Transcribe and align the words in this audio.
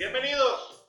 Bienvenidos. 0.00 0.86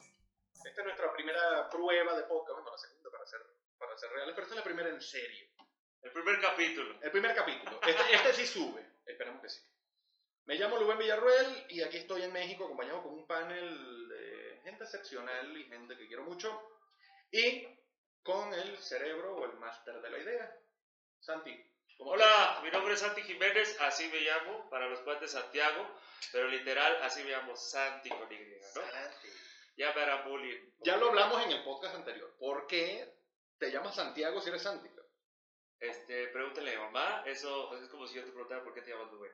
Esta 0.63 0.79
es 0.79 0.85
nuestra 0.85 1.11
primera 1.11 1.69
prueba 1.69 2.15
de 2.15 2.23
podcast, 2.23 2.53
bueno, 2.53 2.71
la 2.71 2.77
segunda 2.77 3.11
para 3.11 3.25
ser, 3.25 3.41
para 3.77 3.97
ser 3.97 4.09
reales, 4.09 4.33
pero 4.33 4.43
esta 4.43 4.55
es 4.55 4.59
la 4.59 4.63
primera 4.63 4.87
en 4.87 5.01
serio. 5.01 5.47
El 6.01 6.13
primer 6.13 6.39
capítulo. 6.39 6.97
El 7.01 7.11
primer 7.11 7.35
capítulo. 7.35 7.81
Este, 7.85 8.15
este 8.15 8.33
sí 8.33 8.47
sube, 8.47 8.89
esperamos 9.05 9.41
que 9.41 9.49
sí. 9.49 9.59
Me 10.45 10.55
llamo 10.55 10.77
Lubén 10.77 10.97
Villarruel 10.97 11.65
y 11.67 11.81
aquí 11.81 11.97
estoy 11.97 12.21
en 12.21 12.31
México 12.31 12.63
acompañado 12.63 13.03
con 13.03 13.15
un 13.15 13.27
panel 13.27 14.07
de 14.07 14.61
gente 14.63 14.85
excepcional 14.85 15.57
y 15.57 15.65
gente 15.65 15.97
que 15.97 16.07
quiero 16.07 16.23
mucho. 16.23 16.79
Y 17.31 17.67
con 18.23 18.53
el 18.53 18.77
cerebro 18.77 19.35
o 19.35 19.43
el 19.43 19.57
máster 19.57 20.01
de 20.01 20.09
la 20.09 20.19
idea, 20.19 20.57
Santi. 21.19 21.51
¿Cómo 22.01 22.11
Hola, 22.13 22.59
mi 22.63 22.71
nombre 22.71 22.95
es 22.95 22.99
Santi 22.99 23.21
Jiménez, 23.21 23.77
así 23.79 24.07
me 24.07 24.21
llamo, 24.21 24.67
para 24.71 24.87
los 24.89 25.01
cuates 25.01 25.31
Santiago, 25.31 25.87
pero 26.31 26.47
literal 26.47 26.97
así 27.03 27.23
me 27.23 27.29
llamo 27.29 27.55
Santi 27.55 28.09
con 28.09 28.31
Y, 28.31 28.37
¿no? 28.75 28.81
Ya 29.77 29.93
me 29.93 30.01
harán 30.01 30.27
bullying. 30.27 30.59
Ya 30.79 30.97
lo 30.97 31.09
hablamos 31.09 31.43
en 31.43 31.51
el 31.51 31.63
podcast 31.63 31.95
anterior. 31.95 32.35
¿Por 32.39 32.65
qué 32.65 33.07
te 33.59 33.71
llamas 33.71 33.95
Santiago 33.95 34.41
si 34.41 34.49
eres 34.49 34.63
Santi? 34.63 34.89
Este, 35.79 36.27
pregúntale 36.29 36.71
a 36.75 36.79
mi 36.79 36.85
mamá, 36.85 37.23
eso 37.27 37.75
es 37.77 37.87
como 37.89 38.07
si 38.07 38.15
yo 38.15 38.23
te 38.23 38.31
preguntara 38.31 38.63
por 38.63 38.73
qué 38.73 38.81
te 38.81 38.89
llamas 38.91 39.11
Rubén. 39.11 39.31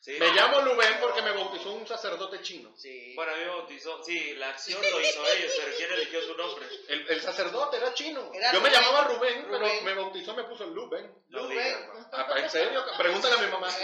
¿Sí? 0.00 0.16
Me 0.18 0.32
llamo 0.32 0.62
Lubén 0.62 0.96
porque 0.98 1.20
me 1.20 1.30
bautizó 1.30 1.72
un 1.74 1.86
sacerdote 1.86 2.40
chino. 2.40 2.72
Sí. 2.74 3.12
Bueno, 3.14 3.32
a 3.32 3.36
mí 3.36 3.42
me 3.42 3.48
bautizó, 3.48 4.02
sí, 4.02 4.32
la 4.34 4.48
acción 4.48 4.80
lo 4.80 4.98
hizo 4.98 5.26
ellos, 5.36 5.52
pero 5.58 5.76
¿quién 5.76 5.92
eligió 5.92 6.22
su 6.22 6.34
nombre? 6.38 6.66
El, 6.88 7.06
el 7.06 7.20
sacerdote 7.20 7.76
era 7.76 7.92
chino. 7.92 8.30
Era 8.32 8.50
Yo 8.54 8.62
me 8.62 8.70
Rubén. 8.70 8.80
llamaba 8.82 9.08
Rubén, 9.08 9.42
pero 9.44 9.58
Rubén. 9.58 9.84
me 9.84 9.94
bautizó, 9.94 10.34
me 10.34 10.44
puso 10.44 10.64
Lubén. 10.68 11.14
No 11.54 11.60
digas. 11.60 11.80
Ah, 12.12 12.26
¿En 12.36 12.50
serio? 12.50 12.84
Pregúntale 12.98 13.34
a 13.34 13.38
mi 13.38 13.46
mamá. 13.46 13.68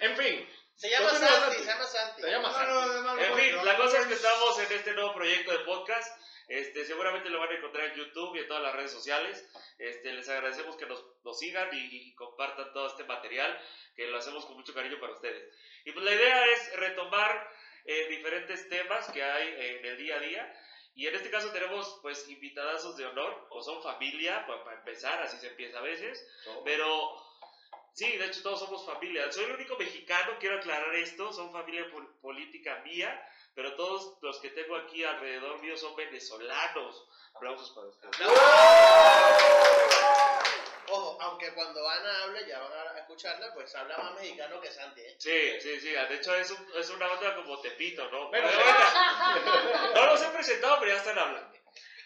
En 0.00 0.16
fin, 0.16 0.48
se 0.74 0.90
llama 0.90 1.10
Santi, 1.10 1.26
Santi. 1.28 1.58
se 1.58 1.64
llama 1.64 1.84
Santi. 1.84 2.22
te 2.22 2.30
llamas 2.30 2.52
Santi. 2.52 3.22
En 3.22 3.34
fin, 3.36 3.64
la 3.64 3.76
cosa 3.76 4.00
es 4.00 4.06
que 4.06 4.14
estamos 4.14 4.58
en 4.58 4.72
este 4.72 4.92
nuevo 4.94 5.14
proyecto 5.14 5.52
de 5.52 5.60
podcast. 5.60 6.20
Este, 6.48 6.84
seguramente 6.84 7.30
lo 7.30 7.38
van 7.38 7.50
a 7.50 7.54
encontrar 7.54 7.86
en 7.86 7.94
YouTube 7.94 8.34
y 8.34 8.40
en 8.40 8.48
todas 8.48 8.64
las 8.64 8.74
redes 8.74 8.90
sociales. 8.90 9.48
Este, 9.78 10.12
les 10.12 10.28
agradecemos 10.28 10.76
que 10.76 10.86
nos, 10.86 11.04
nos 11.22 11.38
sigan 11.38 11.68
y, 11.72 12.08
y 12.08 12.14
compartan 12.16 12.72
todo 12.72 12.88
este 12.88 13.04
material, 13.04 13.56
que 13.94 14.08
lo 14.08 14.18
hacemos 14.18 14.44
con 14.44 14.56
mucho 14.56 14.74
cariño 14.74 14.98
para 14.98 15.12
ustedes. 15.12 15.54
Y 15.84 15.92
pues 15.92 16.04
la 16.04 16.14
idea 16.14 16.46
es 16.46 16.76
retomar 16.76 17.48
eh, 17.84 18.08
diferentes 18.08 18.68
temas 18.68 19.10
que 19.10 19.22
hay 19.22 19.48
en 19.56 19.84
el 19.84 19.96
día 19.96 20.16
a 20.16 20.20
día. 20.20 20.52
Y 20.94 21.06
en 21.06 21.14
este 21.14 21.30
caso 21.30 21.48
tenemos 21.50 21.98
pues 22.02 22.28
invitadazos 22.28 22.96
de 22.96 23.06
honor, 23.06 23.46
o 23.50 23.62
son 23.62 23.82
familia, 23.82 24.46
pa- 24.46 24.62
para 24.62 24.76
empezar, 24.76 25.22
así 25.22 25.38
se 25.38 25.48
empieza 25.48 25.78
a 25.78 25.82
veces. 25.82 26.22
Pero 26.64 27.16
sí, 27.94 28.16
de 28.18 28.26
hecho 28.26 28.42
todos 28.42 28.60
somos 28.60 28.84
familia. 28.84 29.30
Soy 29.32 29.44
el 29.44 29.52
único 29.52 29.76
mexicano, 29.78 30.32
quiero 30.38 30.58
aclarar 30.58 30.94
esto, 30.96 31.32
son 31.32 31.50
familia 31.52 31.90
pol- 31.90 32.14
política 32.20 32.82
mía, 32.84 33.26
pero 33.54 33.74
todos 33.76 34.18
los 34.20 34.38
que 34.40 34.50
tengo 34.50 34.76
aquí 34.76 35.02
alrededor 35.02 35.60
mío 35.62 35.76
son 35.78 35.96
venezolanos. 35.96 37.08
Aplausos 37.34 37.70
para 37.70 37.86
ustedes. 37.88 38.16
Ojo, 40.88 41.16
aunque 41.22 41.54
cuando 41.54 41.88
Ana 41.88 42.24
hable, 42.24 42.46
ya 42.46 42.60
van 42.60 42.88
a 42.88 42.91
escucharla, 43.02 43.52
pues 43.54 43.74
habla 43.74 43.98
más 43.98 44.14
mexicano 44.14 44.60
que 44.60 44.70
Santi, 44.72 45.00
¿eh? 45.02 45.14
Sí, 45.18 45.60
sí, 45.60 45.80
sí, 45.80 45.90
de 45.90 46.14
hecho 46.14 46.34
es, 46.34 46.50
un- 46.50 46.66
es 46.76 46.90
una 46.90 47.12
onda 47.12 47.36
como 47.36 47.60
Tepito, 47.60 48.10
¿no? 48.10 48.28
Bueno, 48.28 48.48
Pero 48.50 48.64
bueno, 48.64 49.94
no 49.94 50.06
los 50.06 50.22
he 50.22 50.28
presentado, 50.30 50.78
pero 50.80 50.92
ya 50.92 50.98
están 50.98 51.18
hablando. 51.18 51.56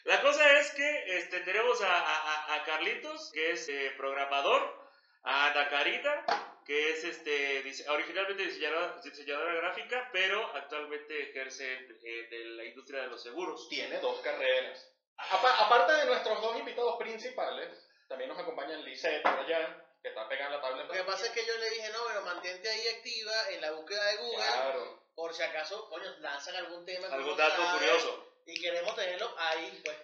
La 0.05 0.21
cosa 0.23 0.59
es 0.61 0.71
que 0.73 1.19
este, 1.19 1.41
tenemos 1.41 1.81
a, 1.83 1.97
a- 1.99 2.55
a 2.55 2.65
Carlitos, 2.65 3.31
que 3.33 3.53
es 3.53 3.69
eh, 3.69 3.93
programador, 3.97 4.85
a 5.25 5.47
Ana 5.47 5.69
Karina, 5.69 6.25
que 6.65 6.91
es 6.91 7.03
este, 7.05 7.65
originalmente 7.89 8.45
diseñadora, 8.45 9.01
diseñadora 9.03 9.55
gráfica, 9.55 10.09
pero 10.13 10.45
actualmente 10.55 11.31
ejerce 11.31 11.73
en, 11.75 11.99
en 12.33 12.57
la 12.57 12.65
industria 12.65 13.03
de 13.03 13.09
los 13.09 13.23
seguros. 13.23 13.69
Tiene 13.69 13.99
dos 13.99 14.21
carreras. 14.21 14.93
Apa- 15.17 15.65
aparte 15.67 15.93
de 15.95 16.05
nuestros 16.07 16.41
dos 16.41 16.57
invitados 16.59 16.97
principales, 16.99 17.89
también 18.09 18.29
nos 18.31 18.39
acompañan 18.39 18.85
Lisette 18.85 19.23
por 19.23 19.33
allá, 19.41 19.85
que 20.07 20.11
está 20.11 20.29
pegando 20.29 20.57
la 20.57 20.63
tablet. 20.63 20.87
Lo 20.87 20.93
que 20.93 21.03
pasa 21.03 21.27
es 21.27 21.33
que 21.33 21.45
yo 21.45 21.57
le 21.59 21.69
dije, 21.69 21.91
no, 21.91 21.99
pero 22.07 22.23
mantente 22.23 22.69
ahí 22.71 22.87
activa 22.97 23.51
en 23.51 23.61
la 23.61 23.73
búsqueda 23.73 24.05
de 24.05 24.17
Google, 24.19 24.37
Claro. 24.37 25.03
por 25.17 25.35
si 25.35 25.43
acaso, 25.43 25.89
coño, 25.89 26.09
lanzan 26.21 26.55
algún 26.55 26.85
tema. 26.85 27.09
Algún 27.09 27.37
dato 27.37 27.57
sabe, 27.61 27.79
curioso. 27.79 28.25
Y 28.47 28.61
queremos 28.61 28.95
tenerlo 28.95 29.35
ahí, 29.37 29.83
pues. 29.85 29.97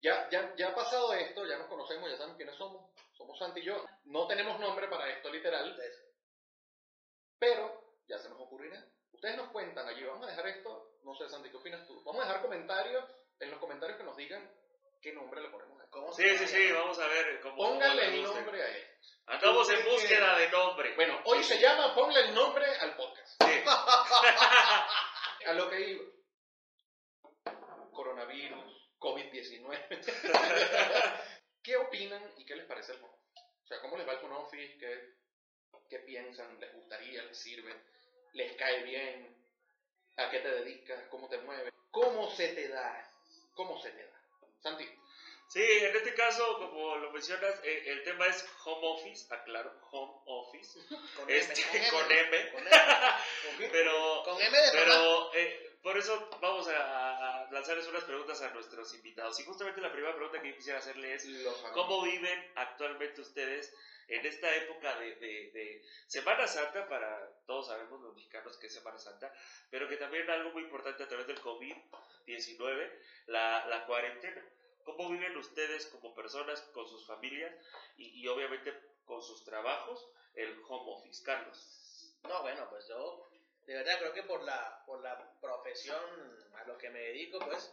Ya, 0.00 0.26
ya, 0.30 0.54
ya 0.56 0.68
ha 0.70 0.74
pasado 0.74 1.12
esto, 1.12 1.44
ya 1.46 1.58
nos 1.58 1.66
conocemos, 1.66 2.10
ya 2.10 2.16
saben 2.16 2.34
quiénes 2.36 2.56
somos. 2.56 2.90
Somos 3.12 3.38
Santi 3.38 3.60
y 3.60 3.64
yo. 3.64 3.84
No 4.04 4.26
tenemos 4.26 4.58
nombre 4.58 4.88
para 4.88 5.10
esto, 5.10 5.28
literal. 5.28 5.78
Pero 7.38 7.98
ya 8.08 8.18
se 8.18 8.30
nos 8.30 8.40
ocurrirá. 8.40 8.82
Ustedes 9.12 9.36
nos 9.36 9.50
cuentan 9.50 9.86
allí, 9.86 10.02
vamos 10.02 10.26
a 10.26 10.30
dejar 10.30 10.46
esto, 10.48 10.96
no 11.02 11.14
sé 11.14 11.28
Santi, 11.28 11.50
¿qué 11.50 11.56
opinas 11.58 11.86
tú? 11.86 12.02
Vamos 12.04 12.22
a 12.24 12.26
dejar 12.26 12.40
comentarios, 12.40 13.04
en 13.38 13.50
los 13.50 13.60
comentarios 13.60 13.98
que 13.98 14.04
nos 14.04 14.16
digan 14.16 14.50
qué 15.02 15.12
nombre 15.12 15.42
le 15.42 15.50
ponemos. 15.50 15.81
¿Cómo 15.92 16.12
se 16.12 16.22
Sí, 16.22 16.28
llama? 16.28 16.46
sí, 16.48 16.56
sí, 16.56 16.72
vamos 16.72 16.98
a 16.98 17.06
ver 17.06 17.40
cómo. 17.42 17.56
Pónganle 17.56 18.02
cómo 18.06 18.16
el 18.16 18.22
nombre 18.34 18.62
a 18.62 18.68
esto. 18.68 19.08
Andamos 19.26 19.70
en 19.70 19.84
búsqueda 19.84 20.38
de 20.38 20.48
nombre. 20.50 20.94
Bueno, 20.96 21.20
hoy 21.26 21.44
se 21.44 21.60
llama 21.60 21.94
Ponle 21.94 22.18
el 22.20 22.34
nombre 22.34 22.64
al 22.80 22.96
podcast. 22.96 23.42
Sí. 23.42 23.62
A 25.46 25.52
lo 25.54 25.68
que 25.70 25.80
iba. 25.90 26.04
Coronavirus, 27.92 28.90
COVID-19. 28.98 29.88
¿Qué 31.62 31.76
opinan 31.76 32.32
y 32.38 32.44
qué 32.46 32.56
les 32.56 32.66
parece 32.66 32.92
el 32.92 32.98
home? 33.02 33.12
O 33.62 33.66
sea, 33.66 33.80
¿cómo 33.80 33.96
les 33.96 34.08
va 34.08 34.12
el 34.12 34.24
home 34.24 34.36
office? 34.36 34.78
¿Qué, 34.78 35.14
qué 35.90 35.98
piensan? 36.00 36.58
¿Les 36.58 36.72
gustaría? 36.72 37.22
¿Les 37.22 37.36
sirve? 37.38 37.74
¿Les 38.32 38.56
cae 38.56 38.82
bien? 38.82 39.36
¿A 40.16 40.30
qué 40.30 40.40
te 40.40 40.48
dedicas? 40.50 41.04
¿Cómo 41.10 41.28
te 41.28 41.38
mueves? 41.38 41.72
¿Cómo 41.90 42.30
se 42.30 42.48
te 42.54 42.68
da? 42.68 43.08
¿Cómo 43.54 43.80
se 43.80 43.90
te 43.90 44.06
da? 44.06 44.20
Santi, 44.60 44.88
Sí, 45.52 45.62
en 45.62 45.94
este 45.94 46.14
caso, 46.14 46.56
como 46.58 46.96
lo 46.96 47.10
mencionas, 47.12 47.60
eh, 47.62 47.82
el 47.86 48.02
tema 48.04 48.26
es 48.26 48.42
home 48.64 48.86
office, 48.86 49.26
aclaro, 49.34 49.70
home 49.90 50.14
office, 50.24 50.78
Con 51.16 51.28
este, 51.28 51.60
M, 51.76 51.90
con 51.90 52.10
M, 52.10 52.50
pero, 53.70 54.22
Con 54.24 54.40
M 54.40 54.56
de 54.58 54.70
pero 54.72 55.34
eh, 55.34 55.78
por 55.82 55.98
eso 55.98 56.30
vamos 56.40 56.68
a, 56.68 57.42
a 57.44 57.50
lanzarles 57.50 57.86
unas 57.88 58.04
preguntas 58.04 58.40
a 58.40 58.48
nuestros 58.50 58.94
invitados. 58.94 59.38
Y 59.40 59.44
justamente 59.44 59.82
la 59.82 59.92
primera 59.92 60.14
pregunta 60.14 60.40
que 60.40 60.48
yo 60.50 60.56
quisiera 60.56 60.78
hacerle 60.78 61.12
es, 61.14 61.26
¿cómo 61.74 62.00
viven 62.02 62.52
actualmente 62.54 63.20
ustedes 63.20 63.74
en 64.08 64.24
esta 64.24 64.54
época 64.56 64.98
de, 65.00 65.16
de- 65.16 65.50
de 65.52 65.82
Semana 66.06 66.46
Santa? 66.46 66.88
Para 66.88 67.28
todos 67.46 67.66
sabemos 67.66 68.00
los 68.00 68.14
mexicanos 68.14 68.56
que 68.56 68.68
es 68.68 68.74
Semana 68.74 68.96
Santa, 68.96 69.30
pero 69.70 69.86
que 69.88 69.96
también 69.98 70.30
algo 70.30 70.50
muy 70.52 70.62
importante 70.62 71.02
a 71.02 71.08
través 71.08 71.26
del 71.26 71.42
COVID-19, 71.42 72.90
la, 73.26 73.66
la 73.66 73.84
cuarentena. 73.84 74.42
¿Cómo 74.84 75.10
viven 75.10 75.36
ustedes 75.36 75.86
como 75.86 76.14
personas, 76.14 76.60
con 76.74 76.88
sus 76.88 77.06
familias 77.06 77.52
y, 77.96 78.20
y 78.20 78.28
obviamente 78.28 78.72
con 79.04 79.22
sus 79.22 79.44
trabajos, 79.44 80.08
el 80.34 80.60
home 80.68 80.92
office? 80.92 81.22
Carlos. 81.22 82.12
No, 82.24 82.42
bueno, 82.42 82.68
pues 82.70 82.86
yo 82.88 83.28
de 83.66 83.74
verdad 83.74 83.98
creo 83.98 84.12
que 84.12 84.22
por 84.24 84.42
la, 84.42 84.82
por 84.86 85.00
la 85.02 85.18
profesión 85.40 86.02
a 86.54 86.64
lo 86.64 86.76
que 86.78 86.90
me 86.90 87.00
dedico, 87.00 87.38
pues 87.40 87.72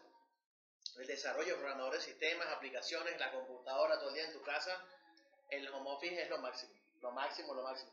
el 0.97 1.07
desarrollo 1.07 1.53
de 1.53 1.59
programadores 1.59 2.05
de 2.05 2.11
sistemas, 2.11 2.47
aplicaciones, 2.47 3.19
la 3.19 3.31
computadora 3.31 3.97
todo 3.99 4.09
el 4.09 4.15
día 4.15 4.25
en 4.25 4.33
tu 4.33 4.41
casa, 4.41 4.83
el 5.49 5.67
home 5.69 5.91
office 5.91 6.21
es 6.21 6.29
lo 6.29 6.37
máximo, 6.39 6.73
lo 7.01 7.11
máximo, 7.11 7.53
lo 7.53 7.63
máximo. 7.63 7.91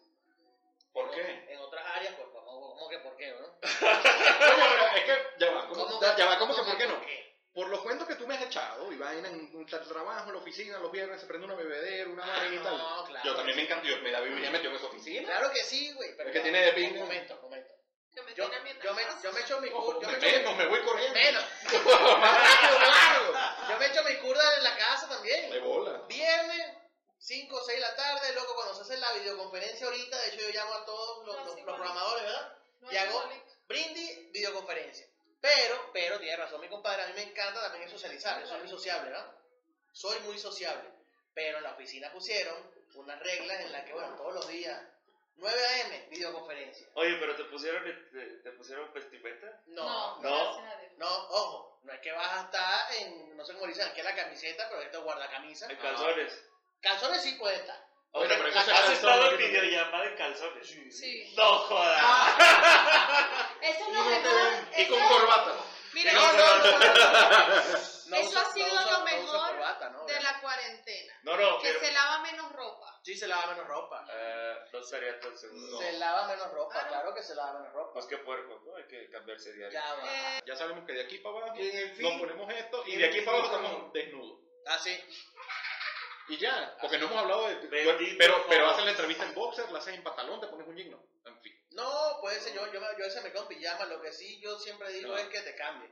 ¿Por 0.92 1.10
qué? 1.10 1.46
En 1.52 1.58
otras 1.58 1.84
áreas, 1.86 2.14
pues, 2.14 2.28
¿cómo, 2.32 2.74
cómo 2.74 2.88
que 2.88 2.98
por 3.00 3.16
qué, 3.16 3.30
no? 3.30 3.36
Oye, 3.46 3.58
pero 3.62 4.96
es 4.96 5.04
que, 5.04 5.38
ya 5.38 5.52
va, 5.52 5.68
¿cómo, 5.68 5.86
¿Cómo 5.86 6.00
ya 6.16 6.26
va, 6.26 6.38
¿cómo 6.38 6.54
que 6.54 6.60
cómo 6.60 6.70
por 6.70 6.78
qué 6.78 6.86
no? 6.86 6.94
por 6.94 7.06
qué? 7.06 7.25
Por 7.56 7.68
los 7.70 7.80
cuentos 7.80 8.06
que 8.06 8.16
tú 8.16 8.26
me 8.26 8.34
has 8.36 8.42
echado, 8.42 8.92
y 8.92 8.96
vaina 8.98 9.28
en 9.28 9.50
un 9.56 9.64
trabajo, 9.66 10.26
en 10.28 10.34
la 10.34 10.40
oficina, 10.42 10.76
los 10.78 10.92
viernes 10.92 11.18
se 11.18 11.26
prende 11.26 11.46
una 11.46 11.54
bebedera, 11.54 12.10
una 12.10 12.22
Ah, 12.22 12.36
vaina 12.40 12.54
y 12.54 12.58
tal. 12.58 12.76
no, 12.76 13.04
claro. 13.06 13.24
Yo 13.24 13.34
también 13.34 13.56
me 13.56 13.62
encanta, 13.64 13.88
yo 13.88 13.96
me 14.02 14.10
la 14.12 14.20
viviría 14.20 14.50
metido 14.50 14.72
en 14.72 14.76
esa 14.76 14.86
oficina. 14.88 15.26
Claro 15.26 15.50
que 15.50 15.64
sí, 15.64 15.90
güey. 15.94 16.14
Pero 16.18 16.28
Es 16.28 16.34
que 16.34 16.40
tiene 16.42 16.60
de 16.60 16.72
pinga. 16.74 17.00
Un 17.00 17.08
momento, 17.08 17.34
un 17.36 17.40
momento. 17.40 17.70
Yo, 18.12 18.22
yo, 18.34 18.48
me, 18.62 18.74
yo 19.22 19.32
me 19.32 19.40
echo 19.40 19.58
mi 19.60 19.70
curda. 19.70 20.00
Yo 20.02 20.08
me 20.10 20.18
menos, 20.18 20.54
me 20.56 20.66
voy 20.66 20.80
corriendo. 20.82 21.14
menos. 21.18 21.44
Yo 23.70 23.78
me 23.78 23.86
echo 23.86 24.02
mi 24.04 24.16
curda 24.16 24.42
en 24.58 24.64
la 24.64 24.76
casa 24.76 25.08
también. 25.08 25.50
De 25.50 25.60
bola. 25.60 26.02
Viernes, 26.08 26.76
5 27.18 27.56
o 27.56 27.60
6 27.64 27.76
de 27.76 27.80
la 27.80 27.96
tarde, 27.96 28.32
loco, 28.34 28.54
cuando 28.54 28.74
se 28.74 28.82
hace 28.82 28.96
la 28.98 29.12
videoconferencia 29.14 29.86
ahorita, 29.86 30.18
de 30.18 30.28
hecho 30.28 30.40
yo 30.40 30.48
llamo 30.50 30.74
a 30.74 30.84
todos 30.84 31.26
los, 31.26 31.36
No, 31.36 31.44
los- 31.44 31.60
programadores, 31.60 32.22
¿verdad? 32.22 32.58
No 32.80 32.92
y 32.92 32.96
hago-. 32.96 33.30
Brindis, 33.68 34.32
videoconferencia. 34.32 35.06
Pero, 35.40 35.90
pero, 35.92 36.18
tiene 36.18 36.36
razón 36.36 36.60
mi 36.60 36.68
compadre, 36.68 37.02
a 37.02 37.06
mí 37.08 37.12
me 37.14 37.22
encanta 37.22 37.60
también 37.60 37.88
socializar, 37.88 38.40
yo 38.40 38.46
soy 38.46 38.58
muy 38.58 38.68
sociable, 38.68 39.10
¿verdad? 39.10 39.32
Soy 39.92 40.18
muy 40.20 40.38
sociable. 40.38 40.90
Pero 41.34 41.58
en 41.58 41.64
la 41.64 41.72
oficina 41.72 42.10
pusieron 42.10 42.56
unas 42.94 43.20
reglas 43.20 43.60
en 43.60 43.72
las 43.72 43.84
que, 43.84 43.92
bueno, 43.92 44.14
todos 44.16 44.34
los 44.34 44.48
días, 44.48 44.80
9 45.36 45.58
a.m., 45.66 46.06
videoconferencia. 46.10 46.86
Oye, 46.94 47.16
pero 47.20 47.36
te 47.36 47.44
pusieron, 47.44 47.84
te, 47.84 48.26
te 48.42 48.50
pusieron 48.52 48.92
vestimenta. 48.92 49.60
No, 49.66 50.20
no. 50.22 50.60
no, 50.96 51.06
ojo, 51.28 51.80
no 51.82 51.92
es 51.92 52.00
que 52.00 52.12
vas 52.12 52.32
a 52.32 52.44
estar 52.46 52.94
en, 53.00 53.36
no 53.36 53.44
sé 53.44 53.52
cómo 53.52 53.66
dicen 53.66 53.86
aquí 53.86 54.00
en 54.00 54.06
la 54.06 54.16
camiseta, 54.16 54.68
pero 54.70 54.82
esto 54.82 55.02
guarda 55.02 55.30
camisa. 55.30 55.70
En 55.70 55.76
calzones. 55.76 56.42
Calzones 56.80 57.22
sí 57.22 57.34
puede 57.34 57.56
estar. 57.56 57.86
Bueno, 58.12 58.34
pero 58.38 58.48
La 58.48 58.62
eso 58.62 58.72
¿Has 58.72 58.90
estado 58.90 59.26
en 59.26 59.32
¿no? 59.32 59.36
videollamada 59.36 60.06
en 60.06 60.16
calzones? 60.16 60.66
Sí. 60.66 61.34
No 61.36 61.58
jodas. 61.58 62.02
Eso 63.62 63.80
es 63.84 63.88
Y 63.88 63.92
lo 63.92 64.04
no 64.04 64.10
te 64.10 64.20
mejor. 64.20 64.52
Y 64.78 64.86
con 64.88 65.00
corbata. 65.08 65.52
Mire, 65.92 66.12
No, 66.12 66.32
no, 66.32 66.58
no, 66.58 66.78
no, 66.78 66.78
no. 66.78 67.56
No 68.06 68.16
Eso 68.16 68.28
usa- 68.28 68.40
ha 68.42 68.52
sido 68.52 68.68
no 68.68 68.74
usa- 68.82 68.98
lo 68.98 69.04
mejor 69.04 69.50
corbata, 69.50 69.90
¿no? 69.90 70.04
de 70.04 70.20
la 70.20 70.40
cuarentena. 70.40 71.14
No, 71.22 71.36
no, 71.36 71.58
Que 71.58 71.68
pero 71.68 71.80
se 71.80 71.92
lava 71.92 72.18
menos 72.20 72.52
ropa. 72.52 73.00
Sí, 73.02 73.16
se 73.16 73.26
lava 73.26 73.46
menos 73.46 73.66
ropa. 73.66 74.04
eh, 74.12 74.54
no 74.72 74.82
seguro. 74.84 75.16
No. 75.72 75.78
Se 75.78 75.92
lava 75.94 76.26
menos 76.28 76.50
ropa, 76.52 76.72
Claro. 76.74 76.88
claro 76.88 77.14
que 77.14 77.22
se 77.22 77.34
lava 77.34 77.58
menos 77.60 77.72
ropa. 77.72 77.92
Pues 77.94 78.06
qué 78.06 78.18
puerco, 78.18 78.62
¿no? 78.64 78.76
Hay 78.76 78.84
que 78.86 79.08
cambiarse 79.10 79.52
diario. 79.54 79.72
Ya 79.72 79.94
va. 79.94 80.02
Eh, 80.38 80.42
Ya 80.46 80.54
sabemos 80.56 80.84
que 80.86 80.92
de 80.92 81.02
aquí 81.04 81.18
para 81.18 81.36
abajo 81.38 81.56
Y 81.56 81.68
en 81.68 81.76
el 81.78 82.02
nos 82.02 82.12
ponemos 82.20 82.52
esto 82.52 82.84
y 82.86 82.92
y 82.92 82.96
de 82.96 83.06
aquí 83.06 83.20
para 83.22 83.38
abajo 83.38 83.56
estamos 83.56 83.92
desnudos. 83.92 84.40
Ah, 84.66 84.78
sí. 84.78 85.02
Y 86.28 86.36
ya, 86.38 86.76
porque 86.80 86.98
no 86.98 87.06
hemos 87.06 87.18
hablado 87.22 87.46
de... 87.48 87.54
Bendito 87.68 88.16
pero, 88.18 88.44
pero 88.48 88.68
haces 88.70 88.84
la 88.84 88.90
entrevista 88.90 89.24
en 89.24 89.34
boxer, 89.34 89.70
la 89.70 89.78
haces 89.78 89.94
en 89.94 90.02
pantalón, 90.02 90.40
te 90.40 90.48
pones 90.48 90.66
un 90.66 90.76
jean. 90.76 90.96
En 91.24 91.40
fin. 91.40 91.55
No, 91.76 92.18
puede 92.20 92.40
ser 92.40 92.54
yo, 92.54 92.72
yo, 92.72 92.80
yo 92.98 93.04
ese 93.04 93.20
me 93.20 93.30
quedo 93.30 93.42
en 93.42 93.48
pijama. 93.48 93.84
Lo 93.86 94.00
que 94.00 94.12
sí 94.12 94.40
yo 94.40 94.58
siempre 94.58 94.90
digo 94.92 95.14
Ah. 95.14 95.20
es 95.20 95.28
que 95.28 95.40
te 95.40 95.54
cambie. 95.54 95.88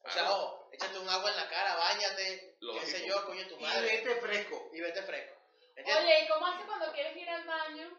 O 0.00 0.10
sea, 0.10 0.22
Claro. 0.22 0.34
ojo, 0.36 0.68
échate 0.72 0.98
un 0.98 1.08
agua 1.08 1.30
en 1.30 1.36
la 1.36 1.48
cara, 1.48 1.76
bañate, 1.76 2.58
qué 2.60 2.86
sé 2.86 3.06
yo, 3.06 3.24
coño 3.26 3.46
tu 3.48 3.56
y 3.56 3.60
madre. 3.62 3.86
vete 3.86 4.20
fresco. 4.20 4.70
Y 4.72 4.80
vete 4.80 5.02
fresco. 5.02 5.34
¿Entiendes? 5.76 6.04
Oye, 6.04 6.24
¿y 6.24 6.28
cómo 6.28 6.46
haces 6.46 6.66
cuando 6.66 6.92
quieres 6.92 7.16
ir 7.16 7.28
al 7.28 7.44
baño? 7.46 7.98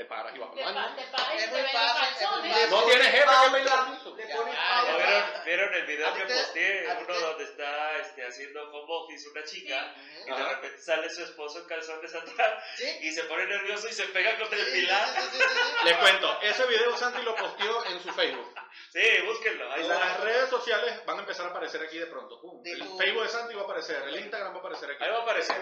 Te 0.00 0.06
paras 0.06 0.34
y 0.34 0.38
vas 0.38 0.50
Te, 0.54 0.64
al 0.64 0.74
pa- 0.74 0.80
baño. 0.80 0.96
te 0.96 1.02
paras 1.12 1.34
y 1.34 1.50
te 1.50 1.62
calzones. 1.72 2.70
No 2.70 2.82
tienes 2.84 3.06
jefe 3.08 3.20
que 3.20 3.28
pauta. 3.28 4.16
¿Ya 4.16 4.96
¿Vieron, 4.96 5.44
vieron 5.44 5.74
el 5.74 5.84
video 5.86 6.08
¿A 6.08 6.14
ti 6.14 6.20
que 6.20 6.26
te- 6.26 6.34
posteé? 6.40 6.88
Uno 7.06 7.20
donde 7.20 7.44
está 7.44 7.98
este, 7.98 8.26
haciendo 8.26 8.62
home 8.70 8.86
office 8.88 9.28
una 9.28 9.44
chica 9.44 9.94
y 10.26 10.30
de 10.30 10.42
repente 10.42 10.78
sale 10.78 11.10
su 11.10 11.22
esposo 11.22 11.58
en 11.58 11.66
calzones 11.66 12.14
atrás 12.14 12.64
¿Sí? 12.76 12.98
y 13.02 13.12
se 13.12 13.24
pone 13.24 13.44
nervioso 13.44 13.88
y 13.88 13.92
se 13.92 14.04
pega 14.06 14.38
contra 14.38 14.58
el 14.58 14.72
pilar. 14.72 15.06
sí, 15.06 15.20
sí, 15.20 15.38
sí, 15.38 15.38
sí. 15.38 15.84
Les 15.84 15.96
cuento, 15.98 16.38
ese 16.40 16.66
video 16.66 16.96
Santi 16.96 17.20
lo 17.22 17.36
posteó 17.36 17.84
en 17.84 18.00
su 18.00 18.10
Facebook. 18.14 18.54
Sí, 18.92 19.22
búsquenlo. 19.26 19.70
Ahí 19.70 19.86
Las 19.86 20.20
redes 20.20 20.48
sociales 20.48 21.04
van 21.04 21.18
a 21.18 21.20
empezar 21.20 21.44
a 21.46 21.50
aparecer 21.50 21.82
aquí 21.82 21.98
de 21.98 22.06
pronto. 22.06 22.40
El 22.64 22.82
Facebook 22.98 23.22
de 23.24 23.28
Santi 23.28 23.54
va 23.54 23.60
a 23.60 23.64
aparecer, 23.64 24.02
el 24.08 24.16
Instagram 24.18 24.52
va 24.52 24.56
a 24.56 24.60
aparecer 24.60 24.90
aquí. 24.92 25.04
Ahí 25.04 25.10
va 25.10 25.18
a 25.18 25.22
aparecer. 25.22 25.56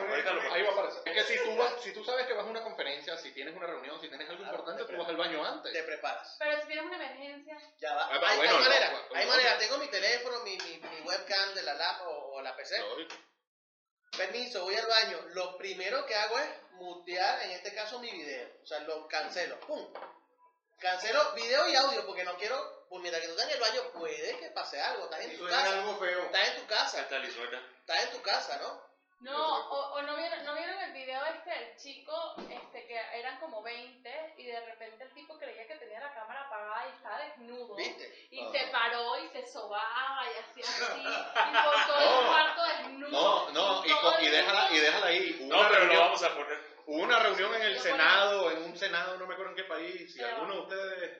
Ahí 0.52 0.62
va 0.62 0.68
a 0.68 0.72
aparecer. 0.72 1.02
Es 1.04 1.14
que 1.26 1.36
si 1.38 1.44
tú, 1.44 1.56
vas, 1.56 1.72
si 1.82 1.92
tú 1.92 2.04
sabes 2.04 2.26
que 2.26 2.34
vas 2.34 2.46
a 2.46 2.48
una 2.48 2.62
conferencia, 2.62 3.16
si 3.16 3.32
tienes 3.32 3.54
una 3.56 3.66
reunión, 3.66 4.00
si 4.00 4.08
tienes 4.08 4.27
algo 4.28 4.42
Claro, 4.42 4.56
importante, 4.58 4.84
te 4.84 4.92
tú 4.92 4.98
vas 4.98 5.08
al 5.08 5.16
baño 5.16 5.44
antes. 5.44 5.72
Te 5.72 5.82
preparas. 5.82 6.36
Pero 6.38 6.60
si 6.60 6.66
tienes 6.66 6.84
una 6.84 6.96
emergencia. 6.96 7.58
Ya 7.80 7.94
va. 7.94 8.06
Ah, 8.06 8.10
hay, 8.12 8.18
bueno, 8.18 8.42
hay 8.42 8.48
no, 8.48 8.60
manera, 8.60 8.90
no, 8.90 9.16
hay 9.16 9.24
no. 9.24 9.30
manera. 9.32 9.58
Tengo 9.58 9.78
mi 9.78 9.88
teléfono, 9.88 10.40
mi, 10.44 10.56
mi, 10.58 10.76
mi 10.78 11.00
webcam 11.02 11.54
de 11.54 11.62
la 11.62 11.74
lap 11.74 12.02
o, 12.06 12.34
o 12.34 12.42
la 12.42 12.56
PC. 12.56 12.82
Permiso, 14.16 14.64
voy 14.64 14.74
al 14.74 14.86
baño. 14.86 15.20
Lo 15.34 15.56
primero 15.58 16.04
que 16.06 16.14
hago 16.14 16.38
es 16.38 16.48
mutear, 16.72 17.42
en 17.42 17.50
este 17.52 17.74
caso, 17.74 17.98
mi 17.98 18.10
video. 18.10 18.48
O 18.62 18.66
sea, 18.66 18.80
lo 18.80 19.06
cancelo. 19.08 19.58
¡Pum! 19.60 19.92
Cancelo 20.78 21.32
video 21.32 21.68
y 21.68 21.74
audio 21.74 22.06
porque 22.06 22.24
no 22.24 22.36
quiero. 22.36 22.86
Pues 22.88 23.02
mientras 23.02 23.20
que 23.20 23.28
tú 23.28 23.34
estás 23.34 23.48
en 23.50 23.54
el 23.54 23.60
baño, 23.60 23.92
puede 23.92 24.38
que 24.38 24.50
pase 24.50 24.80
algo. 24.80 25.04
Estás 25.04 25.20
en 25.20 25.38
tu 25.38 25.46
casa. 25.46 25.72
algo 25.72 25.98
feo. 25.98 26.22
Estás 26.24 26.48
en 26.48 26.60
tu 26.60 26.66
casa. 26.66 27.00
Estás 27.00 28.04
en 28.04 28.10
tu 28.12 28.22
casa, 28.22 28.56
¿no? 28.58 28.87
No, 29.20 29.68
o, 29.68 29.94
o 29.94 30.02
no, 30.02 30.16
vieron, 30.16 30.44
no 30.44 30.54
vieron 30.54 30.78
el 30.78 30.92
video 30.92 31.24
este 31.26 31.50
del 31.50 31.76
chico, 31.76 32.34
este 32.38 32.86
que 32.86 32.96
eran 33.18 33.40
como 33.40 33.62
20 33.62 34.34
y 34.38 34.46
de 34.46 34.60
repente 34.60 35.02
el 35.04 35.12
tipo 35.12 35.36
creía 35.38 35.66
que 35.66 35.74
tenía 35.74 35.98
la 35.98 36.14
cámara 36.14 36.46
apagada 36.46 36.86
y 36.88 36.96
estaba 36.96 37.18
desnudo. 37.24 37.74
¿Viste? 37.74 38.28
Y 38.30 38.40
Ajá. 38.40 38.52
se 38.52 38.66
paró 38.68 39.18
y 39.18 39.28
se 39.30 39.44
sobaba 39.46 40.22
y 40.24 40.38
hacía 40.38 40.64
así. 40.64 41.00
y 41.00 41.04
por 41.64 41.86
todo 41.86 42.20
el 42.20 42.26
cuarto 42.28 42.62
desnudo. 42.64 43.10
No, 43.10 43.50
no, 43.50 43.84
y, 43.84 44.24
y 44.26 44.28
déjala, 44.30 44.68
y 44.70 44.78
déjala 44.78 45.06
ahí. 45.06 45.36
Hubo 45.40 45.48
No, 45.52 45.60
una 45.60 45.68
pero 45.68 45.80
lo 45.80 45.86
reunión- 45.86 46.04
vamos 46.04 46.22
a 46.22 46.34
poner. 46.34 46.78
Hubo 46.86 47.02
una 47.02 47.18
reunión 47.18 47.54
en 47.56 47.62
el 47.62 47.74
Lo 47.74 47.80
Senado, 47.82 48.50
en 48.52 48.62
un 48.62 48.76
Senado, 48.78 49.18
no 49.18 49.26
me 49.26 49.34
acuerdo 49.34 49.50
en 49.50 49.56
qué 49.56 49.64
país, 49.64 50.12
si 50.12 50.18
Pero- 50.20 50.36
alguno 50.36 50.54
de 50.54 50.60
ustedes, 50.60 51.18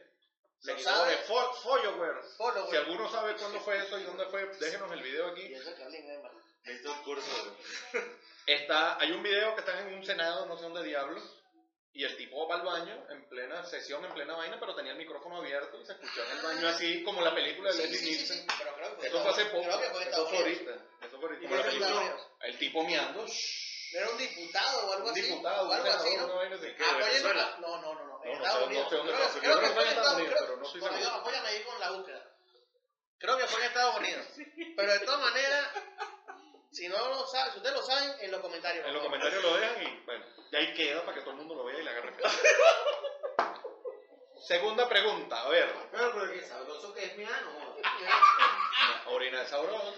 ¿Lo 0.63 0.73
seguidores, 0.79 1.21
followers, 1.63 2.37
Follow, 2.37 2.71
si 2.71 2.77
alguno 2.77 3.09
sabe 3.11 3.37
cuándo 3.37 3.61
fue 3.61 3.77
eso 3.79 3.99
y 3.99 4.05
dónde 4.05 4.25
fue, 4.27 4.47
déjenos 4.47 4.91
el 4.93 5.03
video 5.03 5.29
Y 5.29 5.31
aquí. 5.33 5.55
eso 5.55 5.75
que 5.75 5.83
eh. 5.83 6.23
Necesito 6.65 6.93
un 6.93 7.03
curso. 7.03 7.57
Está, 8.47 8.99
hay 8.99 9.13
un 9.13 9.23
video 9.23 9.55
que 9.55 9.61
está 9.61 9.79
en 9.81 9.93
un 9.93 10.05
Senado, 10.05 10.47
no 10.47 10.57
sé 10.57 10.63
dónde 10.63 10.83
diablos, 10.83 11.23
y 11.93 12.03
el 12.05 12.17
tipo 12.17 12.49
va 12.49 12.55
al 12.57 12.63
baño 12.63 13.07
en 13.11 13.29
plena 13.29 13.63
sesión, 13.67 14.03
en 14.07 14.15
plena 14.15 14.37
vaina, 14.37 14.59
pero 14.59 14.75
tenía 14.75 14.93
el 14.93 14.99
micrófono 14.99 15.37
abierto 15.39 15.79
y 15.79 15.85
se 15.85 15.93
escuchó 15.93 16.25
en 16.25 16.31
el 16.39 16.43
baño 16.43 16.69
así 16.69 17.03
como 17.03 17.21
la 17.21 17.35
película 17.35 17.71
de 17.73 17.77
Sí, 17.77 17.83
Leslie 17.83 17.99
sí, 17.99 18.05
sí, 18.07 18.11
Nielsen. 18.17 18.39
sí, 18.39 18.47
pero 18.59 18.75
creo 18.75 18.97
que 18.99 19.07
Eso 19.07 19.21
fue 19.21 19.31
hace 19.33 19.45
poco, 19.47 19.65
Creo 19.65 19.81
que 19.81 19.89
fue 19.91 20.03
en 20.03 20.09
eso 20.09 20.27
fue 20.29 20.39
ahorita, 20.39 20.73
eso 21.03 21.21
fue 21.21 21.29
ahorita, 21.29 21.45
¿Y 21.45 21.49
como 21.49 21.57
la 21.57 21.63
película. 21.65 22.17
El 22.41 22.59
tipo 22.59 22.85
meando, 22.85 23.27
Era 23.93 24.11
un 24.11 24.19
diputado 24.19 24.79
o 24.89 24.93
algo 24.95 25.05
un 25.05 25.11
así. 25.13 25.21
diputado, 25.23 25.63
o 25.63 25.67
un 25.67 25.73
algo 25.75 25.89
así, 25.91 26.17
¿no? 26.17 26.25
una 26.25 26.35
vaina 26.37 26.57
así. 26.57 26.67
¿Qué, 26.69 26.73
de 26.73 26.85
Apóyennos 26.85 27.07
Venezuela? 27.13 27.51
la- 27.51 27.59
No, 27.59 27.83
no, 27.83 27.95
no, 27.95 28.05
no. 28.07 28.25
En 28.25 28.33
No, 28.33 28.39
no 28.39 28.45
Estados 28.47 28.59
sé, 28.61 28.65
Unidos. 28.67 28.85
no 28.85 28.91
sé 28.91 28.97
dónde 28.97 29.13
que- 29.13 29.19
Yo 29.19 29.29
creo 29.29 29.41
creo 29.43 29.61
que 29.61 29.67
que 29.69 29.75
fue 29.75 29.83
en 29.83 29.89
Estados 29.91 30.15
Unidos. 30.17 30.35
Pero 30.41 30.57
no 30.57 30.65
estoy 30.67 30.81
seguro. 30.81 31.11
apóyame 31.11 31.49
ahí 31.49 31.63
con 31.65 31.81
la 31.81 31.91
búsqueda. 31.91 32.33
Creo 33.19 33.37
que 33.37 33.47
fue 33.49 33.61
en 33.61 33.67
Estados 33.67 33.97
Unidos. 33.99 34.27
Pero 34.77 34.93
de 34.93 35.01
todas 35.01 35.21
maneras, 35.21 35.69
si 36.79 36.89
no 36.89 37.09
lo 37.09 37.27
saben, 37.27 37.53
si 37.53 37.59
ustedes 37.59 37.75
lo 37.75 37.83
saben, 37.83 38.15
en 38.21 38.31
los 38.31 38.41
comentarios. 38.41 38.87
En 38.87 38.95
los 38.95 39.03
comentarios 39.03 39.43
lo 39.43 39.57
dejan 39.57 39.83
y 39.83 40.05
bueno, 40.07 40.25
y 40.53 40.57
ahí 40.57 40.75
queda 40.75 41.05
para 41.05 41.15
que 41.15 41.23
todo 41.23 41.33
el 41.33 41.39
mundo 41.39 41.57
lo 41.57 41.65
vea 41.65 41.81
y 41.81 41.83
le 41.83 42.01
referencia. 42.01 42.31
Segunda 44.47 44.89
pregunta, 44.89 45.43
a 45.43 45.49
ver. 45.49 45.69
Pero, 45.91 46.13
pero 46.15 46.33
qué 46.33 46.43
sabroso 46.43 46.95
que 46.95 47.05
es 47.05 47.19
mi 47.19 47.25
ano. 47.25 47.51
Orina 49.07 49.41
de 49.41 49.47
sabroso. 49.47 49.93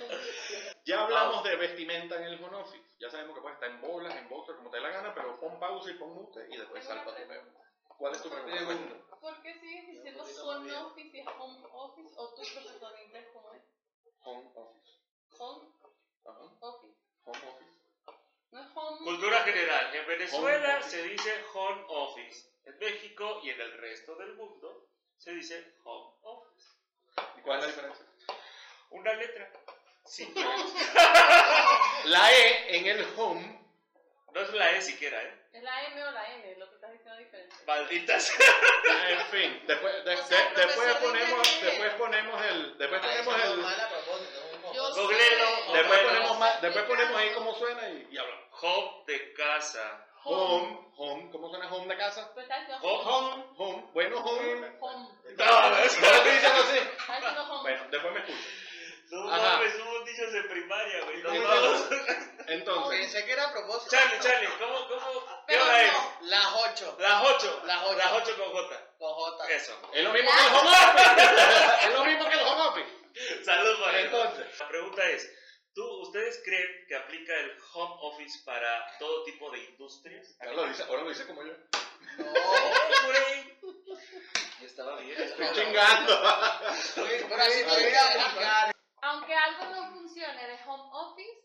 Ya 0.87 1.03
hablamos 1.03 1.45
de 1.45 1.57
vestimenta 1.57 2.17
en 2.17 2.25
el 2.25 2.43
home 2.43 2.57
office. 2.57 2.83
Ya 2.99 3.11
sabemos 3.11 3.35
que 3.35 3.43
puede 3.43 3.55
estar 3.55 3.71
en 3.71 3.81
bolas, 3.83 4.17
en 4.17 4.29
boxer, 4.31 4.57
como 4.57 4.71
te 4.71 4.79
dé 4.79 4.83
la 4.83 4.89
gana, 4.89 5.15
pero 5.15 5.39
pon 5.39 5.61
pausa 5.61 5.91
y 5.91 5.95
pon 5.95 6.15
mute 6.15 6.47
y 6.51 6.57
después 6.57 6.83
salta 6.83 7.05
tu 7.05 7.15
peo. 7.15 7.27
pregunta. 7.29 7.61
¿Cuál 7.99 8.13
es 8.15 8.23
tu 8.23 8.31
pregunta? 8.31 9.19
¿Por 9.21 9.43
qué 9.43 9.55
sigues 9.61 9.87
diciendo 9.87 10.25
home 10.25 10.73
office 10.75 11.17
y 11.17 11.21
es 11.21 11.27
home 11.39 11.67
office 11.73 12.15
o 12.17 12.35
tu 12.35 12.43
profesor 12.43 12.97
de 12.97 13.05
inglés 13.05 13.27
cómo 13.35 13.53
es? 13.53 13.63
Home 14.25 14.51
office. 14.55 14.91
Home 15.39 15.69
Ajá. 16.27 16.41
office. 16.61 16.97
Home 17.25 17.49
office. 17.49 17.71
No 18.51 18.61
es 18.61 18.67
home. 18.75 19.05
Cultura 19.05 19.43
general. 19.45 19.95
En 19.95 20.00
Venezuela 20.19 20.77
Home 20.77 20.83
se 20.91 21.03
dice 21.05 21.45
home 21.55 21.85
office. 21.89 22.47
En 22.65 22.79
México 22.79 23.41
y 23.43 23.51
en 23.51 23.61
el 23.61 23.73
resto 23.79 24.15
del 24.17 24.35
mundo 24.35 24.89
se 25.17 25.33
dice 25.33 25.75
home 25.85 26.15
office. 26.23 26.69
¿Y 27.39 27.41
cuál 27.43 27.59
es 27.59 27.65
la 27.65 27.71
diferencia? 27.71 28.07
Una 28.91 29.13
letra. 29.15 29.51
Simple. 30.05 30.45
La 32.07 32.33
E 32.33 32.77
en 32.77 32.87
el 32.87 33.07
home. 33.17 33.61
No 34.33 34.41
es 34.41 34.51
la 34.53 34.71
E 34.73 34.81
siquiera, 34.83 35.21
¿eh? 35.23 35.35
Es 35.53 35.63
la 35.63 35.85
M 35.87 36.03
o 36.05 36.11
la 36.13 36.35
N, 36.35 36.57
lo 36.57 36.69
que 36.69 36.75
estás 36.77 36.93
diciendo 36.93 37.19
diferente. 37.19 37.57
Malditas. 37.67 38.33
En 39.09 39.27
fin, 39.27 39.63
después, 39.67 40.05
de- 40.05 40.15
O 40.15 40.25
sea, 40.25 40.51
de- 40.51 40.67
después 40.67 40.95
ponemos, 40.97 41.61
después 41.63 41.95
ponemos 41.95 42.45
el, 42.47 42.79
después 42.79 43.01
ponemos 43.01 43.35
el, 43.45 43.61
montón. 44.97 45.05
Googlelo. 45.07 45.73
después 45.75 45.99
ponemos 46.01 46.39
más, 46.39 46.61
después 46.63 46.85
ponemos 46.85 47.17
ahí 47.17 47.31
cómo 47.35 47.55
suena 47.55 47.89
y, 47.89 48.09
y 48.11 48.19
hablamos. 48.19 48.45
Home 48.63 48.91
de 49.07 49.33
casa. 49.35 50.07
Home, 50.23 50.79
home, 50.97 51.31
¿cómo 51.33 51.49
suena 51.49 51.67
home 51.75 51.87
de 51.95 51.97
casa? 51.99 52.31
Pues 52.35 52.47
Home. 52.83 53.03
home. 53.05 53.45
Home, 53.57 53.85
bueno, 53.95 54.19
home. 54.19 54.77
Home. 54.81 55.09
No, 55.37 55.45
¿No 55.63 55.71
lo 55.71 55.77
estoy 55.85 56.33
diciendo 56.33 56.61
así? 56.61 56.79
Bueno, 57.63 57.85
después 57.91 58.13
me 58.13 58.21
escucho. 58.21 58.39
No 59.11 59.25
mames, 59.25 59.73
somos 59.77 60.05
niños 60.05 60.33
de 60.33 60.43
primaria, 60.45 61.05
güey. 61.05 61.23
No 61.23 61.31
¿Cómo 61.31 61.43
mames. 61.43 62.31
Entonces, 62.47 63.01
Pensé 63.01 63.25
que 63.25 63.33
era 63.33 63.45
a 63.49 63.53
propósito. 63.53 63.97
Charlie, 63.97 64.21
Charlie, 64.21 64.49
¿cómo, 64.59 64.87
cómo? 64.89 65.27
¿Qué 65.27 65.35
Pero 65.49 65.65
hora 65.65 65.83
es? 65.83 65.93
no. 65.93 66.17
Las 66.29 66.47
8. 66.55 66.97
Las 67.01 67.25
8. 67.25 67.63
Las 67.65 67.83
ocho. 67.87 67.97
Las 67.97 68.13
8 68.13 68.37
con 68.37 68.53
J. 68.53 68.93
Con 68.99 69.13
J. 69.15 69.49
Eso. 69.53 69.73
es 69.95 70.05
lo 70.05 70.13
mismo 70.13 70.31
que 70.31 70.41
el 70.47 70.55
home 70.55 70.71
office. 70.71 71.87
Es 71.89 71.93
lo 71.95 72.05
mismo 72.05 72.29
que 72.29 72.35
el 72.35 72.41
home 72.47 72.63
office. 72.63 73.00
Salud, 73.45 73.81
para 73.83 74.01
Entonces, 74.01 74.59
La 74.59 74.69
pregunta 74.69 75.09
es, 75.11 75.31
¿tú, 75.75 75.85
¿ustedes 76.03 76.41
creen 76.45 76.87
que 76.89 76.97
aplica 76.97 77.35
el 77.39 77.57
home 77.75 77.97
office 78.01 78.39
para 78.45 78.87
todo 78.99 79.25
tipo 79.25 79.51
de 79.51 79.59
industrias? 79.65 80.37
ahora 80.41 80.53
lo 80.55 80.67
dice, 80.67 80.83
ahora 80.85 81.03
lo 81.03 81.09
dice 81.09 81.27
como 81.27 81.43
yo. 81.45 81.53
No. 82.19 82.25
Güey. 82.33 83.59
Y 84.61 84.65
estaba 84.65 84.97
bien. 85.01 85.21
Estoy 85.21 85.47
chingando. 85.55 86.21
Pero 86.97 87.43
así 87.43 87.65
podría 87.65 88.27
aplicar. 88.27 88.73
Aunque 89.03 89.35
algo 89.35 89.65
no 89.67 89.91
funcione 89.93 90.47
de 90.49 90.59
home 90.67 90.91
office, 90.93 91.41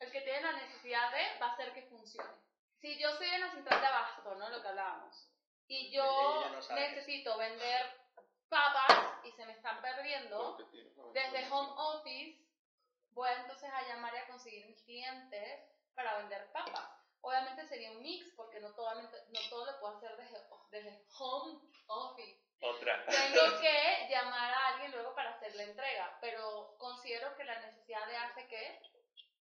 el 0.00 0.10
que 0.12 0.20
tiene 0.20 0.42
la 0.42 0.52
necesidad 0.52 1.10
de 1.12 1.38
va 1.40 1.46
a 1.46 1.52
hacer 1.54 1.72
que 1.72 1.82
funcione. 1.82 2.34
Si 2.80 2.98
yo 3.00 3.10
soy 3.16 3.28
en 3.28 3.40
la 3.40 3.50
central 3.52 3.80
de 3.80 3.86
abasto, 3.86 4.34
¿no? 4.34 4.50
Lo 4.50 4.60
que 4.60 4.68
hablábamos. 4.68 5.28
Y 5.66 5.90
yo 5.94 6.04
Ella 6.42 6.50
no 6.50 6.60
sabe. 6.62 6.90
necesito 6.90 7.38
vender 7.38 8.03
papas 8.54 9.18
y 9.24 9.32
se 9.32 9.44
me 9.46 9.52
están 9.52 9.82
perdiendo, 9.82 10.56
desde 11.12 11.50
home 11.50 11.72
office 11.76 12.38
voy 13.10 13.28
entonces 13.40 13.68
a 13.72 13.82
llamar 13.88 14.14
y 14.14 14.18
a 14.18 14.26
conseguir 14.28 14.66
mis 14.66 14.80
clientes 14.82 15.60
para 15.94 16.18
vender 16.18 16.52
papas. 16.52 16.88
Obviamente 17.20 17.66
sería 17.66 17.90
un 17.90 18.02
mix 18.02 18.32
porque 18.36 18.60
no 18.60 18.72
todo, 18.74 18.94
no 18.94 19.40
todo 19.50 19.66
lo 19.66 19.80
puedo 19.80 19.96
hacer 19.96 20.16
desde, 20.16 20.38
desde 20.70 21.04
home 21.18 21.60
office. 21.86 22.40
Otra. 22.60 23.04
Tengo 23.06 23.60
que 23.60 24.08
llamar 24.10 24.52
a 24.52 24.66
alguien 24.68 24.92
luego 24.92 25.14
para 25.14 25.30
hacer 25.30 25.54
la 25.56 25.64
entrega, 25.64 26.18
pero 26.20 26.76
considero 26.78 27.34
que 27.36 27.44
la 27.44 27.58
necesidad 27.60 28.06
de 28.06 28.16
hace 28.16 28.46
que, 28.46 28.80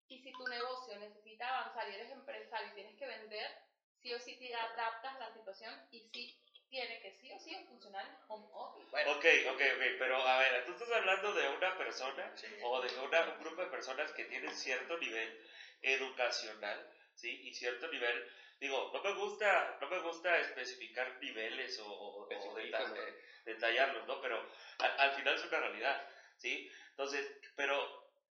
y 0.08 0.24
si 0.24 0.32
tu 0.32 0.48
negocio 0.48 0.98
necesita 0.98 1.48
avanzar 1.48 1.89
y 1.89 1.96
eres 1.96 2.12
empresario 2.12 2.70
y 2.70 2.75
tienes 2.75 2.98
que 2.98 3.05
vender, 3.05 3.63
sí 4.01 4.13
o 4.13 4.20
sí 4.20 4.38
te 4.38 4.53
adaptas 4.55 5.15
a 5.15 5.20
la 5.20 5.34
situación 5.34 5.88
y 5.91 6.00
sí 6.10 6.42
tiene 6.74 7.00
que 7.01 7.12
sí 7.12 7.30
o 7.32 7.38
sí 7.38 7.56
funcionar 7.68 8.03
home 8.27 8.48
office. 8.51 8.89
Bueno, 8.89 9.12
Ok, 9.12 9.25
ok, 9.46 9.62
ok, 9.75 9.82
pero 10.00 10.25
a 10.25 10.38
ver, 10.39 10.65
tú 10.65 10.72
estás 10.72 10.89
hablando 10.89 11.32
de 11.32 11.48
una 11.50 11.77
persona 11.77 12.36
sí. 12.36 12.48
o 12.63 12.82
de 12.82 12.98
una- 12.98 13.30
un 13.30 13.38
grupo 13.38 13.62
de 13.62 13.68
personas 13.68 14.12
que 14.13 14.25
tienen 14.25 14.51
cierto 14.56 14.98
nivel 14.98 15.38
educacional, 15.84 16.84
¿sí? 17.13 17.39
Y 17.44 17.53
cierto 17.53 17.88
nivel, 17.89 18.25
digo, 18.60 18.89
no 18.92 19.03
me 19.03 19.12
gusta, 19.12 19.77
no 19.82 19.88
me 19.88 20.00
gusta 20.00 20.39
especificar 20.39 21.15
niveles 21.22 21.77
o, 21.77 21.86
o- 21.86 22.25
o 22.25 22.32
Especifícalo. 22.32 22.96
deta- 22.96 23.13
detallarlos, 23.46 24.08
¿no? 24.08 24.20
Pero 24.20 24.44
al, 24.80 24.94
al 24.98 25.12
final 25.12 25.36
es 25.36 25.44
una 25.44 25.60
realidad, 25.60 26.01
¿sí? 26.38 26.68
Entonces, 26.89 27.30
pero, 27.56 27.88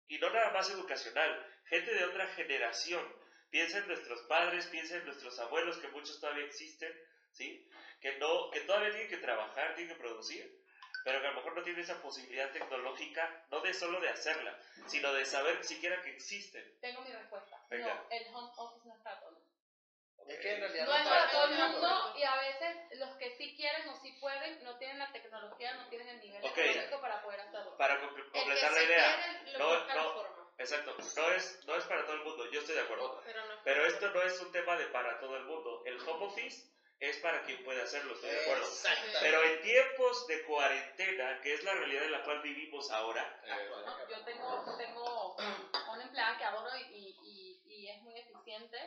y 0.06 0.16
no 0.18 0.30
nada 0.30 0.50
más 0.50 0.70
educacional, 0.70 1.36
gente 1.64 1.92
de 1.92 2.04
otra 2.04 2.28
generación, 2.28 3.04
piensa 3.50 3.78
en 3.78 3.88
nuestros 3.88 4.22
padres, 4.28 4.68
piensa 4.68 4.94
en 4.96 5.04
nuestros 5.06 5.36
abuelos, 5.40 5.76
que 5.78 5.88
muchos 5.88 6.20
todavía 6.20 6.44
existen, 6.44 6.94
¿sí? 7.38 7.70
Que, 8.00 8.18
no, 8.18 8.50
que 8.50 8.60
todavía 8.62 8.90
tienen 8.90 9.08
que 9.08 9.18
trabajar, 9.18 9.74
tienen 9.76 9.94
que 9.94 10.00
producir, 10.00 10.60
pero 11.04 11.20
que 11.20 11.26
a 11.28 11.30
lo 11.30 11.36
mejor 11.36 11.54
no 11.56 11.62
tienen 11.62 11.82
esa 11.82 12.02
posibilidad 12.02 12.50
tecnológica, 12.50 13.44
no 13.50 13.60
de 13.60 13.72
solo 13.72 14.00
de 14.00 14.08
hacerla, 14.10 14.58
sino 14.86 15.12
de 15.12 15.24
saber 15.24 15.64
siquiera 15.64 16.02
que 16.02 16.10
existen. 16.10 16.78
Tengo 16.80 17.00
mi 17.02 17.12
respuesta. 17.12 17.62
Venga. 17.70 17.94
No, 17.94 18.06
el 18.10 18.26
home 18.34 18.52
office 18.56 18.88
no 18.88 18.94
es 18.94 19.00
para 19.02 19.20
todo 19.20 19.28
el 19.30 19.34
mundo. 19.36 19.48
Es 20.26 20.40
que 20.40 20.52
en 20.52 20.60
realidad 20.60 20.86
No 20.86 20.94
es 20.96 21.04
no 21.04 21.10
para 21.10 21.30
todo 21.30 21.44
el 21.44 21.54
mundo 21.58 22.14
y 22.18 22.22
a 22.24 22.36
veces 22.36 22.98
los 22.98 23.16
que 23.16 23.30
sí 23.36 23.54
quieren 23.56 23.88
o 23.88 23.96
sí 24.02 24.12
pueden 24.20 24.62
no 24.64 24.76
tienen 24.76 24.98
la 24.98 25.10
tecnología, 25.12 25.74
no 25.74 25.88
tienen 25.88 26.08
el 26.08 26.20
nivel 26.20 26.44
Ok. 26.44 26.58
económico 26.58 27.00
para 27.00 27.22
poder 27.22 27.40
hacerlo. 27.40 27.76
Para 27.78 28.00
completar 28.00 28.72
la 28.72 28.82
idea, 28.82 29.40
quiere, 29.44 29.58
lo 29.58 29.58
No, 29.58 29.94
no. 29.94 30.12
forma. 30.14 30.52
exacto, 30.58 30.96
no 31.16 31.30
es, 31.30 31.60
no 31.66 31.76
es 31.76 31.84
para 31.84 32.04
todo 32.04 32.16
el 32.16 32.24
mundo, 32.24 32.50
yo 32.50 32.60
estoy 32.60 32.74
de 32.74 32.82
acuerdo. 32.82 33.22
Pero 33.24 33.46
no 33.46 33.52
es 33.54 33.60
Pero 33.64 33.86
esto 33.86 34.10
no 34.10 34.22
es 34.22 34.40
un 34.40 34.52
tema 34.52 34.76
de 34.76 34.86
para 34.88 35.18
todo 35.20 35.36
el 35.36 35.44
mundo. 35.44 35.82
El 35.86 35.98
home 36.00 36.26
office 36.26 36.68
es 37.00 37.16
para 37.18 37.42
quien 37.44 37.62
puede 37.62 37.80
hacerlo, 37.82 38.14
estoy 38.14 38.30
de 38.30 38.40
acuerdo. 38.42 38.66
Pero 39.20 39.42
en 39.44 39.62
tiempos 39.62 40.26
de 40.26 40.44
cuarentena, 40.44 41.40
que 41.40 41.54
es 41.54 41.62
la 41.64 41.74
realidad 41.74 42.04
en 42.04 42.12
la 42.12 42.24
cual 42.24 42.42
vivimos 42.42 42.90
ahora, 42.90 43.40
Eh, 43.44 43.70
¿no? 43.86 44.08
Yo 44.08 44.24
tengo, 44.24 44.76
tengo 44.76 45.36
una 45.92 46.02
empleada 46.02 46.36
que 46.38 46.44
adoro 46.44 46.76
y, 46.76 47.16
y, 47.22 47.62
y- 47.64 47.88
es 47.88 48.02
muy 48.02 48.18
eficiente. 48.18 48.78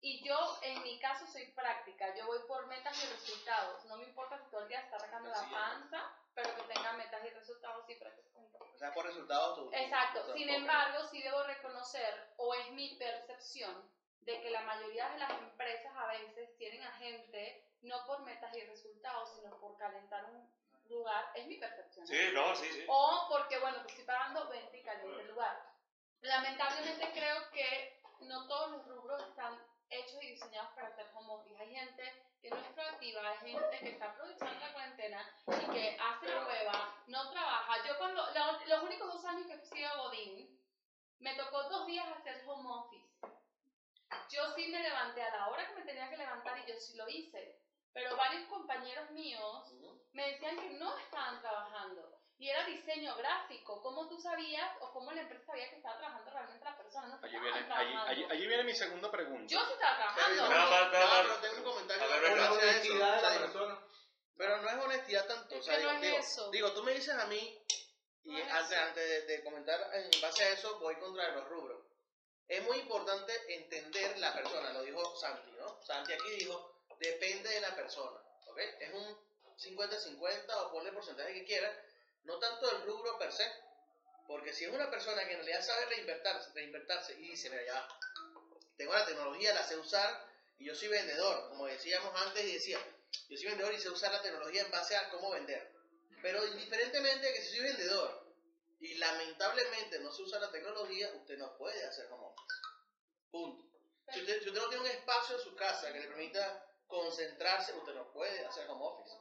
Y 0.00 0.22
yo, 0.22 0.36
en 0.62 0.82
mi 0.82 0.98
caso, 1.00 1.26
soy 1.26 1.46
práctica. 1.52 2.14
Yo 2.14 2.26
voy 2.26 2.38
por 2.46 2.66
metas 2.66 3.02
y 3.02 3.06
resultados. 3.08 3.84
No 3.86 3.96
me 3.96 4.04
importa 4.04 4.38
si 4.38 4.50
todo 4.50 4.60
el 4.62 4.68
día 4.68 4.80
está 4.80 4.96
arrancando 4.96 5.30
la 5.30 5.48
panza, 5.50 6.12
pero 6.34 6.54
que 6.54 6.62
tenga 6.74 6.92
metas 6.92 7.24
y 7.24 7.30
resultados 7.30 7.88
y 7.88 7.94
prácticamente. 7.94 8.58
O 8.60 8.78
sea, 8.78 8.92
por 8.92 9.06
resultados 9.06 9.56
tú. 9.56 9.70
Exacto. 9.72 10.26
tú 10.26 10.32
Sin 10.34 10.50
embargo, 10.50 11.08
sí 11.10 11.22
debo 11.22 11.42
reconocer, 11.44 12.34
o 12.36 12.54
es 12.54 12.70
mi 12.72 12.96
percepción, 12.98 13.90
de 14.24 14.40
que 14.40 14.50
la 14.50 14.62
mayoría 14.62 15.08
de 15.10 15.18
las 15.18 15.30
empresas 15.32 15.92
a 15.96 16.06
veces 16.06 16.56
tienen 16.56 16.82
a 16.82 16.92
gente 16.92 17.70
no 17.82 18.06
por 18.06 18.22
metas 18.22 18.54
y 18.56 18.60
resultados, 18.62 19.34
sino 19.34 19.58
por 19.58 19.76
calentar 19.76 20.24
un 20.24 20.50
lugar. 20.88 21.30
Es 21.34 21.46
mi 21.46 21.56
percepción. 21.56 22.06
sí, 22.06 22.18
no, 22.32 22.54
sí, 22.56 22.66
sí. 22.72 22.84
O 22.88 23.26
porque, 23.28 23.58
bueno, 23.58 23.82
te 23.82 23.90
estoy 23.90 24.04
pagando 24.04 24.48
20 24.48 24.76
y 24.76 24.82
caliente 24.82 25.20
el 25.20 25.28
lugar. 25.28 25.74
Lamentablemente 26.22 27.10
creo 27.12 27.50
que 27.50 28.00
no 28.20 28.46
todos 28.46 28.70
los 28.70 28.86
rubros 28.86 29.22
están 29.22 29.60
hechos 29.90 30.22
y 30.22 30.30
diseñados 30.32 30.72
para 30.74 30.88
hacer 30.88 31.06
home 31.14 31.34
office. 31.34 31.62
Hay 31.62 31.74
gente 31.74 32.24
que 32.40 32.50
no 32.50 32.56
es 32.56 32.72
proactiva, 32.72 33.28
hay 33.28 33.38
gente 33.38 33.78
que 33.78 33.90
está 33.90 34.10
aprovechando 34.10 34.60
la 34.60 34.72
cuarentena 34.72 35.34
y 35.46 35.70
que 35.70 35.98
hace 36.00 36.26
hueva, 36.26 37.02
no 37.06 37.30
trabaja. 37.30 37.86
Yo 37.86 37.98
cuando, 37.98 38.22
los 38.66 38.82
únicos 38.82 39.12
dos 39.12 39.24
años 39.26 39.46
que 39.46 39.58
fui 39.58 39.84
a 39.84 39.96
Godín, 39.96 40.60
me 41.18 41.34
tocó 41.36 41.62
dos 41.64 41.86
días 41.86 42.06
hacer 42.18 42.42
home 42.46 42.68
office. 42.70 43.04
Yo 44.30 44.42
sí 44.54 44.66
me 44.68 44.80
levanté 44.82 45.22
a 45.22 45.36
la 45.36 45.48
hora 45.48 45.66
que 45.66 45.74
me 45.74 45.82
tenía 45.84 46.08
que 46.10 46.16
levantar 46.16 46.58
y 46.58 46.70
yo 46.70 46.78
sí 46.78 46.96
lo 46.96 47.08
hice. 47.08 47.58
Pero 47.92 48.16
varios 48.16 48.48
compañeros 48.48 49.10
míos 49.12 49.72
me 50.12 50.32
decían 50.32 50.56
que 50.58 50.70
no 50.70 50.98
estaban 50.98 51.40
trabajando. 51.40 52.18
Y 52.36 52.48
era 52.48 52.64
diseño 52.66 53.14
gráfico. 53.16 53.80
¿Cómo 53.80 54.08
tú 54.08 54.18
sabías 54.18 54.68
o 54.80 54.92
cómo 54.92 55.12
la 55.12 55.20
empresa 55.20 55.46
sabía 55.46 55.70
que 55.70 55.76
estaba 55.76 55.98
trabajando 55.98 56.30
realmente 56.32 56.64
la 56.64 56.76
persona? 56.76 57.06
No 57.06 57.18
allí, 57.22 57.38
viene, 57.38 57.72
allí, 57.72 57.94
allí, 58.06 58.24
allí 58.28 58.46
viene 58.48 58.64
mi 58.64 58.74
segunda 58.74 59.08
pregunta. 59.10 59.46
Yo 59.46 59.64
sí 59.64 59.72
estaba 59.72 59.96
trabajando. 59.96 60.42
Más, 60.42 60.50
nada 60.50 60.64
no, 60.64 60.90
más. 60.90 61.22
pero 61.22 61.36
tengo 61.36 61.56
un 61.58 61.62
comentario 61.62 62.02
A 62.02 62.06
ver, 62.08 62.22
venga. 62.22 62.50
base 62.50 62.66
a 62.66 62.70
eso. 62.76 62.92
de 62.92 62.98
la 62.98 63.38
persona. 63.38 63.78
Pero 64.36 64.56
no 64.62 64.68
es 64.68 64.74
honestidad 64.74 65.26
tanto. 65.28 65.54
Es 65.54 65.60
o 65.60 65.62
sea, 65.62 65.78
que 65.78 65.84
no 65.84 65.90
digo, 65.90 66.00
es 66.00 66.02
digo, 66.02 66.18
eso. 66.18 66.50
digo, 66.50 66.72
tú 66.72 66.82
me 66.82 66.92
dices 66.92 67.14
a 67.14 67.26
mí, 67.26 67.58
y 68.24 68.32
No 68.32 68.38
es 68.38 68.50
antes, 68.50 68.78
antes 68.78 69.08
de, 69.08 69.22
de 69.36 69.44
comentar 69.44 69.80
en 69.92 70.20
base 70.20 70.44
a 70.44 70.48
eso, 70.50 70.80
voy 70.80 70.96
contra 70.96 71.28
los 71.36 71.44
rubros. 71.48 71.73
Es 72.48 72.62
muy 72.64 72.78
importante 72.78 73.32
entender 73.54 74.18
la 74.18 74.34
persona, 74.34 74.72
lo 74.72 74.82
dijo 74.82 75.16
Santi, 75.16 75.50
¿no? 75.52 75.82
Santi 75.82 76.12
aquí 76.12 76.30
dijo, 76.38 76.74
depende 76.98 77.48
de 77.48 77.60
la 77.60 77.74
persona, 77.74 78.20
¿ok? 78.46 78.58
Es 78.80 78.92
un 78.92 79.18
50-50 79.56 80.54
o 80.54 80.72
ponle 80.72 80.92
porcentaje 80.92 81.32
que 81.34 81.44
quiera, 81.44 81.84
no 82.24 82.38
tanto 82.38 82.70
el 82.70 82.82
rubro 82.82 83.18
per 83.18 83.32
se, 83.32 83.50
porque 84.26 84.52
si 84.52 84.64
es 84.64 84.70
una 84.70 84.90
persona 84.90 85.24
que 85.24 85.32
en 85.32 85.38
realidad 85.38 85.62
sabe 85.62 85.86
reinvertirse, 85.86 86.50
reinvertirse 86.54 87.14
y 87.14 87.30
dice, 87.30 87.50
mira, 87.50 87.64
ya, 87.64 87.88
tengo 88.76 88.92
la 88.92 89.06
tecnología, 89.06 89.54
la 89.54 89.62
sé 89.62 89.76
usar, 89.76 90.26
y 90.58 90.66
yo 90.66 90.74
soy 90.74 90.88
vendedor, 90.88 91.48
como 91.48 91.66
decíamos 91.66 92.12
antes 92.22 92.44
y 92.44 92.54
decía, 92.54 92.78
yo 93.28 93.36
soy 93.36 93.46
vendedor 93.46 93.74
y 93.74 93.80
sé 93.80 93.90
usar 93.90 94.12
la 94.12 94.22
tecnología 94.22 94.62
en 94.62 94.70
base 94.70 94.96
a 94.96 95.08
cómo 95.10 95.30
vender. 95.30 95.72
Pero 96.22 96.44
indiferentemente 96.46 97.26
de 97.26 97.34
que 97.34 97.42
si 97.42 97.56
soy 97.56 97.64
vendedor 97.64 98.24
y 98.80 98.94
lamentablemente 98.94 99.98
no 100.00 100.12
se 100.12 100.22
usa 100.22 100.38
la 100.40 100.50
tecnología, 100.50 101.12
usted 101.14 101.36
no 101.38 101.56
puede 101.56 101.84
hacer. 101.84 102.06
Si 102.06 102.12
usted, 104.24 104.42
si 104.42 104.48
usted 104.48 104.60
no 104.60 104.68
tiene 104.68 104.84
un 104.84 104.90
espacio 104.90 105.36
en 105.36 105.42
su 105.42 105.54
casa 105.54 105.92
que 105.92 106.00
le 106.00 106.08
permita 106.08 106.66
concentrarse, 106.86 107.72
usted 107.74 107.94
no 107.94 108.10
puede 108.12 108.44
hacer 108.46 108.68
home 108.68 108.84
office. 108.84 109.16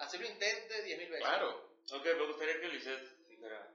Así 0.00 0.18
lo 0.18 0.26
intente 0.26 0.84
10.000 0.84 1.10
veces. 1.10 1.18
Claro. 1.26 1.70
Ok, 1.92 2.04
me 2.04 2.26
gustaría 2.26 2.60
que 2.60 2.68
Lisette 2.68 3.26
dijera. 3.28 3.68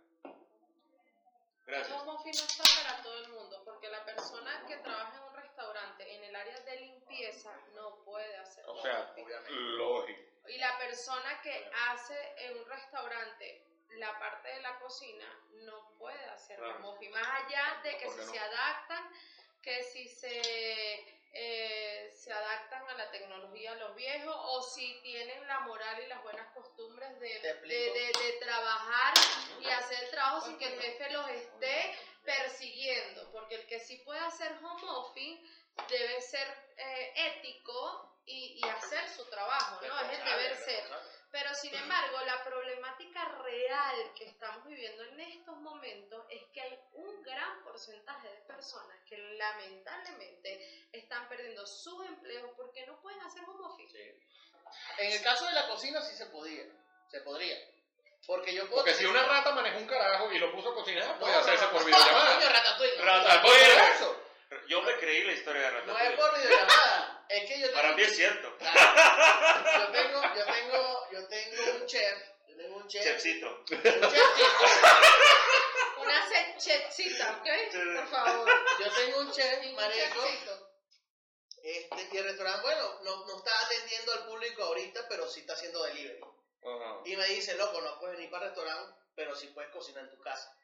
Gracias. 1.66 2.00
home 2.02 2.12
office 2.12 2.42
no 2.42 2.48
está 2.48 2.84
para 2.84 3.02
todo 3.04 3.18
el 3.24 3.30
mundo, 3.32 3.62
porque 3.66 3.90
la 3.90 4.06
persona 4.06 4.66
que 4.68 4.78
trabaja 4.78 5.18
en 5.18 5.24
un 5.24 5.36
restaurante 5.36 6.16
en 6.16 6.24
el 6.24 6.36
área 6.36 6.60
de 6.62 6.76
limpieza 6.78 7.52
no 7.74 8.04
puede 8.04 8.38
hacer 8.38 8.66
O 8.68 8.72
home 8.74 8.82
sea, 8.84 9.00
office. 9.02 9.24
Obviamente. 9.26 9.52
lógico. 9.54 10.22
Y 10.48 10.58
la 10.60 10.78
persona 10.78 11.42
que 11.42 11.72
hace 11.90 12.34
en 12.46 12.58
un 12.60 12.66
restaurante 12.70 13.66
la 13.98 14.18
parte 14.20 14.50
de 14.50 14.62
la 14.62 14.78
cocina 14.80 15.26
no 15.64 15.90
puede 15.98 16.24
hacer 16.26 16.58
Claro. 16.60 16.76
home 16.78 16.88
office. 16.90 17.12
Más 17.12 17.28
allá 17.28 17.82
de 17.84 17.98
que 17.98 18.06
¿Por 18.06 18.14
si 18.14 18.26
no? 18.26 18.32
se 18.32 18.40
adaptan, 18.40 19.10
que 19.66 19.84
si 19.84 20.08
se, 20.08 20.42
eh, 21.34 22.12
se 22.16 22.32
adaptan 22.32 22.88
a 22.88 22.94
la 22.94 23.10
tecnología 23.12 23.74
los 23.76 23.96
viejos 23.96 24.36
o 24.38 24.62
si 24.62 25.02
tienen 25.02 25.46
la 25.48 25.60
moral 25.62 26.02
y 26.04 26.08
las 26.08 26.22
buenas 26.24 26.48
costumbres 26.54 27.20
de, 27.20 27.28
de- 27.68 28.24
de 28.24 28.32
trabajar 28.40 29.14
y 29.60 29.66
hacer 29.70 30.04
el 30.04 30.10
trabajo 30.12 30.46
sin 30.46 30.58
que 30.60 30.66
el 30.68 30.80
jefe 30.80 31.10
los 31.10 31.28
esté 31.30 31.96
persiguiendo. 32.24 33.32
Porque 33.32 33.56
el 33.56 33.66
que 33.68 33.80
sí 33.80 33.98
puede 34.06 34.20
hacer 34.20 34.52
home 34.64 34.84
office 34.88 35.42
debe 35.90 36.22
ser 36.22 36.48
eh, 36.78 37.14
ético 37.16 38.20
y, 38.26 38.60
y 38.64 38.70
hacer 38.70 39.08
su 39.10 39.26
trabajo, 39.30 39.82
¿no? 39.86 40.00
Es 40.02 40.20
el 40.20 40.26
deber 40.26 40.56
ser. 40.58 40.84
Pero 41.32 41.54
sin 41.56 41.76
embargo, 41.76 42.18
la 42.26 42.44
problemática 42.44 42.65
real 42.94 44.14
que 44.16 44.26
estamos 44.26 44.66
viviendo 44.66 45.04
en 45.04 45.20
estos 45.20 45.56
momentos 45.58 46.26
es 46.30 46.44
que 46.54 46.62
hay 46.62 46.80
un 46.94 47.22
gran 47.24 47.64
porcentaje 47.64 48.28
de 48.30 48.38
personas 48.42 48.98
que 49.08 49.18
lamentablemente 49.18 50.88
están 50.92 51.28
perdiendo 51.28 51.66
sus 51.66 52.06
empleos 52.06 52.52
porque 52.56 52.86
no 52.86 53.02
pueden 53.02 53.20
hacer 53.22 53.44
home 53.48 53.66
office. 53.66 54.16
En 54.98 55.12
el 55.12 55.22
caso 55.24 55.46
de 55.46 55.54
la 55.54 55.68
cocina 55.68 56.02
sí 56.02 56.16
se 56.16 56.26
podía. 56.28 56.64
Se 57.10 57.22
podría. 57.22 57.58
Porque 58.28 58.54
yo 58.54 58.64
puedo. 58.68 58.78
Porque 58.84 58.94
si 58.94 59.06
una 59.06 59.24
rata 59.24 59.52
maneja 59.52 59.78
un 59.78 59.86
carajo 59.88 60.32
y 60.32 60.40
lo 60.40 60.52
puso 60.52 60.72
a 60.72 60.76
cocinar, 60.76 61.20
puede 61.20 61.34
No, 61.34 61.40
hacerse 61.40 61.66
no, 61.66 61.72
por 61.72 61.82
no, 61.82 61.86
videollamada. 61.88 62.36
coño, 62.36 62.50
ratatouille. 62.50 63.02
Ratatouille. 63.02 63.92
Eso. 63.94 64.22
Yo 64.68 64.82
me 64.82 64.96
creí 64.98 65.24
la 65.24 65.34
historia 65.34 65.62
de 65.62 65.72
No 65.72 65.78
es 65.80 65.86
Ratatouille. 65.88 66.18
por 66.18 66.36
videollamada. 66.40 67.26
Es 67.30 67.48
que 67.50 67.60
yo 67.60 67.72
Para 67.74 67.82
tengo, 67.90 67.96
mí 67.98 68.04
es 68.04 68.16
cierto. 68.16 68.58
yo 68.60 69.88
tengo, 69.92 70.22
yo 70.36 70.46
tengo, 70.46 71.08
yo 71.12 71.28
tengo 71.28 71.76
un 71.82 71.86
chef. 71.86 72.35
Un 72.86 72.90
chef. 72.92 73.04
Chefcito. 73.04 73.48
Un 73.50 73.66
chefcito. 73.66 74.12
Una 76.02 76.30
se- 76.30 76.56
chefcita, 76.60 77.38
¿ok? 77.42 77.48
Por 77.96 78.08
favor. 78.10 78.50
Yo 78.80 78.92
tengo 78.92 79.20
un 79.22 79.32
chef, 79.32 79.60
chefcito. 79.60 80.70
Este, 81.64 82.10
y 82.12 82.18
el 82.18 82.24
restaurante, 82.26 82.62
bueno, 82.62 83.00
no, 83.04 83.26
no 83.26 83.38
está 83.38 83.52
atendiendo 83.66 84.14
al 84.14 84.26
público 84.28 84.64
ahorita, 84.64 85.08
pero 85.10 85.28
sí 85.28 85.40
está 85.40 85.54
haciendo 85.54 85.82
delivery. 85.84 86.22
Y 87.06 87.16
me 87.16 87.26
dice, 87.30 87.56
loco, 87.56 87.82
no 87.82 88.00
puedes 88.00 88.18
venir 88.18 88.30
para 88.30 88.46
el 88.46 88.52
restaurante, 88.52 88.94
pero 89.16 89.36
sí 89.36 89.48
puedes 89.48 89.72
cocinar 89.72 90.04
en 90.04 90.12
tu 90.12 90.20
casa. 90.22 90.56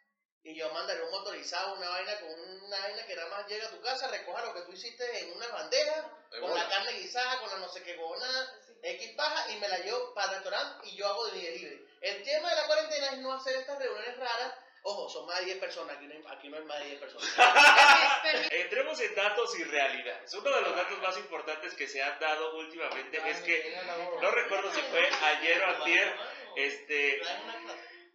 Y 0.44 0.56
yo 0.56 0.72
mandaré 0.74 1.04
un 1.04 1.12
motorizado, 1.12 1.76
una 1.76 1.90
vaina 1.90 2.20
con 2.20 2.30
una 2.66 2.80
vaina 2.80 3.06
que 3.06 3.16
nada 3.16 3.30
más 3.30 3.48
llega 3.48 3.68
a 3.68 3.72
tu 3.72 3.80
casa, 3.82 4.08
recoja 4.08 4.46
lo 4.46 4.54
que 4.56 4.62
tú 4.62 4.72
hiciste 4.72 5.20
en 5.20 5.34
una 5.34 5.48
bandeja, 5.50 6.10
De 6.32 6.40
con 6.40 6.56
la 6.56 6.68
carne 6.68 6.94
guisada, 6.94 7.40
con 7.40 7.50
la 7.50 7.58
no 7.58 7.70
sé 7.70 7.84
qué 7.84 7.96
gona, 7.96 8.54
X 8.82 9.12
paja, 9.16 9.52
y 9.52 9.58
me 9.58 9.68
la 9.68 9.78
llevo 9.80 10.14
para 10.16 10.30
el 10.30 10.34
restaurante 10.44 10.88
y 10.88 10.96
yo 10.96 11.08
hago 11.08 11.28
de 11.28 11.42
delivery. 11.42 11.88
El 12.02 12.24
tema 12.24 12.50
de 12.50 12.56
la 12.56 12.66
cuarentena 12.66 13.08
es 13.12 13.18
no 13.20 13.34
hacer 13.34 13.56
estas 13.58 13.78
reuniones 13.78 14.18
raras. 14.18 14.54
Ojo, 14.84 15.08
son 15.10 15.28
más 15.28 15.38
de 15.42 15.46
10 15.46 15.58
personas, 15.60 15.96
aquí 15.96 16.08
no 16.08 16.14
hay, 16.16 16.24
aquí 16.36 16.50
no 16.50 16.58
hay 16.58 16.64
más 16.64 16.80
de 16.80 16.86
10 16.86 17.00
personas. 17.02 17.30
Entremos 18.52 19.00
en 19.00 19.14
datos 19.14 19.60
y 19.60 19.64
realidades. 19.66 20.34
Uno 20.34 20.50
de 20.50 20.62
los 20.62 20.76
datos 20.76 21.00
más 21.00 21.18
importantes 21.18 21.76
que 21.76 21.88
se 21.88 22.02
han 22.02 22.20
dado 22.20 22.58
últimamente 22.58 23.22
es 23.30 23.42
que, 23.42 23.80
no 24.20 24.32
recuerdo 24.32 24.74
si 24.74 24.82
fue 24.82 25.08
ayer 25.08 25.62
o 25.62 25.68
antier, 25.68 26.16
este, 26.56 27.22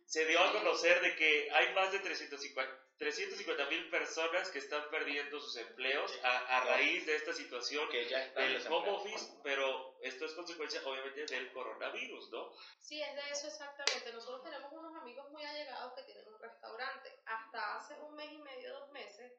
se 0.07 0.25
dio 0.25 0.41
a 0.41 0.53
conocer 0.53 1.01
de 1.01 1.17
que 1.17 1.51
hay 1.53 1.75
más 1.75 1.91
de 1.91 1.99
350 1.99 3.67
mil 3.67 3.91
personas 3.91 4.49
que 4.51 4.61
están 4.61 4.89
perdiendo 4.89 5.41
sus 5.41 5.57
empleos 5.57 6.13
a, 6.23 6.57
a 6.57 6.65
raíz 6.65 7.05
de 7.07 7.17
esta 7.17 7.33
situación 7.33 7.89
Que 7.91 8.09
ya 8.09 8.25
del 8.29 8.65
home 8.69 8.89
office, 8.91 9.33
pero 9.43 9.99
esto 10.01 10.27
es 10.27 10.33
consecuencia 10.35 10.81
obviamente 10.85 11.27
del 11.27 11.53
coronavirus, 11.53 12.31
¿no? 12.31 12.53
Sí, 12.81 13.03
es 13.03 13.15
de 13.17 13.31
eso 13.33 13.49
exactamente. 13.49 14.13
Nosotros 14.13 14.45
tenemos 14.45 14.73
unos 14.73 14.95
amigos 14.95 15.29
muy 15.31 15.45
allegados 15.45 15.93
que 15.95 16.05
tienen 16.05 16.27
un 16.29 16.39
restaurante. 16.39 17.21
Hasta 17.27 17.77
hace 17.77 17.95
un 18.01 18.15
mes 18.15 18.33
y 18.33 18.39
medio, 18.39 18.79
dos 18.79 18.91
meses, 18.93 19.33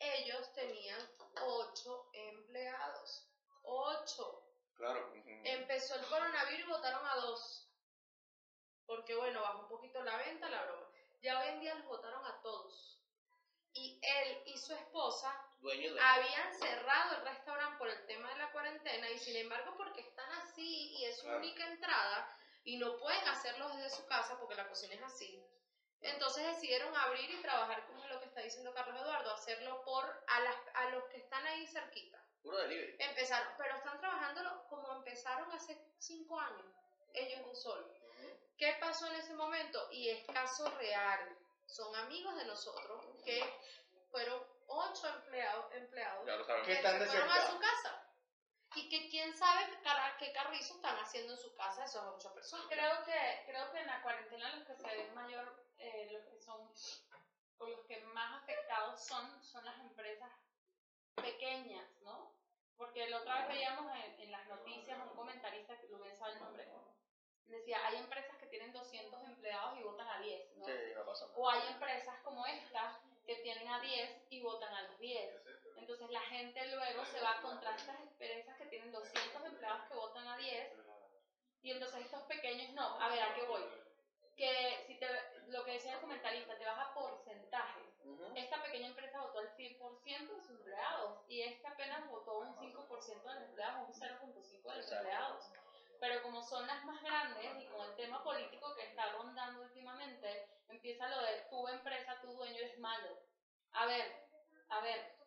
ellos 0.00 0.52
tenían 0.52 1.00
ocho 1.42 2.10
empleados. 2.12 3.28
Ocho. 3.62 4.44
Claro. 4.74 5.12
Empezó 5.44 5.94
el 5.94 6.06
coronavirus 6.06 6.60
y 6.60 6.70
votaron 6.70 7.06
a 7.06 7.14
dos. 7.16 7.57
Bueno, 9.28 9.42
bajó 9.42 9.58
un 9.58 9.68
poquito 9.68 10.02
la 10.04 10.16
venta, 10.16 10.48
la 10.48 10.64
broma. 10.64 10.86
Ya 11.20 11.38
hoy 11.38 11.48
en 11.48 11.60
día 11.60 11.74
los 11.74 11.84
votaron 11.84 12.24
a 12.24 12.40
todos. 12.40 12.98
Y 13.74 14.00
él 14.02 14.42
y 14.46 14.56
su 14.56 14.72
esposa 14.72 15.30
Dueño 15.58 15.92
de. 15.92 16.00
habían 16.00 16.54
cerrado 16.54 17.16
el 17.18 17.24
restaurante 17.26 17.76
por 17.76 17.88
el 17.88 18.06
tema 18.06 18.30
de 18.30 18.38
la 18.38 18.50
cuarentena 18.52 19.10
y 19.10 19.18
sin 19.18 19.36
embargo 19.36 19.74
porque 19.76 20.00
están 20.00 20.32
así 20.32 20.96
y 20.96 21.04
es 21.04 21.18
su 21.18 21.24
Claro. 21.24 21.40
única 21.40 21.66
entrada 21.66 22.38
y 22.64 22.78
no 22.78 22.96
pueden 22.96 23.28
hacerlo 23.28 23.68
desde 23.76 23.90
su 23.90 24.06
casa 24.06 24.38
porque 24.38 24.54
la 24.54 24.66
cocina 24.66 24.94
es 24.94 25.02
así. 25.02 25.44
Entonces 26.00 26.46
decidieron 26.46 26.96
abrir 26.96 27.30
y 27.30 27.42
trabajar 27.42 27.86
como 27.86 28.06
lo 28.06 28.18
que 28.20 28.28
está 28.28 28.40
diciendo 28.40 28.72
Carlos 28.72 28.98
Eduardo, 28.98 29.30
hacerlo 29.30 29.82
por 29.84 30.24
a, 30.26 30.40
las, 30.40 30.56
a 30.72 30.88
los 30.88 31.04
que 31.10 31.18
están 31.18 31.46
ahí 31.46 31.66
cerquita. 31.66 32.18
Puro 32.42 32.56
delivery. 32.56 32.96
Empezaron, 32.98 33.52
pero 33.58 33.76
están 33.76 34.00
trabajándolo 34.00 34.66
como 34.68 34.90
empezaron 34.94 35.52
hace 35.52 35.78
cinco 35.98 36.40
años, 36.40 36.64
ellos 37.12 37.46
un 37.46 37.54
solo. 37.54 37.97
¿Qué 38.58 38.76
pasó 38.80 39.06
en 39.06 39.14
ese 39.14 39.34
momento? 39.34 39.88
Y 39.92 40.08
es 40.08 40.26
caso 40.26 40.68
real. 40.78 41.38
Son 41.64 41.94
amigos 41.94 42.34
de 42.36 42.44
nosotros 42.46 43.06
que 43.24 43.40
fueron 44.10 44.42
ocho 44.66 45.06
empleados, 45.06 45.72
empleados 45.72 46.26
Ya 46.26 46.36
lo 46.36 46.44
saben. 46.44 46.64
que 46.64 46.72
están 46.72 46.98
se 46.98 47.06
fueron 47.06 47.30
a 47.30 47.46
su 47.46 47.58
casa. 47.60 48.04
Y 48.74 48.88
que 48.88 49.08
quién 49.08 49.32
sabe 49.32 49.64
qué, 50.18 50.32
carrizo 50.32 50.74
están 50.74 50.96
haciendo 50.98 51.34
en 51.34 51.38
su 51.38 51.54
casa 51.54 51.84
esas 51.84 52.04
ocho 52.04 52.34
personas. 52.34 52.66
Creo 52.68 53.04
que, 53.04 53.44
creo 53.46 53.70
que 53.72 53.78
en 53.78 53.86
la 53.86 54.02
cuarentena 54.02 54.56
los 54.56 54.66
que 54.66 54.74
se 54.74 54.86
ven 54.86 55.14
mayor, 55.14 55.64
eh, 55.78 56.08
los 56.10 56.24
que 56.26 56.40
son, 56.40 56.70
o 57.58 57.66
los 57.66 57.80
que 57.86 58.00
más 58.06 58.42
afectados 58.42 59.04
son, 59.04 59.42
son 59.42 59.64
las 59.64 59.78
empresas 59.80 60.30
pequeñas, 61.14 61.88
¿no? 62.02 62.34
Porque 62.76 63.08
la 63.08 63.18
otra 63.18 63.38
vez 63.38 63.48
veíamos 63.48 63.90
en, 63.94 64.20
en 64.20 64.32
las 64.32 64.46
noticias 64.48 64.98
un 65.00 65.16
comentarista, 65.16 65.78
que 65.80 65.86
Rubén 65.86 66.16
sabe 66.16 66.32
el 66.34 66.40
nombre, 66.40 66.68
decía, 67.48 67.84
hay 67.86 67.96
empresas 67.96 68.36
tienen 68.58 68.72
200 68.72 69.24
empleados 69.24 69.78
y 69.78 69.82
votan 69.84 70.08
a 70.08 70.20
10, 70.20 70.56
¿no? 70.56 70.66
Sí, 70.66 70.72
va 70.96 71.06
pasando. 71.06 71.34
O 71.36 71.48
hay 71.48 71.60
empresas 71.68 72.18
como 72.24 72.44
esta 72.46 73.00
que 73.24 73.36
tienen 73.36 73.68
a 73.68 73.80
10 73.80 74.26
y 74.30 74.40
votan 74.42 74.74
a 74.74 74.82
los 74.82 74.98
10. 74.98 75.46
Entonces 75.76 76.10
la 76.10 76.20
gente 76.22 76.66
luego 76.66 77.04
se 77.04 77.20
va 77.20 77.40
contra 77.40 77.76
estas 77.76 78.00
empresas 78.00 78.56
que 78.56 78.66
tienen 78.66 78.90
200 78.90 79.44
empleados 79.44 79.88
que 79.88 79.94
votan 79.94 80.26
a 80.26 80.36
10 80.36 80.72
y 81.62 81.70
entonces 81.70 82.04
estos 82.04 82.22
pequeños 82.24 82.72
no. 82.72 83.00
A 83.00 83.08
ver, 83.08 83.22
¿a 83.22 83.34
qué 83.34 83.42
voy? 83.46 83.62
Que 84.36 84.84
si 84.86 84.98
te, 84.98 85.06
lo 85.48 85.64
que 85.64 85.72
decía 85.72 85.94
el 85.94 86.00
comentarista, 86.00 86.58
te 86.58 86.64
vas 86.64 86.78
a 86.78 86.94
porcentajes. 86.94 87.84
Esta 88.34 88.62
pequeña 88.62 88.88
empresa 88.88 89.20
votó 89.20 89.40
el 89.40 89.50
100% 89.50 90.04
de 90.04 90.42
sus 90.42 90.50
empleados 90.50 91.20
y 91.28 91.42
esta 91.42 91.70
apenas 91.70 92.08
votó 92.08 92.38
un 92.38 92.56
5% 92.56 93.22
de 93.22 93.34
los 93.34 93.42
empleados, 93.42 93.88
un 93.88 93.94
0.5% 93.94 94.62
de 94.62 94.76
los 94.76 94.92
empleados. 94.92 95.44
Pero 96.00 96.22
como 96.22 96.42
son 96.42 96.66
las 96.66 96.84
más 96.84 97.02
grandes 97.02 97.60
y 97.60 97.66
con 97.66 97.84
el 97.86 97.96
tema 97.96 98.22
político 98.22 98.74
que 98.76 98.84
está 98.84 99.12
rondando 99.12 99.62
últimamente, 99.62 100.48
empieza 100.68 101.08
lo 101.08 101.20
de 101.22 101.46
tu 101.50 101.68
empresa, 101.68 102.20
tu 102.20 102.32
dueño 102.34 102.56
eres 102.56 102.78
malo. 102.78 103.18
A 103.72 103.86
ver, 103.86 104.28
a 104.68 104.80
ver, 104.80 105.18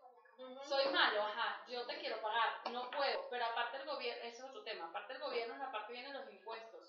soy 0.64 0.86
malo, 0.94 1.22
ajá, 1.24 1.66
yo 1.68 1.86
te 1.86 2.00
quiero 2.00 2.22
pagar, 2.22 2.62
no 2.72 2.90
puedo, 2.90 3.30
pero 3.30 3.46
aparte 3.46 3.78
el 3.78 3.86
gobierno, 3.86 4.24
ese 4.24 4.38
es 4.38 4.44
otro 4.44 4.64
tema, 4.64 4.88
aparte 4.88 5.14
el 5.14 5.20
gobierno, 5.20 5.54
en 5.54 5.60
la 5.60 5.72
parte 5.72 5.94
vienen 5.94 6.14
los 6.14 6.30
impuestos. 6.32 6.81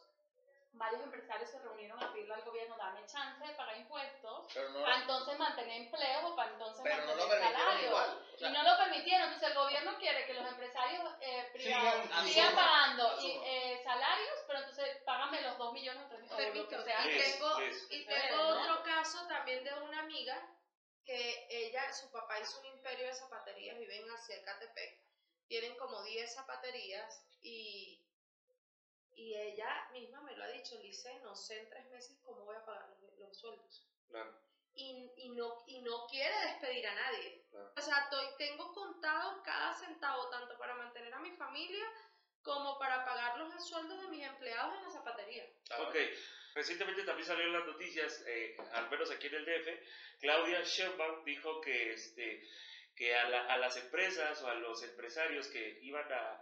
Varios 0.75 1.03
empresarios 1.03 1.51
se 1.51 1.59
reunieron 1.59 2.03
a 2.03 2.11
pedirle 2.13 2.33
al 2.35 2.43
gobierno, 2.43 2.77
dame 2.79 3.05
chance 3.07 3.47
de 3.47 3.55
pagar 3.55 3.77
impuestos, 3.77 4.57
no, 4.73 4.83
para 4.83 4.97
entonces 5.03 5.39
mantener 5.39 5.83
empleos 5.83 6.25
o 6.25 6.35
para 6.35 6.51
entonces 6.51 6.81
pero 6.83 7.05
no 7.05 7.15
lo 7.15 7.29
mantener 7.29 7.29
permitieron 7.29 7.63
salarios. 7.63 7.91
igual. 7.91 8.29
O 8.35 8.39
sea, 8.39 8.49
y 8.49 8.53
no 8.53 8.63
lo 8.63 8.77
permitieron, 8.79 9.23
entonces 9.25 9.49
el 9.51 9.55
gobierno 9.55 9.99
quiere 9.99 10.27
que 10.27 10.35
los 10.35 10.47
empresarios 10.47 11.03
eh, 11.21 11.51
privados 11.53 12.07
Sigan- 12.25 12.55
pagando 12.55 13.21
y, 13.21 13.31
eh, 13.45 13.81
salarios, 13.85 14.39
pero 14.47 14.59
entonces 14.61 14.97
págame 15.05 15.43
los 15.43 15.59
2 15.59 15.73
millones 15.75 16.05
o 16.05 16.09
3 16.09 16.55
millones 16.55 16.79
o 16.81 16.83
sea. 16.85 17.07
y 17.07 17.19
tengo, 17.19 17.59
yes. 17.61 17.87
y 17.91 18.07
tengo 18.07 18.37
¿no? 18.37 18.61
otro 18.61 18.83
caso 18.83 19.27
también 19.29 19.63
de 19.65 19.75
una 19.75 20.01
amiga 20.01 20.41
que 21.05 21.47
ella, 21.51 21.93
su 21.93 22.11
papá 22.11 22.41
hizo 22.41 22.59
un 22.61 22.67
imperio 22.67 23.07
de 23.07 23.15
zapaterías, 23.15 23.79
viven 23.79 24.07
hacia 24.11 24.37
Ecatepec, 24.37 25.01
tienen 25.49 25.77
como 25.77 26.03
10 26.03 26.35
zapaterías 26.35 27.27
y, 27.43 28.02
y 29.17 29.35
ella 29.35 29.89
misma 29.93 30.21
me 30.23 30.35
lo 30.37 30.45
ha 30.45 30.49
dicho, 30.49 30.79
Lice, 30.83 31.19
no 31.21 31.35
sé 31.35 31.59
en 31.61 31.69
tres 31.69 31.87
meses 31.91 32.19
cómo 32.25 32.45
voy 32.45 32.57
a 32.57 32.65
pagar 32.65 32.89
los, 33.01 33.19
los 33.19 33.37
sueldos. 33.39 33.87
Claro. 34.09 34.33
Y, 34.75 35.11
y, 35.17 35.29
no, 35.31 35.63
y 35.67 35.81
no 35.83 36.07
quiere 36.07 36.35
despedir 36.47 36.87
a 36.87 36.95
nadie. 36.95 37.45
Claro. 37.51 37.73
O 37.77 37.81
sea, 37.81 37.99
estoy- 38.05 38.37
tengo 38.39 38.73
contado 38.73 39.43
cada 39.43 39.75
centavo, 39.75 40.29
tanto 40.31 40.57
para 40.59 40.75
mantener 40.75 41.13
a 41.13 41.19
mi 41.21 41.31
familia 41.37 41.85
como 42.43 42.79
para 42.79 43.05
pagar 43.05 43.39
los 43.39 43.69
sueldos 43.69 44.01
de 44.01 44.09
mis 44.09 44.25
empleados 44.27 44.75
en 44.79 44.83
la 44.85 44.91
zapatería. 44.91 45.45
Ok, 45.79 45.95
recientemente 46.55 47.05
también 47.05 47.27
salió 47.27 47.45
en 47.45 47.53
las 47.53 47.67
noticias, 47.67 48.25
eh, 48.27 48.57
al 48.73 48.91
menos 48.91 49.11
aquí 49.11 49.27
en 49.29 49.35
el 49.35 49.45
DF, 49.45 49.69
Claudia 50.21 50.63
Sheinbaum 50.63 51.23
dijo 51.25 51.61
que, 51.61 51.93
este, 51.93 52.43
que 52.97 53.15
a, 53.15 53.29
la- 53.29 53.47
a 53.53 53.59
las 53.59 53.77
empresas 53.77 54.43
o 54.43 54.49
a 54.49 54.55
los 54.55 54.83
empresarios 54.83 55.49
que 55.49 55.79
iban 55.83 56.11
a 56.13 56.42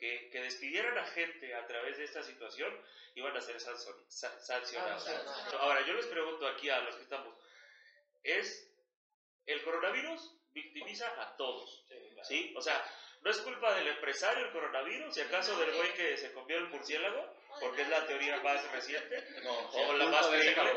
que, 0.00 0.30
que 0.30 0.40
despidieran 0.40 0.96
a 0.98 1.04
gente 1.08 1.54
a 1.54 1.66
través 1.66 1.98
de 1.98 2.04
esta 2.04 2.22
situación 2.24 2.74
iban 3.14 3.36
a 3.36 3.40
ser 3.40 3.56
sanson- 3.60 4.02
sa- 4.08 4.40
sancionados. 4.40 5.04
Sancionados. 5.04 5.54
Ahora, 5.54 5.86
yo 5.86 5.92
les 5.92 6.06
pregunto 6.06 6.46
aquí 6.48 6.70
a 6.70 6.80
los 6.80 6.96
que 6.96 7.02
estamos, 7.02 7.34
¿es 8.22 8.66
el 9.46 9.62
coronavirus 9.62 10.34
victimiza 10.52 11.06
a 11.22 11.36
todos? 11.36 11.84
¿Sí? 12.24 12.52
O 12.56 12.62
sea, 12.62 12.82
no 13.22 13.30
es 13.30 13.38
culpa 13.38 13.74
del 13.74 13.88
empresario 13.88 14.46
el 14.46 14.52
coronavirus, 14.52 15.14
si 15.14 15.20
acaso 15.20 15.56
del 15.58 15.74
güey 15.74 15.92
que 15.94 16.16
se 16.16 16.32
comió 16.32 16.56
el 16.58 16.68
murciélago, 16.68 17.34
porque 17.60 17.82
es 17.82 17.88
la 17.88 18.06
teoría 18.06 18.38
más 18.42 18.70
reciente, 18.72 19.26
No, 19.42 19.68
o 19.70 19.92
la 19.92 20.06
más 20.06 20.26
creíble. 20.28 20.72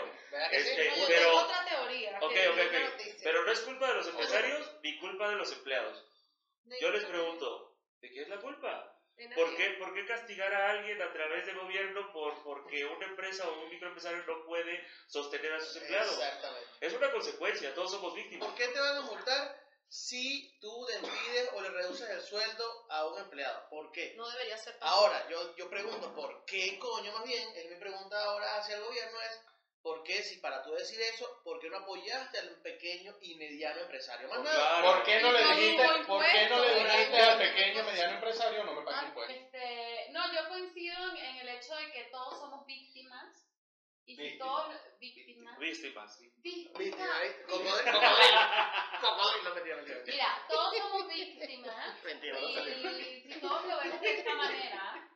Este, 0.51 0.91
pero- 1.07 1.37
otra 1.37 1.65
teoría. 1.65 2.17
Ok, 2.21 2.33
que 2.33 2.49
ok, 2.49 2.57
ok. 2.57 3.01
Pero 3.23 3.45
no 3.45 3.51
es 3.51 3.59
culpa 3.61 3.87
de 3.87 3.93
los 3.95 4.07
empresarios 4.07 4.71
ni 4.81 4.97
culpa 4.99 5.29
de 5.29 5.35
los 5.35 5.51
empleados. 5.53 6.03
Yo 6.81 6.91
les 6.91 7.05
pregunto, 7.05 7.77
¿de 8.01 8.09
qué 8.11 8.21
es 8.23 8.27
la 8.29 8.37
culpa? 8.37 8.92
¿Por 9.35 9.55
qué, 9.55 9.69
¿Por 9.79 9.93
qué 9.93 10.05
castigar 10.05 10.53
a 10.53 10.71
alguien 10.71 11.01
a 11.01 11.13
través 11.13 11.45
del 11.45 11.57
gobierno 11.57 12.11
por, 12.11 12.43
porque 12.43 12.83
una 12.85 13.05
empresa 13.05 13.47
o 13.47 13.63
un 13.63 13.69
microempresario 13.69 14.23
no 14.25 14.43
puede 14.45 14.85
sostener 15.07 15.53
a 15.53 15.59
sus 15.59 15.75
empleados? 15.77 16.13
Exactamente. 16.13 16.69
Es 16.81 16.93
una 16.93 17.11
consecuencia, 17.11 17.73
todos 17.73 17.91
somos 17.91 18.15
víctimas. 18.15 18.47
¿Por 18.47 18.57
qué 18.57 18.67
te 18.67 18.79
van 18.79 18.97
a 18.97 19.01
multar 19.01 19.63
si 19.87 20.57
tú 20.59 20.85
despides 20.87 21.49
o 21.53 21.61
le 21.61 21.69
reduces 21.69 22.09
el 22.09 22.21
sueldo 22.21 22.87
a 22.89 23.05
un 23.05 23.19
empleado? 23.19 23.69
¿Por 23.69 23.91
qué? 23.91 24.13
No 24.17 24.27
debería 24.29 24.57
ser 24.57 24.75
Ahora, 24.81 25.29
yo, 25.29 25.55
yo 25.55 25.69
pregunto, 25.69 26.13
¿por 26.15 26.43
qué 26.45 26.79
coño 26.79 27.11
más 27.13 27.23
bien? 27.23 27.47
Es 27.55 27.69
mi 27.69 27.75
pregunta 27.75 28.21
ahora 28.23 28.57
hacia 28.57 28.75
el 28.75 28.83
gobierno 28.83 29.21
es, 29.21 29.39
¿por 29.83 30.01
qué 30.03 30.23
si 30.23 30.37
para 30.39 30.63
tú 30.63 30.71
decir 30.71 30.99
eso, 31.01 31.41
por 31.43 31.59
qué 31.59 31.69
no 31.69 31.77
apoyaste 31.77 32.39
al 32.39 32.49
pequeño 32.61 33.15
y 33.21 33.35
mediano 33.35 33.81
empresario? 33.81 34.27
Más 34.29 34.39
nada. 34.39 34.55
Claro. 34.55 34.93
¿Por 34.95 35.03
qué 35.03 35.21
no 35.21 35.31
le 35.31 35.41
Y 35.41 35.43
no 35.43 35.55
dijiste, 35.55 35.83
por 36.07 36.23
qué 36.25 36.49
no 36.49 36.59
le 36.63 36.75
dijiste 36.75 37.21
al 37.21 37.37
pequeño 37.37 37.83
mediano 37.83 38.13
empresario 38.15 38.63
no 38.63 38.73
me 38.73 38.81
pague 38.81 38.97
Ah, 38.97 39.05
impuestos? 39.09 39.35
este, 39.37 40.07
no, 40.11 40.33
yo 40.33 40.47
coincido 40.49 41.09
en, 41.11 41.17
en 41.17 41.35
el 41.37 41.49
hecho 41.49 41.75
de 41.75 41.91
que 41.91 42.03
todos 42.05 42.39
somos 42.39 42.65
víctimas. 42.65 43.39
Y 44.05 44.15
si 44.17 44.21
Víctimas. 44.21 44.47
todos. 44.49 44.75
Víctimas. 44.99 45.59
Víctimas. 45.59 46.17
sí. 46.17 46.33
Víctima, 46.37 46.77
Víctimas. 46.79 47.21
¿eh? 47.23 47.45
Cocodrilo, 47.47 47.91
cocodrilo. 47.93 48.39
Cocodrilo, 48.99 49.55
mentira, 49.55 49.75
mentira. 49.77 49.97
mentira. 49.97 50.13
Mira, 50.17 50.45
todos 50.49 50.77
somos 50.77 51.07
víctimas. 51.07 51.95
Mentira, 52.03 52.39
no 52.41 52.49
salió. 52.53 52.99
Y 52.99 53.21
si 53.31 53.39
todos 53.39 53.65
lo 53.65 53.77
vemos 53.79 54.01
de 54.01 54.11
esta 54.19 54.35
manera 54.35 55.09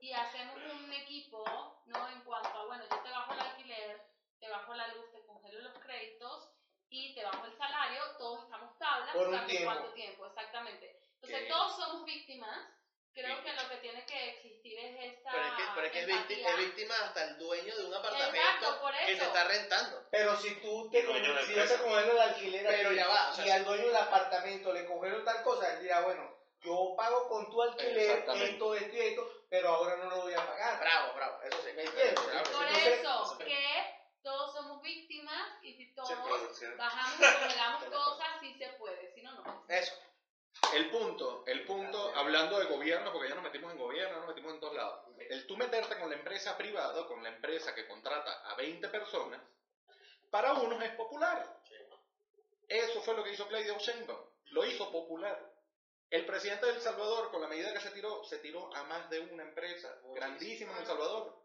y 0.00 0.12
hacemos 0.12 0.56
un 0.72 0.92
equipo, 0.92 1.44
¿no? 1.86 2.08
En 2.08 2.20
cuanto 2.22 2.48
a, 2.48 2.66
bueno, 2.66 2.84
yo 2.90 2.98
te 3.00 3.10
bajo 3.10 3.32
el 3.32 3.40
bajo 4.50 4.74
la 4.74 4.88
luz, 4.88 5.10
te 5.12 5.24
congelo 5.24 5.60
los 5.60 5.78
créditos 5.78 6.50
y 6.88 7.14
te 7.14 7.24
bajo 7.24 7.46
el 7.46 7.56
salario, 7.56 8.02
todos 8.18 8.44
estamos 8.44 8.76
tablas 8.78 9.14
Por 9.14 9.28
un 9.28 9.46
tiempo. 9.46 9.72
cuánto 9.72 9.92
tiempo, 9.92 10.26
exactamente. 10.26 11.00
Entonces 11.14 11.40
Qué 11.40 11.48
todos 11.48 11.76
somos 11.76 12.04
víctimas 12.04 12.58
creo 13.12 13.42
que 13.42 13.52
lo 13.52 13.68
que 13.68 13.76
tiene 13.78 14.04
que 14.06 14.30
existir 14.30 14.78
es 14.78 15.14
esta 15.14 15.30
Pero 15.32 15.44
es 15.44 15.52
que, 15.52 15.62
pero 15.74 15.86
es, 15.86 15.92
que 15.92 16.00
es, 16.00 16.06
víctima, 16.06 16.50
es 16.50 16.56
víctima 16.56 16.94
hasta 17.04 17.24
el 17.24 17.38
dueño 17.38 17.76
de 17.76 17.84
un 17.86 17.94
apartamento 17.94 18.36
Exacto, 18.36 18.80
por 18.80 18.92
que 18.94 19.12
eso. 19.12 19.24
está 19.24 19.44
rentando. 19.44 20.08
Pero 20.10 20.36
si 20.36 20.54
tú 20.60 20.90
te 20.90 21.02
de 21.02 21.44
si 21.44 21.52
el 21.52 22.20
alquiler 22.20 22.66
Pero 22.66 22.92
ya 22.92 23.08
va, 23.08 23.30
o 23.30 23.34
sea, 23.34 23.46
y 23.46 23.50
al 23.50 23.64
dueño 23.64 23.86
del 23.86 23.96
apartamento 23.96 24.72
le 24.72 24.86
cogieron 24.86 25.24
tal 25.24 25.42
cosa, 25.42 25.72
él 25.74 25.82
dirá, 25.82 26.00
bueno, 26.00 26.38
yo 26.62 26.94
pago 26.96 27.28
con 27.28 27.50
tu 27.50 27.62
alquiler 27.62 28.18
esto, 28.18 28.34
esto 28.34 28.76
y 28.76 29.00
esto, 29.00 29.44
pero 29.48 29.68
ahora 29.70 29.96
no 29.96 30.10
lo 30.10 30.22
voy 30.22 30.34
a 30.34 30.46
pagar. 30.46 30.78
Bravo, 30.80 31.14
bravo, 31.14 31.42
eso 31.42 31.58
sí. 31.62 31.72
¿Me 31.74 31.84
entiendes? 31.84 32.20
Por 32.20 32.66
eso, 32.66 33.38
que 33.38 33.99
todos 35.94 36.10
bajamos 36.76 37.14
y 37.18 37.40
congelamos 37.40 37.84
cosas, 37.90 38.28
sí 38.40 38.54
se 38.58 38.68
puede, 38.78 39.12
si 39.14 39.22
no, 39.22 39.32
no. 39.32 39.64
Eso. 39.68 39.94
El 40.74 40.90
punto, 40.90 41.44
el 41.46 41.64
punto, 41.64 42.12
hablando 42.16 42.58
de 42.58 42.66
gobierno, 42.66 43.12
porque 43.12 43.28
ya 43.28 43.34
nos 43.34 43.44
metimos 43.44 43.72
en 43.72 43.78
gobierno, 43.78 44.18
nos 44.18 44.28
metimos 44.28 44.54
en 44.54 44.60
todos 44.60 44.74
lados. 44.74 45.04
El 45.18 45.46
tú 45.46 45.56
meterte 45.56 45.98
con 45.98 46.10
la 46.10 46.16
empresa 46.16 46.56
privada, 46.56 47.06
con 47.06 47.22
la 47.22 47.30
empresa 47.30 47.74
que 47.74 47.86
contrata 47.86 48.50
a 48.50 48.54
20 48.56 48.88
personas, 48.88 49.40
para 50.30 50.54
unos 50.54 50.82
es 50.82 50.92
popular. 50.92 51.60
Eso 52.68 53.00
fue 53.02 53.14
lo 53.14 53.24
que 53.24 53.32
hizo 53.32 53.48
Claudio 53.48 53.78
Sheinbaum. 53.78 54.20
Lo 54.46 54.64
hizo 54.64 54.90
popular. 54.92 55.50
El 56.08 56.24
presidente 56.24 56.66
de 56.66 56.72
El 56.72 56.80
Salvador, 56.80 57.30
con 57.30 57.40
la 57.40 57.48
medida 57.48 57.72
que 57.72 57.80
se 57.80 57.90
tiró, 57.90 58.24
se 58.24 58.38
tiró 58.38 58.74
a 58.74 58.84
más 58.84 59.10
de 59.10 59.20
una 59.20 59.42
empresa 59.42 59.92
grandísima 60.14 60.72
en 60.72 60.78
El 60.78 60.86
Salvador. 60.86 61.36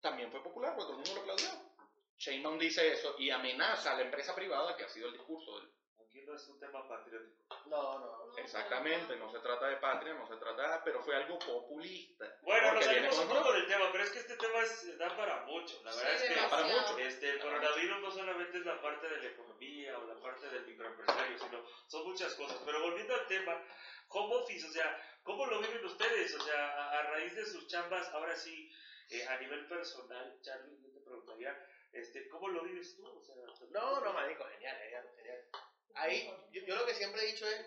También 0.00 0.30
fue 0.30 0.42
popular, 0.42 0.74
porque 0.74 0.92
todo 0.92 1.02
el 1.02 1.06
mundo 1.06 1.14
lo 1.14 1.20
aplaudió. 1.32 1.73
Sheinbaum 2.18 2.58
dice 2.58 2.92
eso 2.92 3.16
y 3.18 3.30
amenaza 3.30 3.92
a 3.92 3.96
la 3.96 4.02
empresa 4.02 4.34
privada, 4.34 4.76
que 4.76 4.84
ha 4.84 4.88
sido 4.88 5.08
el 5.08 5.14
discurso 5.14 5.58
del 5.58 5.70
Aquí 6.06 6.22
no 6.22 6.36
es 6.36 6.46
un 6.46 6.60
tema 6.60 6.86
patriótico. 6.86 7.34
No, 7.66 7.98
no. 7.98 8.26
No, 8.26 8.38
Exactamente, 8.38 9.16
no 9.16 9.32
se 9.32 9.40
trata 9.40 9.66
de 9.66 9.76
patria, 9.78 10.14
no 10.14 10.28
se 10.28 10.36
trata, 10.36 10.80
pero 10.84 11.02
fue 11.02 11.16
algo 11.16 11.36
populista. 11.40 12.38
Bueno, 12.42 12.72
nos 12.74 12.84
salimos 12.84 13.18
un 13.18 13.28
poco 13.28 13.52
del 13.52 13.66
tema, 13.66 13.90
pero 13.90 14.04
es 14.04 14.10
que 14.10 14.18
este 14.20 14.36
tema 14.36 14.60
es- 14.62 14.96
da 14.98 15.16
para 15.16 15.40
mucho. 15.44 15.80
La 15.82 15.92
verdad 15.94 16.16
Sí, 16.18 16.24
es 16.24 16.30
que 16.30 16.40
Da 16.40 16.48
para 16.50 16.62
mucho. 16.66 16.98
Este, 16.98 17.30
el 17.30 17.40
coronavirus 17.40 18.00
no 18.00 18.10
solamente 18.12 18.58
es 18.58 18.64
la 18.64 18.80
parte 18.80 19.08
de 19.08 19.18
la 19.22 19.26
economía 19.28 19.98
o 19.98 20.06
la 20.06 20.20
parte 20.20 20.48
del 20.50 20.64
microempresario, 20.66 21.36
sino 21.38 21.64
son 21.88 22.04
muchas 22.06 22.32
cosas. 22.34 22.60
Pero 22.64 22.80
volviendo 22.80 23.14
al 23.14 23.26
tema, 23.26 23.60
home 24.08 24.36
office, 24.36 24.68
o 24.68 24.70
sea, 24.72 25.18
¿cómo 25.24 25.46
lo 25.46 25.58
viven 25.60 25.84
ustedes? 25.84 26.32
O 26.36 26.40
sea, 26.44 26.68
a, 26.80 26.98
a 27.00 27.02
raíz 27.10 27.34
de 27.34 27.44
sus 27.46 27.66
chambas, 27.66 28.06
ahora 28.10 28.36
sí, 28.36 28.70
eh, 29.10 29.26
a 29.26 29.36
nivel 29.40 29.66
personal, 29.66 30.38
Charlie, 30.42 30.80
yo 30.80 30.92
te 30.92 31.00
preguntaría, 31.00 31.56
este, 31.94 32.28
¿cómo 32.28 32.48
lo 32.48 32.62
vives 32.64 32.96
tú? 32.96 33.06
O 33.06 33.22
sea, 33.22 33.34
No, 33.70 34.00
no, 34.00 34.12
marico, 34.12 34.44
genial, 34.44 34.76
genial, 34.78 35.10
genial. 35.16 35.48
Ahí, 35.94 36.26
yo, 36.50 36.62
yo 36.66 36.76
lo 36.76 36.86
que 36.86 36.94
siempre 36.94 37.22
he 37.22 37.32
dicho 37.32 37.46
es, 37.46 37.66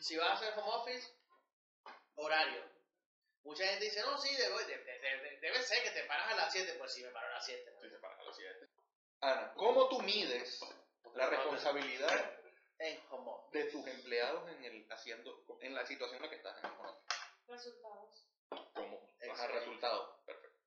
si 0.00 0.16
vas 0.16 0.30
a 0.30 0.32
hacer 0.34 0.52
home 0.58 0.70
office, 0.74 1.08
horario. 2.14 2.62
Mucha 3.42 3.66
gente 3.66 3.84
dice, 3.86 4.00
no, 4.02 4.18
sí, 4.18 4.34
debe, 4.36 4.64
de- 4.66 4.78
de- 4.78 4.98
de- 4.98 5.38
debe 5.40 5.62
ser 5.62 5.82
que 5.82 5.90
te 5.90 6.04
paras 6.04 6.32
a 6.32 6.36
las 6.36 6.52
7. 6.52 6.74
Pues 6.78 6.92
sí, 6.92 7.02
me 7.02 7.10
paro 7.10 7.26
a 7.28 7.32
las 7.34 7.44
7. 7.46 7.74
Sí, 7.80 7.88
se 7.88 7.98
para 7.98 8.14
a 8.18 8.22
las 8.24 8.36
siete. 8.36 8.68
Ana, 9.20 9.54
¿cómo 9.54 9.88
tú 9.88 10.00
mides 10.02 10.60
la 11.14 11.28
responsabilidad 11.28 12.34
En 12.78 13.00
home 13.10 13.30
office. 13.32 13.58
de 13.58 13.70
tus 13.70 13.86
empleados 13.88 14.48
en 14.50 14.64
el 14.64 14.86
haciendo 14.92 15.44
en 15.60 15.74
la 15.74 15.84
situación 15.86 16.16
en 16.18 16.22
la 16.22 16.30
que 16.30 16.36
estás 16.36 16.58
en 16.58 16.66
el 16.70 16.76
home 16.78 16.88
office? 16.90 17.16
Resultados. 17.48 18.26
¿Cómo? 18.74 19.14
Ajá, 19.32 19.46
resultados. 19.48 20.24
Perfecto. 20.24 20.58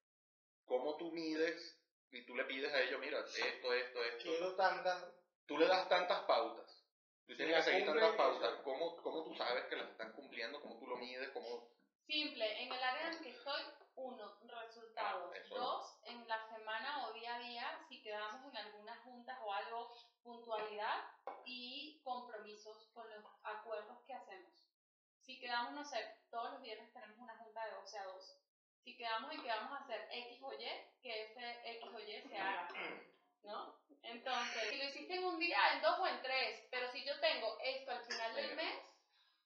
¿Cómo 0.65 0.97
tú 0.97 1.11
mides 1.11 1.77
y 2.11 2.25
tú 2.25 2.35
le 2.35 2.45
pides 2.45 2.73
a 2.73 2.81
ellos, 2.81 2.99
mira, 2.99 3.19
esto, 3.19 3.73
esto, 3.73 4.03
esto? 4.03 4.23
Quiero 4.23 4.55
tanta. 4.55 5.11
Tú 5.45 5.57
le 5.57 5.67
das 5.67 5.87
tantas 5.89 6.21
pautas. 6.23 6.83
Tú 7.25 7.35
tienes 7.35 7.57
que 7.57 7.71
seguir 7.71 7.85
tantas 7.85 8.15
pautas. 8.15 8.61
¿Cómo, 8.63 8.97
¿Cómo 8.97 9.23
tú 9.23 9.35
sabes 9.35 9.65
que 9.65 9.77
las 9.77 9.89
están 9.89 10.11
cumpliendo? 10.13 10.61
¿Cómo 10.61 10.77
tú 10.77 10.87
lo 10.87 10.97
mides? 10.97 11.29
¿Cómo 11.29 11.69
Simple, 12.05 12.63
en 12.63 12.73
el 12.73 12.83
área 12.83 13.11
en 13.11 13.23
que 13.23 13.29
estoy, 13.29 13.61
uno, 13.95 14.37
resultados. 14.41 15.31
Ah. 15.33 15.55
Dos, 15.55 15.99
en 16.05 16.27
la 16.27 16.45
semana 16.49 17.07
o 17.07 17.13
día 17.13 17.35
a 17.35 17.39
día, 17.39 17.85
si 17.87 18.01
quedamos 18.01 18.43
en 18.51 18.57
algunas 18.57 18.99
juntas 19.03 19.37
o 19.43 19.53
algo, 19.53 19.95
puntualidad 20.23 21.05
y 21.45 22.01
compromisos 22.03 22.89
con 22.93 23.09
los 23.09 23.25
acuerdos 23.43 24.01
que 24.05 24.13
hacemos. 24.13 24.51
Si 25.21 25.39
quedamos, 25.39 25.73
no 25.73 25.85
sé, 25.85 25.97
todos 26.29 26.51
los 26.53 26.61
viernes 26.61 26.91
tenemos 26.91 27.17
una 27.17 27.37
junta 27.37 27.65
de 27.65 27.71
12 27.71 27.99
a 27.99 28.03
2. 28.05 28.40
Si 28.83 28.97
quedamos 28.97 29.31
en 29.31 29.41
que 29.41 29.47
vamos 29.47 29.71
a 29.73 29.83
hacer 29.83 30.07
X 30.11 30.39
o 30.41 30.53
Y, 30.53 30.65
que 31.01 31.23
ese 31.23 31.61
X 31.77 31.89
o 31.93 31.99
Y 31.99 32.21
se 32.29 32.37
haga. 32.37 32.67
¿No? 33.43 33.75
Entonces, 34.03 34.69
si 34.69 34.77
lo 34.77 34.83
hiciste 34.85 35.15
en 35.15 35.23
un 35.23 35.39
día, 35.39 35.57
en 35.73 35.81
dos 35.81 35.99
o 35.99 36.07
en 36.07 36.21
tres, 36.21 36.67
pero 36.69 36.91
si 36.91 37.03
yo 37.05 37.19
tengo 37.19 37.57
esto 37.63 37.91
al 37.91 38.03
final 38.05 38.35
del 38.35 38.55
mes, 38.55 38.75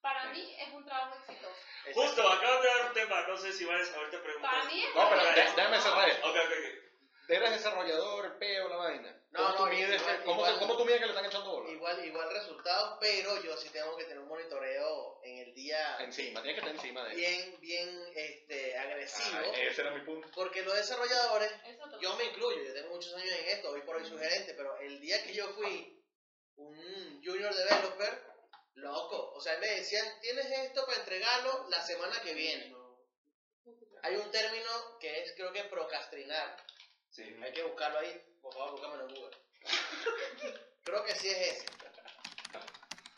para 0.02 0.26
mí 0.32 0.56
es 0.60 0.74
un 0.74 0.86
trabajo 0.86 1.16
exitoso. 1.20 1.56
Justo, 1.94 2.28
acabas 2.28 2.62
de 2.62 2.68
dar 2.68 2.88
un 2.88 2.94
tema, 2.94 3.28
no 3.28 3.38
sé 3.38 3.52
si 3.54 3.66
vas 3.66 3.94
ahorita 3.94 4.18
a 4.18 4.22
preguntar. 4.22 4.52
Para 4.52 4.66
mí 4.66 4.84
es 4.84 4.96
No, 4.96 5.10
pero 5.10 5.24
déjame 5.24 5.80
cerrar 5.80 6.10
esto. 6.10 6.30
Ok, 6.30 6.36
ok, 6.36 6.52
ok. 6.52 6.85
Eres 7.28 7.52
desarrollador, 7.52 8.26
el 8.26 8.34
peo, 8.38 8.70
la 8.70 8.76
vaina. 8.78 9.22
No, 9.32 9.40
¿Cómo, 9.40 9.50
no, 9.50 9.56
tú 9.58 9.66
mides, 9.76 10.00
igual- 10.02 10.24
¿cómo, 10.24 10.36
igual- 10.42 10.60
¿Cómo 10.60 10.78
tú 10.78 10.86
mides 10.86 11.00
que 11.00 11.06
le 11.08 11.12
están 11.12 11.26
echando 11.26 11.52
bola? 11.52 11.70
Igual, 11.72 12.06
igual 12.06 12.30
resultados, 12.32 12.98
pero 13.02 13.44
yo 13.44 13.58
sí 13.58 13.70
tengo 13.70 13.98
que 13.98 14.04
tener 14.04 14.20
un 14.20 14.28
monitoreo 14.28 15.20
en 15.24 15.40
el 15.40 15.54
día 15.54 15.98
Encima, 16.00 16.42
tienes 16.44 16.62
que 16.62 16.68
estar 16.70 16.76
encima 16.86 17.04
de 17.06 17.12
él. 17.12 17.18
bien, 17.18 17.60
bien 17.60 18.04
este, 18.16 18.78
agresivo. 18.78 19.38
Ah, 19.54 19.58
ese 19.60 19.82
era 19.82 19.92
mi 19.92 20.02
punto. 20.06 20.28
Porque 20.36 20.62
los 20.62 20.74
desarrolladores 20.76 21.52
yo 22.00 22.16
me 22.16 22.26
incluyo, 22.26 22.64
yo 22.64 22.74
tengo 22.74 22.90
muchos 22.90 23.14
años 23.16 23.32
en 23.40 23.46
esto, 23.50 23.72
hoy 23.72 23.82
por 23.82 23.96
hoy 23.98 24.06
soy 24.06 24.20
gerente, 24.20 24.54
pero 24.54 24.78
el 24.80 25.00
día 25.02 25.22
que 25.24 25.34
yo 25.34 25.48
fui 25.50 26.04
un 26.58 27.22
junior 27.24 27.54
developer, 27.54 28.24
loco, 28.76 29.32
o 29.34 29.42
sea, 29.42 29.58
me 29.60 29.68
decían, 29.68 30.06
tienes 30.22 30.46
esto 30.46 30.86
para 30.86 31.00
entregarlo 31.00 31.68
la 31.70 31.82
semana 31.82 32.22
que 32.22 32.34
viene. 32.34 32.74
Hay 34.04 34.16
un 34.16 34.30
término 34.32 34.98
que 35.00 35.22
es, 35.24 35.34
creo 35.36 35.52
que 35.52 35.64
procrastinar, 35.64 36.56
Sí. 37.16 37.24
hay 37.42 37.54
que 37.54 37.64
buscarlo 37.64 38.00
ahí, 38.00 38.22
por 38.42 38.54
favor, 38.54 38.72
búscamelo 38.72 39.08
en 39.08 39.16
Google. 39.16 39.38
creo 40.84 41.06
que 41.06 41.16
sí 41.16 41.30
es 41.30 41.38
ese. 41.38 41.66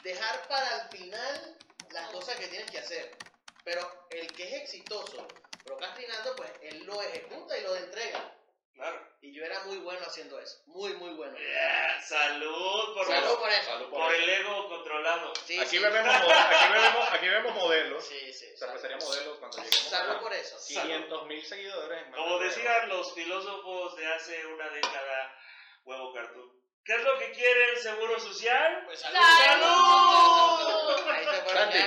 Dejar 0.04 0.48
para 0.48 0.84
el 0.84 0.90
final 0.90 1.58
las 1.90 2.10
cosas 2.12 2.36
que 2.36 2.48
tienes 2.48 2.70
que 2.70 2.78
hacer, 2.78 3.18
pero 3.64 4.08
el 4.12 4.32
que 4.34 4.44
es 4.44 4.62
exitoso 4.62 5.28
procrastinando, 5.66 6.36
pues 6.36 6.52
él 6.62 6.86
lo 6.86 7.02
ejecuta 7.02 7.58
y 7.58 7.64
lo 7.64 7.76
entrega. 7.76 8.37
Claro. 8.78 9.08
Y 9.22 9.34
yo 9.34 9.44
era 9.44 9.60
muy 9.66 9.78
bueno 9.80 10.00
haciendo 10.06 10.40
eso. 10.40 10.62
Muy, 10.68 10.94
muy 10.94 11.10
bueno. 11.16 11.36
Yeah, 11.38 12.02
salud 12.02 12.94
por, 12.94 13.08
Salud 13.08 13.38
por 13.40 13.50
eso. 13.52 13.66
Salud 13.72 13.90
por 13.90 14.00
por 14.02 14.14
eso. 14.14 14.24
el 14.24 14.30
ego 14.30 14.70
controlado. 14.70 15.34
Sí, 15.46 15.60
Aquí, 15.60 15.70
sí. 15.70 15.80
vemos, 15.80 16.06
mo- 16.06 16.32
aquí, 16.32 16.72
vemos, 16.72 17.10
aquí 17.12 17.28
vemos 17.28 17.56
modelos. 17.56 18.06
Sí, 18.06 18.32
sí. 18.34 18.46
Cervecería 18.58 18.98
modelos 18.98 19.38
cuando 19.40 19.58
lleguemos 19.58 19.90
Salud 19.90 20.12
a 20.16 20.20
por 20.20 20.34
eso. 20.34 20.58
500 20.68 21.26
mil 21.26 21.44
seguidores. 21.46 22.06
Como 22.16 22.40
de- 22.40 22.46
decían 22.46 22.88
los 22.90 23.14
filósofos 23.14 23.96
de 23.98 24.06
hace 24.14 24.46
una 24.46 24.70
década, 24.70 25.36
huevo 25.84 26.14
cartoon. 26.14 26.52
¿Qué 26.86 26.94
es 26.96 27.04
lo 27.04 27.18
que 27.20 27.32
quiere 27.32 27.70
el 27.72 27.78
seguro 27.80 28.20
social? 28.20 28.84
Pues 28.86 29.00
¡Salud! 29.02 29.18
Ahí 31.12 31.26
se 31.26 31.50
Santi. 31.54 31.78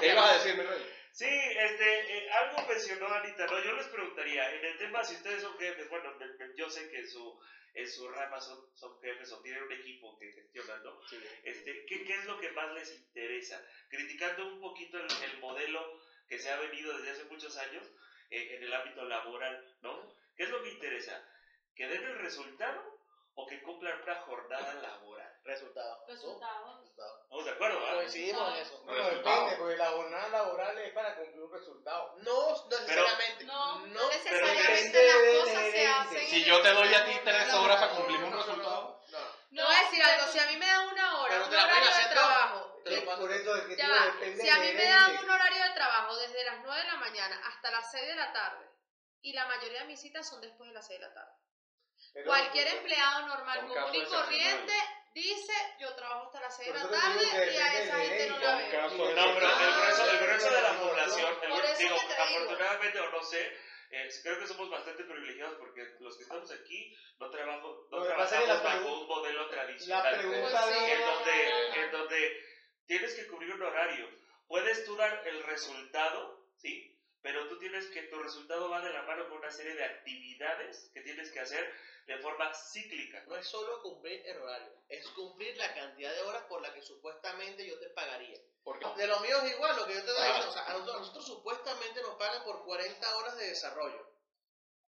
¿Qué 0.00 0.06
ibas 0.08 0.30
a 0.30 0.34
decir, 0.34 0.54
mi 0.56 0.62
rey? 0.62 0.93
Sí, 1.14 1.26
este, 1.30 2.18
eh, 2.18 2.30
algo 2.32 2.66
mencionó 2.66 3.06
Anita, 3.06 3.46
¿no? 3.46 3.62
Yo 3.62 3.72
les 3.72 3.86
preguntaría, 3.86 4.52
en 4.52 4.64
el 4.64 4.76
tema, 4.78 5.04
si 5.04 5.14
ustedes 5.14 5.42
son 5.42 5.56
jefes, 5.58 5.88
bueno, 5.88 6.12
me- 6.18 6.26
me- 6.26 6.56
yo 6.56 6.68
sé 6.68 6.88
que 6.90 6.98
en 6.98 7.08
su, 7.08 7.40
en 7.72 7.88
su 7.88 8.08
rama 8.08 8.40
son, 8.40 8.58
son 8.74 8.98
jefes 9.00 9.30
o 9.32 9.40
tienen 9.40 9.62
un 9.62 9.72
equipo 9.72 10.18
que 10.18 10.32
gestionan, 10.32 10.82
¿no? 10.82 11.00
Este, 11.44 11.84
¿qué, 11.86 12.02
¿Qué 12.04 12.14
es 12.14 12.24
lo 12.24 12.36
que 12.40 12.50
más 12.50 12.72
les 12.72 12.90
interesa? 12.96 13.64
Criticando 13.88 14.44
un 14.48 14.60
poquito 14.60 14.98
el, 14.98 15.06
el 15.30 15.38
modelo 15.38 16.00
que 16.26 16.40
se 16.40 16.50
ha 16.50 16.56
venido 16.58 16.96
desde 16.98 17.12
hace 17.12 17.24
muchos 17.26 17.56
años 17.58 17.88
eh, 18.30 18.56
en 18.56 18.64
el 18.64 18.72
ámbito 18.72 19.04
laboral, 19.04 19.64
¿no? 19.82 20.12
¿Qué 20.36 20.42
es 20.42 20.50
lo 20.50 20.62
que 20.64 20.70
interesa? 20.70 21.24
¿Que 21.76 21.86
den 21.86 22.02
el 22.02 22.18
resultado 22.18 22.98
o 23.36 23.46
que 23.46 23.62
cumplan 23.62 24.02
una 24.02 24.16
jornada 24.16 24.74
laboral? 24.82 25.32
Resultado. 25.44 26.04
Resultados. 26.08 26.80
Resultado. 26.80 27.23
¿Estamos 27.34 27.46
de 27.46 27.50
acuerdo? 27.50 27.80
¿verdad? 27.80 27.94
Coincidimos 27.96 28.48
en 28.54 28.62
eso. 28.62 28.80
Bueno, 28.84 29.08
depende, 29.08 29.56
porque 29.58 29.76
la 29.76 29.90
jornada 29.90 30.28
laboral 30.28 30.78
es 30.78 30.92
para 30.92 31.16
cumplir 31.16 31.42
un 31.42 31.52
resultado. 31.52 32.14
No, 32.18 32.50
no 32.54 32.64
necesariamente. 32.70 33.44
No, 33.44 33.86
no. 33.86 34.08
necesariamente 34.08 34.98
depende 34.98 35.04
las 35.04 35.42
cosas 35.42 35.70
se 35.72 35.86
hacen 35.88 36.28
Si 36.28 36.44
yo 36.44 36.62
te 36.62 36.68
doy 36.70 36.94
a 36.94 37.04
ti 37.04 37.20
tres 37.24 37.52
horas 37.54 37.80
para 37.80 37.92
cumplir 37.92 38.20
No, 38.20 38.26
un 38.26 38.30
no, 38.30 38.36
no, 38.38 38.44
resultado. 38.46 39.00
no. 39.50 39.64
Voy 39.64 39.74
a 39.74 39.80
decir 39.80 40.02
algo, 40.04 40.26
si 40.28 40.38
a 40.38 40.46
mí 40.46 40.56
me 40.58 40.66
dan 40.66 40.86
una 40.86 41.20
hora, 41.20 41.36
un 41.44 41.54
horario 41.54 41.96
de 41.96 42.14
trabajo. 42.14 42.80
Por 43.18 43.32
eso 43.32 43.56
es 43.56 43.62
que 43.64 43.76
ya 43.76 44.16
si 44.40 44.48
a 44.48 44.58
mí 44.58 44.72
me 44.72 44.84
dan 44.84 45.16
un 45.16 45.30
horario 45.30 45.64
de 45.64 45.70
trabajo 45.70 46.16
desde 46.16 46.44
las 46.44 46.60
9 46.62 46.82
de 46.82 46.86
la 46.86 46.96
mañana 46.98 47.40
hasta 47.48 47.70
las 47.72 47.90
6 47.90 48.06
de 48.06 48.14
la 48.14 48.32
tarde, 48.32 48.64
y 49.22 49.32
la 49.32 49.46
mayoría 49.46 49.80
de 49.80 49.86
mis 49.86 50.00
citas 50.00 50.28
son 50.28 50.40
después 50.40 50.68
de 50.68 50.74
las 50.74 50.86
6 50.86 51.00
de 51.00 51.06
la 51.08 51.14
tarde. 51.14 51.32
Pero- 52.12 52.26
Cualquier 52.26 52.68
empleado 52.68 53.26
normal, 53.26 53.66
común 53.66 53.94
y 53.94 54.04
corriente, 54.04 54.72
dice, 55.14 55.52
yo 55.78 55.94
trabajo 55.94 56.26
hasta 56.26 56.40
las 56.40 56.56
6 56.56 56.68
de 56.68 56.74
la 56.74 56.90
tarde 56.90 57.24
que 57.30 57.52
y 57.52 57.56
a 57.56 57.80
esa 57.82 57.98
gente 58.00 58.28
no 58.28 58.38
la 58.38 58.56
veo. 58.56 58.88
No, 58.88 59.34
pero 59.34 59.46
el 59.48 59.74
grueso, 59.74 60.10
el 60.10 60.18
grueso 60.18 60.50
de 60.50 60.62
la 60.62 60.80
población, 60.80 61.34
el 61.42 61.48
Por 61.50 61.58
gru- 61.60 61.64
eso 61.64 61.78
digo, 61.78 61.94
que 62.00 62.06
te 62.06 62.12
digo. 62.14 62.22
afortunadamente 62.44 63.00
o 63.00 63.10
no 63.10 63.22
sé, 63.22 63.56
eh, 63.90 64.08
creo 64.22 64.38
que 64.40 64.46
somos 64.48 64.68
bastante 64.70 65.04
privilegiados 65.04 65.56
porque 65.58 65.86
los 66.00 66.16
que 66.16 66.22
estamos 66.24 66.50
aquí 66.50 66.96
no, 67.20 67.30
trabajo, 67.30 67.86
no 67.90 68.02
trabajamos 68.02 68.48
la 68.48 68.54
bajo 68.60 69.00
un 69.02 69.06
modelo 69.08 69.42
La 69.44 69.48
tradicional. 69.50 70.14
pregunta 70.18 70.62
Pues 70.64 70.74
de... 70.74 70.92
en 70.92 71.00
donde, 71.00 71.80
en 71.84 71.90
donde 71.92 72.44
tienes 72.86 73.14
que 73.14 73.26
cubrir 73.28 73.52
un 73.54 73.62
horario. 73.62 74.10
puedes 74.48 74.84
tú 74.84 74.96
dar 74.96 75.22
el 75.26 75.42
resultado, 75.44 76.48
¿sí? 76.56 76.90
Pero 77.22 77.48
tú 77.48 77.58
tienes 77.58 77.86
que 77.86 78.02
tu 78.02 78.18
resultado 78.18 78.68
va 78.68 78.82
de 78.82 78.92
la 78.92 79.02
mano 79.02 79.26
con 79.28 79.38
una 79.38 79.50
serie 79.50 79.74
de 79.74 79.84
actividades 79.84 80.90
que 80.92 81.00
tienes 81.00 81.30
que 81.30 81.40
hacer 81.40 81.72
de 82.06 82.18
forma 82.18 82.52
cíclica. 82.54 83.22
No 83.26 83.36
es 83.36 83.46
solo 83.46 83.80
cumplir 83.82 84.22
el 84.26 84.38
horario, 84.38 84.72
es 84.88 85.06
cumplir 85.08 85.56
la 85.56 85.72
cantidad 85.74 86.12
de 86.12 86.22
horas 86.22 86.42
por 86.44 86.60
la 86.60 86.72
que 86.74 86.82
supuestamente 86.82 87.66
yo 87.66 87.78
te 87.78 87.88
pagaría. 87.90 88.38
Porque 88.62 88.86
De 88.96 89.06
lo 89.06 89.20
mío 89.20 89.38
es 89.42 89.52
igual, 89.52 89.76
lo 89.76 89.86
que 89.86 89.94
yo 89.94 90.04
te 90.04 90.10
estoy 90.10 90.22
Ah. 90.24 90.26
diciendo, 90.28 90.50
o 90.50 90.52
sea, 90.52 90.64
a 90.64 90.72
nosotros, 90.72 90.96
a 90.96 90.98
nosotros 91.00 91.26
supuestamente 91.26 92.02
nos 92.02 92.14
pagan 92.16 92.44
por 92.44 92.64
40 92.64 93.16
horas 93.16 93.36
de 93.36 93.48
desarrollo. 93.48 94.10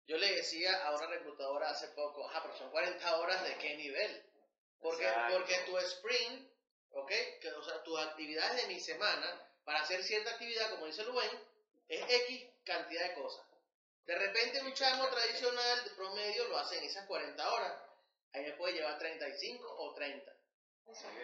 Yo 0.06 0.16
le 0.18 0.34
decía 0.34 0.86
a 0.86 0.94
una 0.96 1.06
reclutadora 1.06 1.70
hace 1.70 1.88
poco, 1.88 2.28
ah, 2.30 2.40
pero 2.42 2.56
son 2.56 2.70
40 2.70 3.16
horas 3.18 3.42
de 3.44 3.56
qué 3.58 3.76
nivel? 3.76 4.26
Porque, 4.80 5.04
Exacto. 5.06 5.36
porque 5.38 5.54
tu 5.66 5.78
sprint, 5.78 6.50
¿ok? 6.90 7.10
Que, 7.40 7.52
o 7.56 7.62
sea, 7.62 7.82
tus 7.84 7.98
actividades 8.00 8.56
de 8.62 8.66
mi 8.74 8.80
semana, 8.80 9.48
para 9.64 9.80
hacer 9.80 10.02
cierta 10.02 10.30
actividad, 10.32 10.70
como 10.70 10.86
dice 10.86 11.04
Luen, 11.04 11.30
es 11.88 12.02
X 12.10 12.50
cantidad 12.64 13.08
de 13.08 13.14
cosas. 13.14 13.46
De 14.06 14.18
repente 14.18 14.60
un 14.62 14.72
chamo 14.74 15.06
tradicional 15.08 15.84
de 15.84 15.90
promedio 15.90 16.48
lo 16.48 16.58
hace 16.58 16.78
en 16.78 16.84
esas 16.84 17.06
40 17.06 17.52
horas. 17.52 17.82
Ahí 18.32 18.42
me 18.44 18.52
puede 18.52 18.74
llevar 18.74 18.98
35 18.98 19.64
o 19.78 19.94
30. 19.94 20.32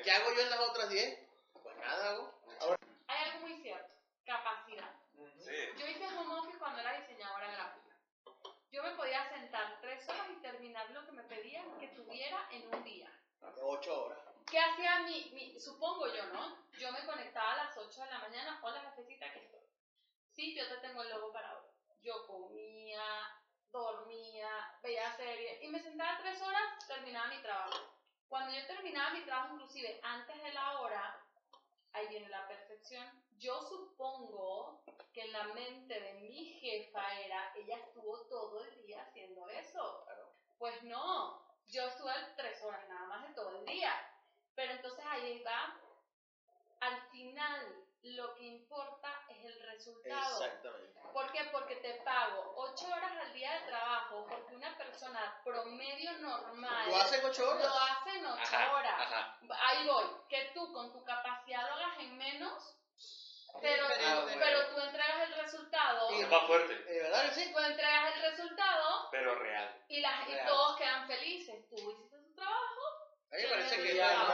¿Qué 0.04 0.10
hago 0.10 0.32
yo 0.34 0.40
en 0.42 0.50
las 0.50 0.60
otras 0.60 0.88
10? 0.88 1.18
Pues 1.62 1.76
nada 1.76 2.10
hago. 2.10 2.34
Hay 3.08 3.24
algo 3.30 3.40
muy 3.48 3.60
cierto, 3.62 3.92
capacidad. 4.24 4.94
Sí. 5.44 5.54
Yo 5.78 5.86
hice 5.86 6.06
home 6.06 6.34
office 6.40 6.58
cuando 6.58 6.80
era 6.80 7.00
diseñadora 7.00 7.50
gráfica. 7.50 7.96
Yo 8.70 8.82
me 8.82 8.90
podía 8.92 9.28
sentar 9.30 9.80
tres 9.80 10.06
horas 10.08 10.26
y 10.30 10.42
terminar 10.42 10.88
lo 10.90 11.04
que 11.06 11.12
me 11.12 11.22
pedían 11.24 11.78
que 11.80 11.88
tuviera 11.88 12.46
en 12.52 12.72
un 12.74 12.84
día. 12.84 13.10
8 13.62 14.04
horas. 14.04 14.18
¿Qué 14.50 14.58
hacía 14.58 15.00
mi, 15.00 15.30
mi- 15.32 15.58
supongo 15.60 16.06
yo, 16.14 16.26
¿no? 16.26 16.66
Yo 16.78 16.92
me 16.92 17.04
conectaba 17.06 17.52
a 17.54 17.64
las 17.64 17.76
8 17.76 18.02
de 18.02 18.10
la 18.10 18.18
mañana, 18.18 18.60
hola 18.62 18.80
jefecita, 18.82 19.32
que 19.32 19.40
estoy. 19.40 19.60
Sí, 20.34 20.54
yo 20.54 20.68
te 20.68 20.76
tengo 20.78 21.02
el 21.02 21.08
logo 21.10 21.32
para 21.32 21.58
hoy. 21.58 21.67
Yo 22.02 22.26
comía, 22.26 23.02
dormía, 23.70 24.78
veía 24.82 25.16
series 25.16 25.62
y 25.62 25.68
me 25.68 25.80
sentaba 25.80 26.18
tres 26.18 26.40
horas, 26.40 26.86
terminaba 26.86 27.28
mi 27.28 27.42
trabajo. 27.42 27.98
Cuando 28.28 28.54
yo 28.54 28.66
terminaba 28.66 29.10
mi 29.14 29.24
trabajo, 29.24 29.54
inclusive 29.54 30.00
antes 30.02 30.42
de 30.42 30.52
la 30.52 30.80
hora, 30.80 31.26
ahí 31.92 32.08
viene 32.08 32.28
la 32.28 32.46
perfección. 32.46 33.06
Yo 33.38 33.60
supongo 33.62 34.82
que 35.12 35.22
en 35.22 35.32
la 35.32 35.44
mente 35.54 35.98
de 35.98 36.12
mi 36.14 36.44
jefa 36.60 37.20
era, 37.20 37.52
ella 37.56 37.76
estuvo 37.76 38.26
todo 38.28 38.64
el 38.64 38.86
día 38.86 39.02
haciendo 39.02 39.48
eso. 39.48 40.06
Pues 40.58 40.82
no, 40.82 41.46
yo 41.66 41.86
estuve 41.86 42.12
tres 42.36 42.62
horas 42.62 42.86
nada 42.88 43.06
más 43.06 43.28
de 43.28 43.34
todo 43.34 43.58
el 43.58 43.64
día. 43.64 43.92
Pero 44.54 44.72
entonces 44.72 45.04
ahí 45.06 45.42
va, 45.42 45.80
lo 48.16 48.34
que 48.34 48.44
importa 48.44 49.22
es 49.28 49.44
el 49.44 49.60
resultado. 49.62 50.42
Exactamente. 50.44 51.00
¿Por 51.12 51.32
qué? 51.32 51.44
Porque 51.52 51.76
te 51.76 51.94
pago 52.02 52.52
ocho 52.56 52.86
horas 52.86 53.12
al 53.20 53.32
día 53.32 53.52
de 53.60 53.66
trabajo, 53.66 54.26
porque 54.28 54.54
una 54.54 54.76
persona 54.76 55.40
promedio 55.44 56.12
normal 56.18 56.88
¿Lo 56.88 56.96
hacen 56.96 57.24
8 57.24 57.50
horas? 57.50 57.64
lo 57.64 57.74
hace 57.80 58.10
en 58.18 58.26
ocho 58.26 58.40
Ajá, 58.42 58.72
horas. 58.76 58.94
ajá. 59.00 59.38
Ahí 59.62 59.86
voy, 59.86 60.06
que 60.28 60.50
tú 60.54 60.72
con 60.72 60.92
tu 60.92 61.02
capacidad 61.04 61.66
lo 61.68 61.74
hagas 61.74 61.98
en 62.00 62.16
menos, 62.18 62.74
pero, 63.60 63.86
Ah, 63.86 64.14
tú, 64.16 64.22
bueno. 64.22 64.40
pero 64.40 64.68
tú 64.68 64.80
entregas 64.80 65.22
el 65.22 65.34
resultado, 65.34 66.08
Sí. 66.10 66.24
Va 66.24 66.46
fuerte, 66.46 66.74
¿De 66.84 67.02
verdad 67.02 67.22
que 67.24 67.30
sí? 67.40 67.52
tú 67.52 67.58
entregas 67.58 68.14
el 68.14 68.22
resultado 68.30 69.08
pero 69.10 69.34
real. 69.36 69.84
y, 69.88 70.00
las, 70.00 70.28
y 70.28 70.32
Real. 70.34 70.46
todos 70.46 70.76
quedan 70.76 71.06
felices. 71.06 71.68
Tú 71.70 71.76
hiciste 71.90 72.18
tu 72.18 72.34
trabajo. 72.34 72.80
A 73.32 73.36
mí 73.36 73.42
me 73.42 73.48
parece 73.48 73.82
que 73.82 73.94
Ya, 73.96 74.26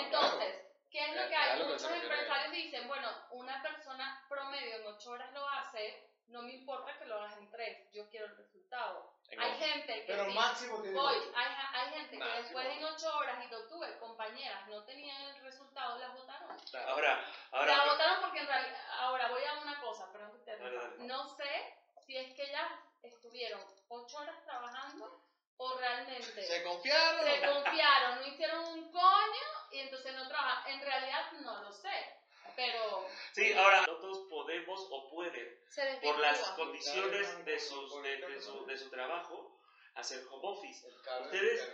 Entonces, 0.00 0.67
¿qué 0.90 1.04
es 1.04 1.16
lo 1.16 1.28
que 1.28 1.36
hay? 1.36 1.62
Muchos 1.62 1.90
empresarios 1.90 2.52
dicen, 2.52 2.88
bueno, 2.88 3.08
una 3.30 3.62
persona 3.62 4.24
promedio 4.28 4.76
en 4.76 4.86
ocho 4.86 5.10
horas 5.10 5.32
lo 5.32 5.48
hace, 5.48 6.08
no 6.28 6.42
me 6.42 6.52
importa 6.52 6.98
que 6.98 7.06
lo 7.06 7.16
hagas 7.16 7.36
en 7.38 7.50
tres, 7.50 7.90
yo 7.92 8.08
quiero 8.10 8.26
el 8.26 8.36
resultado. 8.36 9.14
En 9.30 9.40
Hay 9.40 9.50
ocho. 9.50 9.64
gente 9.64 10.04
que 10.04 10.12
Pero 10.12 10.26
máximo 10.32 10.80
tiene 10.82 10.98
hay, 11.00 11.48
hay 11.74 11.90
gente 11.92 12.18
que 12.18 12.42
después 12.42 12.66
en 12.66 12.84
ocho 12.84 13.16
horas, 13.16 13.44
y 13.44 13.50
lo 13.50 13.66
tuve, 13.68 13.98
compañeras, 13.98 14.66
no 14.68 14.84
tenían 14.84 15.20
el 15.22 15.42
resultado, 15.42 15.98
las 15.98 16.14
votaron. 16.14 16.56
Ahora, 16.86 17.24
ahora, 17.52 17.84
votaron 17.84 18.20
porque 18.20 18.40
en 18.40 18.46
realidad, 18.46 18.86
ahora 18.98 19.28
voy 19.28 19.44
a 19.44 19.54
una 19.60 19.80
cosa, 19.80 20.10
perdón 20.12 20.32
que 20.32 20.38
te. 20.38 20.58
No 21.04 21.28
sé 21.36 21.74
si 22.06 22.16
es 22.16 22.34
que 22.34 22.42
ellas 22.42 22.70
estuvieron 23.02 23.60
ocho 23.88 24.18
horas 24.18 24.42
trabajando 24.44 25.27
o 25.58 25.76
realmente 25.76 26.42
¿Se 26.42 26.62
confiaron? 26.62 27.24
se 27.24 27.40
confiaron, 27.46 28.20
no 28.20 28.26
hicieron 28.26 28.64
un 28.64 28.90
coño 28.90 29.46
y 29.72 29.80
entonces 29.80 30.14
no 30.14 30.26
trabajan. 30.28 30.72
En 30.72 30.80
realidad 30.80 31.32
no 31.32 31.62
lo 31.62 31.72
sé, 31.72 32.18
pero 32.56 33.06
sí, 33.32 33.52
ahora, 33.52 33.82
no 33.82 33.96
todos 33.98 34.28
podemos 34.30 34.86
o 34.90 35.10
pueden 35.10 35.60
Se 35.68 35.98
por 36.02 36.18
las 36.18 36.38
condiciones 36.50 37.44
de, 37.44 37.58
sus, 37.58 38.02
de, 38.02 38.16
de 38.16 38.40
su, 38.40 38.66
de 38.66 38.78
su 38.78 38.88
trabajo 38.90 39.58
hacer 39.94 40.24
home 40.30 40.48
office. 40.48 40.86
Ustedes-. 40.86 41.68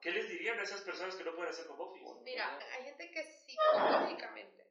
¿Qué 0.00 0.10
les 0.10 0.28
dirían 0.28 0.58
a 0.58 0.62
esas 0.64 0.80
personas 0.80 1.14
que 1.14 1.24
no 1.24 1.34
pueden 1.34 1.50
hacer 1.50 1.66
home 1.68 1.84
office? 1.84 2.20
Mira, 2.22 2.58
hay 2.74 2.84
gente 2.84 3.10
que 3.10 3.24
psicológicamente 3.24 4.66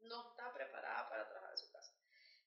no 0.00 0.28
está 0.30 0.52
preparada 0.52 1.08
para 1.08 1.28
trabajar. 1.28 1.53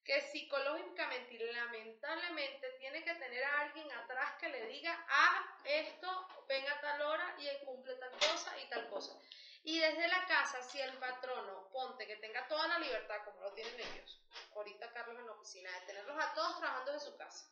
Que 0.07 0.21
psicológicamente 0.21 1.33
y 1.33 1.37
lamentablemente 1.37 2.71
tiene 2.79 3.03
que 3.03 3.13
tener 3.15 3.43
a 3.43 3.59
alguien 3.59 3.91
atrás 3.91 4.35
que 4.39 4.47
le 4.47 4.65
diga, 4.67 5.05
ah, 5.09 5.59
esto, 5.65 6.27
venga 6.47 6.71
a 6.71 6.81
tal 6.81 7.01
hora 7.01 7.35
y 7.37 7.65
cumple 7.65 7.93
tal 7.95 8.11
cosa 8.11 8.57
y 8.57 8.69
tal 8.69 8.89
cosa. 8.89 9.19
Y 9.63 9.79
desde 9.79 10.07
la 10.07 10.25
casa, 10.25 10.61
si 10.61 10.79
el 10.79 10.93
patrono, 10.93 11.67
ponte 11.73 12.07
que 12.07 12.15
tenga 12.15 12.47
toda 12.47 12.69
la 12.69 12.79
libertad, 12.79 13.17
como 13.25 13.41
lo 13.41 13.51
tienen 13.51 13.77
ellos, 13.77 14.21
ahorita 14.55 14.93
Carlos 14.93 15.19
en 15.19 15.25
la 15.25 15.33
oficina, 15.33 15.69
de 15.71 15.85
tenerlos 15.87 16.17
a 16.23 16.33
todos 16.33 16.57
trabajando 16.57 16.93
desde 16.93 17.11
su 17.11 17.17
casa. 17.17 17.51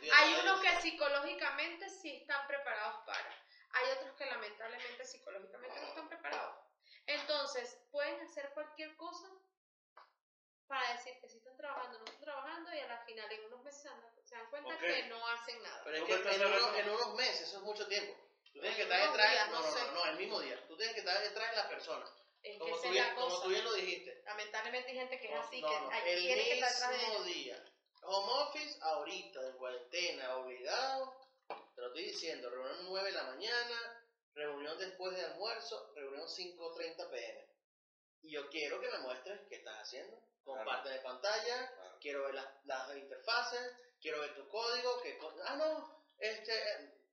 Si 0.00 0.10
Hay 0.10 0.34
unos 0.40 0.62
que 0.62 0.80
psicológicamente 0.80 1.90
sí 1.90 2.16
están 2.22 2.46
preparados 2.46 3.04
para. 3.04 3.36
Hay 3.72 3.90
otros 3.98 4.16
que 4.16 4.24
lamentablemente 4.24 5.04
psicológicamente 5.04 5.78
no 5.78 5.88
están 5.88 6.08
preparados. 6.08 6.56
Entonces, 7.06 7.78
pueden 7.90 8.18
hacer 8.22 8.50
cualquier 8.54 8.96
cosa 8.96 9.28
para 10.70 10.92
decir 10.92 11.18
que 11.20 11.28
sí 11.28 11.38
están 11.38 11.56
trabajando, 11.56 11.98
no 11.98 12.04
están 12.04 12.20
trabajando 12.20 12.72
y 12.72 12.78
a 12.78 12.86
la 12.86 13.04
final 13.04 13.32
en 13.32 13.44
unos 13.46 13.64
meses 13.64 13.82
se 13.82 13.88
dan, 13.88 14.00
se 14.24 14.34
dan 14.36 14.50
cuenta 14.50 14.78
que 14.78 15.02
no 15.08 15.26
hacen 15.26 15.60
nada. 15.64 15.80
Pero 15.82 15.96
es 15.96 16.02
¿Cómo 16.02 16.14
que 16.14 16.20
estás 16.20 16.34
en 16.36 16.46
unos, 16.46 16.62
hablando? 16.62 16.78
en 16.78 16.90
unos 16.90 17.14
meses, 17.16 17.40
eso 17.48 17.56
es 17.56 17.62
mucho 17.64 17.88
tiempo. 17.88 18.14
Tú 18.52 18.60
tienes 18.60 18.76
que 18.76 18.82
estar 18.82 19.10
detrás, 19.10 19.30
días, 19.32 19.48
no, 19.50 19.60
no 19.60 19.66
no, 19.66 19.72
sé. 19.72 19.82
no, 19.84 19.92
no, 19.92 20.04
el 20.06 20.16
mismo 20.16 20.40
día. 20.40 20.64
Tú 20.68 20.76
tienes 20.76 20.94
que 20.94 21.00
estar 21.00 21.20
detrás 21.20 21.50
de 21.50 21.56
la 21.56 21.68
persona. 21.68 22.06
Es 22.42 22.52
que 22.52 22.58
Como 22.60 22.76
tú, 22.80 22.88
bien, 22.90 23.04
la 23.04 23.14
como 23.16 23.28
cosa. 23.28 23.42
tú 23.42 23.48
bien 23.50 23.64
lo 23.64 23.72
dijiste. 23.74 24.22
Lamentablemente 24.24 24.90
hay 24.92 24.96
gente 24.96 25.20
que 25.20 25.26
es 25.26 25.38
así, 25.40 25.60
no, 25.60 25.68
que 25.68 25.80
no, 25.80 25.90
hay- 25.90 26.10
el 26.10 26.20
tiene 26.20 26.44
que 26.44 26.52
estar 26.60 26.92
detrás 26.92 27.24
de 27.24 27.32
día. 27.32 27.64
Home 28.02 28.32
office 28.44 28.78
ahorita, 28.80 29.46
en 29.48 29.56
cuarentena, 29.58 30.36
obligado. 30.36 31.20
Te 31.74 31.80
lo 31.80 31.88
estoy 31.88 32.04
diciendo, 32.04 32.48
reunión 32.48 32.78
9 32.84 33.08
de 33.08 33.16
la 33.16 33.24
mañana, 33.24 34.06
reunión 34.34 34.78
después 34.78 35.16
de 35.16 35.24
almuerzo, 35.24 35.92
reunión 35.96 36.26
5.30 36.28 37.10
pm. 37.10 37.46
Y 38.22 38.30
yo 38.30 38.48
quiero 38.50 38.80
que 38.80 38.88
me 38.88 38.98
muestres 39.00 39.40
qué 39.48 39.56
estás 39.56 39.76
haciendo. 39.78 40.16
Comparte 40.44 40.88
de 40.88 40.98
pantalla, 41.00 41.72
quiero 42.00 42.24
ver 42.24 42.34
las, 42.34 42.46
las 42.64 42.96
interfaces, 42.96 43.72
quiero 44.00 44.20
ver 44.20 44.34
tu 44.34 44.48
código, 44.48 45.00
que 45.02 45.18
ah 45.46 45.56
no, 45.56 46.02
este, 46.18 46.52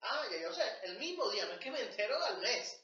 ah, 0.01 0.23
ya 0.31 0.37
yo 0.41 0.53
sé, 0.53 0.63
el 0.83 0.97
mismo 0.97 1.29
día, 1.29 1.45
no 1.45 1.53
es 1.53 1.59
que 1.59 1.71
me 1.71 1.81
entero 1.81 2.21
al 2.23 2.39
mes. 2.39 2.83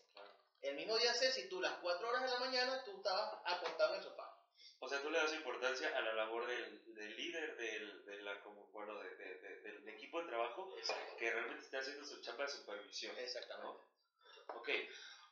El 0.62 0.76
mismo 0.76 0.98
día 0.98 1.14
sé 1.14 1.32
si 1.32 1.50
tú 1.50 1.60
las 1.60 1.74
4 1.80 2.08
horas 2.08 2.22
de 2.24 2.30
la 2.30 2.40
mañana 2.40 2.84
tú 2.86 2.96
estabas 2.98 3.42
acostado 3.46 3.94
en 3.94 3.98
el 4.00 4.04
sofá. 4.04 4.30
O 4.80 4.88
sea, 4.88 5.02
tú 5.02 5.10
le 5.10 5.18
das 5.18 5.34
importancia 5.34 5.96
a 5.98 6.02
la 6.02 6.14
labor 6.14 6.46
del, 6.46 6.94
del 6.94 7.16
líder, 7.16 7.56
del, 7.58 8.06
de 8.06 8.22
la, 8.22 8.40
como, 8.42 8.66
bueno, 8.68 8.98
de- 9.00 9.16
de- 9.16 9.36
de- 9.40 9.60
del 9.62 9.90
equipo 9.90 10.22
de 10.22 10.28
trabajo 10.28 10.74
que 11.18 11.32
realmente 11.32 11.64
está 11.66 11.80
haciendo 11.80 12.06
su 12.06 12.20
chamba 12.22 12.44
de 12.46 12.50
supervisión. 12.52 13.18
Exactamente. 13.18 13.80
Ok. 14.48 14.70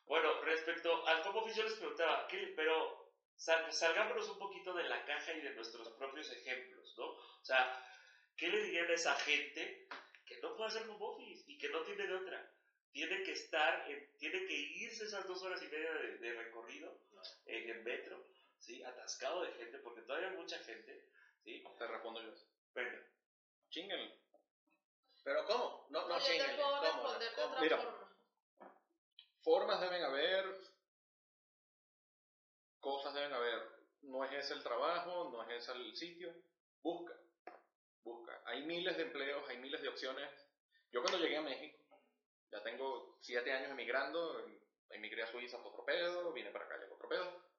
Bueno, 0.05 0.41
respecto 0.41 1.05
al 1.07 1.21
home 1.27 1.39
office, 1.39 1.57
yo 1.57 1.63
les 1.63 1.73
preguntaba, 1.75 2.27
¿qué, 2.27 2.53
pero 2.55 3.00
sal- 3.41 3.73
salgámonos 3.73 4.29
un 4.29 4.37
poquito 4.37 4.73
de 4.73 4.83
la 4.87 5.03
caja 5.05 5.33
y 5.33 5.41
de 5.41 5.53
nuestros 5.55 5.89
propios 5.93 6.29
ejemplos, 6.31 6.93
¿no? 6.97 7.05
O 7.07 7.43
sea, 7.43 7.83
¿qué 8.37 8.47
le 8.49 8.61
dirían 8.63 8.89
a 8.89 8.93
esa 8.93 9.15
gente 9.15 9.87
que 10.25 10.37
no 10.41 10.55
puede 10.55 10.69
hacer 10.69 10.83
home 10.87 10.97
office 11.05 11.43
y 11.47 11.57
que 11.57 11.69
no 11.69 11.81
tiene 11.81 12.05
de 12.05 12.13
otra? 12.13 12.51
Tiene 12.91 13.23
que 13.23 13.31
estar, 13.31 13.89
en- 13.89 14.15
tiene 14.17 14.45
que 14.45 14.53
irse 14.53 15.05
esas 15.05 15.25
dos 15.25 15.41
horas 15.41 15.61
y 15.63 15.67
media 15.67 15.91
de, 15.93 16.17
de 16.17 16.33
recorrido 16.33 16.99
en 17.45 17.69
el 17.69 17.81
metro, 17.83 18.27
¿sí? 18.59 18.83
Atascado 18.83 19.41
de 19.41 19.51
gente, 19.53 19.79
porque 19.79 20.01
todavía 20.01 20.29
hay 20.29 20.35
mucha 20.35 20.59
gente, 20.59 21.03
¿sí? 21.43 21.63
Te 21.77 21.87
respondo 21.87 22.21
yo. 22.21 22.31
Venga. 22.75 23.01
Chinguenle. 23.69 24.13
¿Pero 25.23 25.45
cómo? 25.45 25.87
No, 25.89 26.01
no, 26.07 26.07
No, 26.09 26.19
yo 26.19 26.25
te 26.45 26.55
puedo 26.55 26.69
¿Cómo? 26.71 26.81
responder 26.81 27.35
de 27.35 27.41
otra 27.43 27.61
Mira. 27.61 27.77
forma. 27.77 28.17
Formas 29.41 29.81
deben 29.81 30.03
haber, 30.03 30.45
cosas 32.81 33.13
deben 33.13 33.33
haber. 33.33 33.79
No 34.01 34.25
es 34.25 34.33
ese 34.33 34.55
el 34.55 34.63
trabajo, 34.63 35.29
no 35.31 35.43
es 35.43 35.63
ese 35.63 35.71
el 35.71 35.95
sitio. 35.95 36.33
Busca, 36.81 37.15
busca. 38.03 38.41
Hay 38.45 38.65
miles 38.65 38.97
de 38.97 39.03
empleos, 39.03 39.47
hay 39.47 39.57
miles 39.57 39.81
de 39.81 39.87
opciones. 39.87 40.29
Yo 40.91 41.01
cuando 41.01 41.19
llegué 41.19 41.37
a 41.37 41.41
México, 41.41 41.77
ya 42.51 42.61
tengo 42.63 43.17
siete 43.21 43.53
años 43.53 43.71
emigrando, 43.71 44.45
emigré 44.89 45.23
a 45.23 45.27
Suiza 45.27 45.57
por 45.57 45.71
otro 45.71 45.85
pedo, 45.85 46.33
vine 46.33 46.49
para 46.49 46.65
acá 46.65 46.75
por 46.89 46.97
otro 46.97 47.09
pedo. 47.09 47.51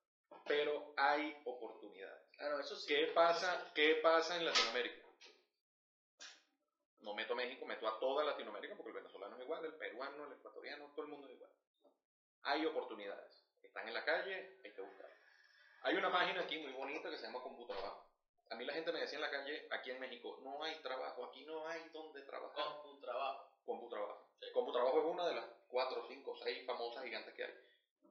pero 0.47 0.93
hay 0.97 1.41
oportunidades. 1.45 2.29
Claro, 2.37 2.59
eso 2.59 2.77
sí. 2.77 2.89
¿Qué 2.89 3.07
pasa, 3.15 3.71
¿Qué 3.75 4.01
pasa 4.03 4.37
en 4.37 4.45
Latinoamérica? 4.45 5.03
No 7.03 7.15
meto 7.15 7.33
a 7.33 7.37
México, 7.37 7.67
meto 7.67 7.89
a 7.89 7.99
toda 7.99 8.25
Latinoamérica 8.25 8.77
porque 8.77 8.91
el 8.91 8.97
venezolano 8.97 9.37
es 9.37 9.43
igual, 9.43 9.65
el 9.65 9.75
peruano, 9.75 10.25
el 10.27 10.33
ecuatoriano, 10.35 10.93
todo 10.95 11.05
el 11.05 11.11
mundo 11.11 11.27
es 11.27 11.35
igual. 11.35 11.51
Hay 12.43 12.65
oportunidades. 12.67 13.45
Están 13.61 13.89
en 13.89 13.95
la 13.95 14.05
calle, 14.05 14.61
hay 14.65 14.73
que 14.73 14.83
buscarlas. 14.83 15.12
Hay 15.85 15.97
una 15.97 16.13
página 16.13 16.43
aquí 16.43 16.59
muy 16.59 16.73
bonita 16.73 17.11
que 17.11 17.17
se 17.17 17.27
llama 17.27 17.43
Computrabajo. 17.43 18.07
A 18.51 18.55
mí 18.55 18.65
la 18.65 18.73
gente 18.73 18.93
me 18.93 19.01
decía 19.01 19.17
en 19.17 19.23
la 19.23 19.31
calle, 19.31 19.67
aquí 19.71 19.91
en 19.91 19.99
México, 19.99 20.39
no 20.43 20.63
hay 20.63 20.77
trabajo, 20.77 21.25
aquí 21.25 21.45
no 21.45 21.67
hay 21.67 21.89
donde 21.89 22.23
trabajar. 22.23 22.65
Con 22.83 22.83
tu 22.83 23.01
trabajo. 23.01 23.51
Computrabajo. 23.65 24.29
Computrabajo 24.53 24.99
es 25.01 25.05
una 25.07 25.27
de 25.27 25.35
las 25.35 25.45
cuatro, 25.69 26.05
cinco, 26.07 26.37
seis 26.37 26.65
famosas 26.67 27.03
gigantes 27.03 27.35
que 27.35 27.45
hay. 27.45 27.55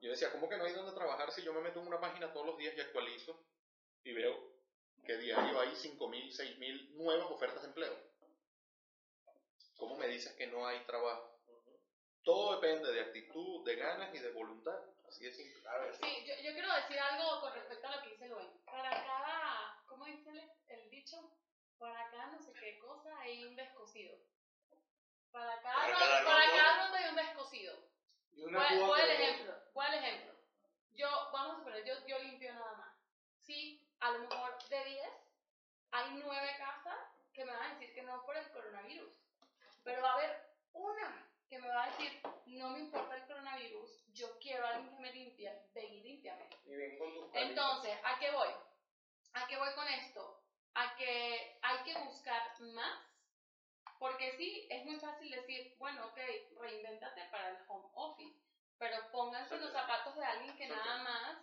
Yo 0.02 0.10
decía, 0.10 0.30
¿cómo 0.32 0.48
que 0.48 0.56
no 0.56 0.64
hay 0.64 0.72
donde 0.72 0.92
trabajar 0.92 1.32
si 1.32 1.42
yo 1.42 1.52
me 1.54 1.60
meto 1.60 1.80
en 1.80 1.86
una 1.86 2.00
página 2.00 2.32
todos 2.32 2.44
los 2.44 2.58
días 2.58 2.74
y 2.76 2.80
actualizo 2.80 3.38
y 4.04 4.12
veo 4.12 4.52
que 5.06 5.16
diario 5.16 5.60
hay 5.60 5.70
5.000, 5.70 5.98
6.000 5.98 6.90
nuevas 6.90 7.30
ofertas 7.30 7.62
de 7.62 7.68
empleo? 7.68 7.96
¿Cómo 9.78 9.96
me 9.96 10.08
dices 10.08 10.32
que 10.32 10.46
no 10.48 10.66
hay 10.66 10.80
trabajo? 10.84 11.38
Todo 12.22 12.60
depende 12.60 12.92
de 12.92 13.00
actitud, 13.00 13.64
de 13.64 13.76
ganas 13.76 14.14
y 14.14 14.18
de 14.18 14.30
voluntad. 14.30 14.78
Así 15.12 15.24
de 15.24 15.32
simple. 15.34 15.60
Sí, 16.00 16.24
yo, 16.26 16.34
yo 16.42 16.52
quiero 16.54 16.74
decir 16.74 16.98
algo 16.98 17.40
con 17.42 17.52
respecto 17.52 17.86
a 17.86 17.96
lo 17.96 18.02
que 18.02 18.08
dice 18.10 18.28
Luen. 18.28 18.50
Para 18.64 18.88
cada, 18.90 19.82
¿cómo 19.86 20.06
dice 20.06 20.30
el, 20.30 20.50
el 20.68 20.90
dicho? 20.90 21.18
Para 21.78 22.10
cada 22.10 22.28
no 22.28 22.40
sé 22.40 22.50
qué 22.54 22.78
cosa 22.78 23.18
hay 23.20 23.44
un 23.44 23.54
descosido. 23.54 24.16
Para 25.30 25.60
cada, 25.60 25.76
Para 25.76 25.98
cada 25.98 26.24
para 26.24 26.50
cada 26.50 26.84
roto 26.86 26.96
hay 26.96 27.08
un 27.10 27.16
descosido. 27.16 27.88
Y 28.32 28.42
una 28.44 28.58
¿Cuál, 28.66 28.86
cuál 28.88 29.04
que- 29.06 29.12
ejemplo? 29.22 29.54
¿Cuál 29.74 29.94
ejemplo? 29.94 30.32
Yo, 30.94 31.08
vamos 31.30 31.54
a 31.54 31.58
suponer, 31.58 31.84
yo, 31.84 32.06
yo 32.06 32.18
limpio 32.20 32.54
nada 32.54 32.72
más. 32.76 32.94
Sí, 33.42 33.86
a 34.00 34.12
lo 34.12 34.18
mejor 34.20 34.62
de 34.68 34.84
10 34.84 35.12
hay 35.90 36.10
9 36.24 36.54
casas 36.56 36.98
que 37.34 37.44
me 37.44 37.52
van 37.52 37.70
a 37.70 37.74
decir 37.74 37.94
que 37.94 38.02
no 38.02 38.24
por 38.24 38.34
el 38.36 38.50
coronavirus. 38.50 39.14
Pero 39.84 40.00
va 40.02 40.10
a 40.12 40.14
haber 40.14 40.42
una 40.72 41.28
que 41.52 41.58
me 41.58 41.68
va 41.68 41.84
a 41.84 41.90
decir, 41.90 42.22
no 42.46 42.70
me 42.70 42.78
importa 42.78 43.14
el 43.14 43.26
coronavirus, 43.26 44.06
yo 44.14 44.38
quiero 44.38 44.64
a 44.64 44.70
alguien 44.70 44.96
que 44.96 45.02
me 45.02 45.12
limpie, 45.12 45.52
ven 45.74 45.92
y 45.92 46.00
límpiame. 46.00 46.48
Y 46.64 46.74
ven 46.74 46.98
con 46.98 47.12
tus 47.12 47.30
palitos. 47.30 47.50
Entonces, 47.50 47.98
¿a 48.04 48.18
qué 48.18 48.30
voy? 48.30 48.48
¿A 49.34 49.46
qué 49.46 49.58
voy 49.58 49.74
con 49.74 49.86
esto? 49.86 50.42
A 50.72 50.96
que 50.96 51.58
hay 51.60 51.84
que 51.84 51.98
buscar 52.04 52.58
más. 52.58 53.00
Porque 53.98 54.34
sí, 54.38 54.66
es 54.70 54.82
muy 54.86 54.98
fácil 54.98 55.30
decir, 55.30 55.76
bueno, 55.78 56.06
ok, 56.06 56.18
reinvéntate 56.58 57.22
para 57.30 57.50
el 57.50 57.58
home 57.68 57.90
office. 57.96 58.40
Pero 58.78 59.12
pónganse 59.12 59.58
los 59.58 59.72
zapatos 59.72 60.16
de 60.16 60.24
alguien 60.24 60.56
que 60.56 60.68
nada 60.68 61.02
más 61.02 61.36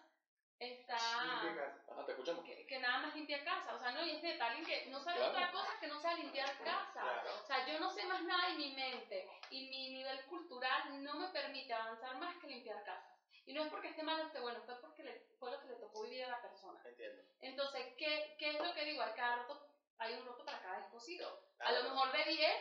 está. 0.60 0.96
Ajá, 0.96 2.06
te 2.06 2.12
escuchamos. 2.12 2.44
Que, 2.46 2.66
que 2.66 2.80
nada 2.80 3.00
más 3.00 3.16
limpia 3.16 3.44
casa. 3.44 3.76
O 3.76 3.80
sea, 3.80 3.92
no, 3.92 4.06
y 4.06 4.12
es 4.12 4.24
neta, 4.24 4.48
alguien 4.48 4.66
que 4.66 4.90
no 4.90 5.00
sabe 5.02 5.18
Claro. 5.18 5.32
otra 5.32 5.52
cosa 5.52 5.80
que 5.80 5.88
no 5.88 6.00
sea 6.02 6.14
limpiar 6.16 6.58
casa. 6.60 7.02
Claro. 7.02 7.32
O 7.42 7.46
sea, 7.48 7.66
yo 7.68 7.80
no 7.80 7.90
sé 7.92 8.06
más 8.06 8.22
nada 8.24 8.50
y 8.52 8.58
mi 8.58 8.72
mente 8.76 9.30
y 9.50 9.70
mi 9.70 9.94
nivel 9.94 10.26
cultural 10.26 11.04
no 11.04 11.16
me 11.16 11.28
permite 11.30 11.74
avanzar 11.74 12.18
más 12.18 12.36
que 12.38 12.48
limpiar 12.48 12.84
casas. 12.84 13.18
Y 13.46 13.54
no 13.54 13.64
es 13.64 13.70
porque 13.72 13.90
esté 13.90 14.04
mal 14.04 14.20
o 14.22 14.28
esté 14.28 14.40
bueno, 14.40 14.62
fue 14.66 14.80
porque 14.80 15.04
le- 15.04 15.20
fue 15.40 15.50
lo 15.50 15.60
que 15.60 15.68
le 15.70 15.76
tocó 15.78 16.04
vivir 16.04 16.24
a 16.26 16.30
la 16.30 16.42
persona. 16.42 16.80
Entiendo. 16.86 17.24
Entonces, 17.42 17.96
¿qué, 17.98 18.36
¿qué 18.38 18.50
es 18.50 18.60
lo 18.62 18.74
que 18.76 18.86
digo? 18.86 19.02
Hay, 19.02 19.14
cada 19.14 19.38
roto, 19.38 19.66
hay 19.98 20.14
un 20.14 20.26
roto 20.26 20.46
para 20.46 20.62
cada 20.62 20.78
descosido. 20.82 21.28
A 21.60 21.70
Claro. 21.70 21.84
lo 21.84 21.90
mejor 21.96 22.12
de 22.12 22.26
10, 22.26 22.54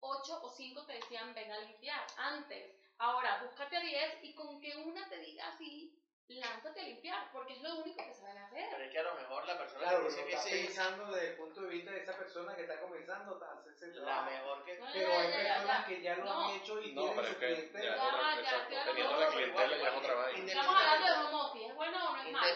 8 0.00 0.40
o 0.42 0.50
5 0.50 0.84
te 0.86 0.94
decían 0.94 1.32
ven 1.34 1.52
a 1.52 1.58
limpiar 1.60 2.04
antes. 2.16 2.74
Ahora, 2.98 3.40
búscate 3.42 3.76
a 3.76 3.80
10 3.80 4.24
y 4.24 4.34
con 4.34 4.60
que 4.60 4.74
una 4.76 5.08
te 5.08 5.18
diga 5.18 5.46
así, 5.48 5.96
lánzate 6.34 6.80
a 6.80 6.84
limpiar, 6.84 7.30
porque 7.32 7.52
es 7.54 7.62
lo 7.62 7.76
único 7.76 8.04
que 8.04 8.12
saben 8.14 8.36
hacer. 8.38 8.66
Pero 8.70 8.84
es 8.84 8.90
que 8.90 8.98
a 8.98 9.02
lo 9.04 9.14
mejor 9.14 9.46
la 9.46 9.58
persona 9.58 9.80
Claro, 9.80 9.98
que 10.08 10.14
pero 10.14 10.26
dice 10.26 10.30
que 10.30 10.38
sí, 10.58 10.64
pensando 10.66 11.06
desde 11.12 11.28
el 11.30 11.36
punto 11.36 11.60
de 11.62 11.68
vista 11.68 11.90
de 11.92 12.00
esa 12.02 12.16
persona 12.18 12.56
que 12.56 12.62
está 12.62 12.80
comenzando 12.80 13.44
a 13.44 13.52
hacer 13.52 13.72
ese 13.72 13.86
la 14.00 14.04
trabajo. 14.04 14.30
mejor 14.30 14.64
que... 14.64 14.78
No, 14.78 14.86
Pero 14.92 15.08
ya, 15.08 15.20
hay 15.20 15.30
ya, 15.30 15.36
personas 15.54 15.80
ya. 15.80 15.86
que 15.86 16.02
ya 16.02 16.16
lo 16.16 16.24
No. 16.24 16.44
han 16.48 16.56
hecho 16.56 16.80
y 16.82 16.92
No, 16.94 17.00
tienen 17.02 17.16
pero 17.16 17.26
su 17.28 17.32
es 17.32 17.38
clientela. 17.38 17.96
ya, 17.96 18.42
Ya, 18.42 18.68
ya, 18.70 18.84
Teniendo 18.86 19.16
la 19.20 19.28
clientela 19.30 19.76
ya 19.76 19.88
es 19.88 19.94
otra 19.96 20.14
vaina. 20.14 20.46
Estamos 20.52 20.76
hablando 20.76 21.06
de 21.06 21.12
home 21.26 21.42
office, 21.44 21.66
¿es 21.66 21.74
bueno 21.74 22.10
o 22.10 22.16
no 22.16 22.22
es 22.22 22.32
malo? 22.32 22.48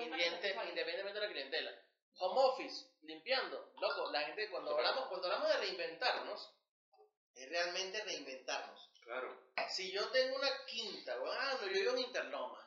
Independientemente 0.00 1.12
de 1.12 1.20
la 1.20 1.28
clientela. 1.28 1.70
Home 2.18 2.40
office, 2.40 2.86
limpiando. 3.02 3.72
Loco, 3.80 4.10
la 4.12 4.20
gente 4.22 4.48
cuando 4.50 4.76
hablamos, 4.76 5.08
cuando 5.08 5.26
hablamos 5.28 5.48
de 5.48 5.56
reinventarnos, 5.58 6.54
es 7.34 7.48
realmente 7.48 8.02
reinventarnos. 8.04 8.90
Claro. 9.02 9.36
Si 9.70 9.90
yo 9.92 10.08
tengo 10.10 10.36
una 10.36 10.48
quinta, 10.66 11.18
weón, 11.20 11.36
ah, 11.40 11.54
no, 11.60 11.66
yo 11.66 11.72
vivo 11.72 11.92
en 11.92 11.98
Interloma, 12.00 12.61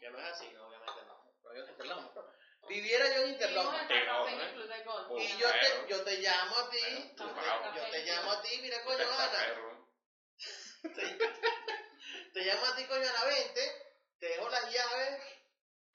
que 0.00 0.10
no 0.10 0.18
es 0.18 0.24
así, 0.24 0.50
no, 0.52 0.66
obviamente 0.66 1.02
no, 1.04 1.52
en 1.52 1.68
Interloma. 1.68 2.10
Viviera 2.68 3.06
yo 3.06 3.12
en 3.12 3.24
Vivimos 3.26 3.32
Interloma. 3.32 3.70
en 3.70 3.78
Santa 3.78 3.94
Fe, 3.94 4.00
Pegado, 4.00 4.28
en 4.28 4.40
¿eh? 4.40 5.06
Pues, 5.08 5.24
Y 5.24 5.38
yo 5.38 5.50
te, 5.50 5.88
yo 5.88 6.04
te 6.04 6.16
llamo 6.18 6.56
a 6.56 6.70
ti, 6.70 7.14
Bueno, 7.18 7.74
yo, 7.74 7.90
te, 7.90 8.06
yo 8.06 8.14
llamo 8.14 8.32
a 8.32 8.42
ti, 8.42 8.58
mira 8.62 8.84
coño 8.84 9.10
Ana, 9.12 9.86
te, 10.82 11.18
te 12.32 12.40
llamo 12.40 12.66
a 12.66 12.76
ti 12.76 12.86
coño 12.86 13.08
Ana, 13.08 13.24
vente, 13.26 13.94
te 14.18 14.26
dejo 14.26 14.48
las 14.48 14.72
llaves, 14.72 15.22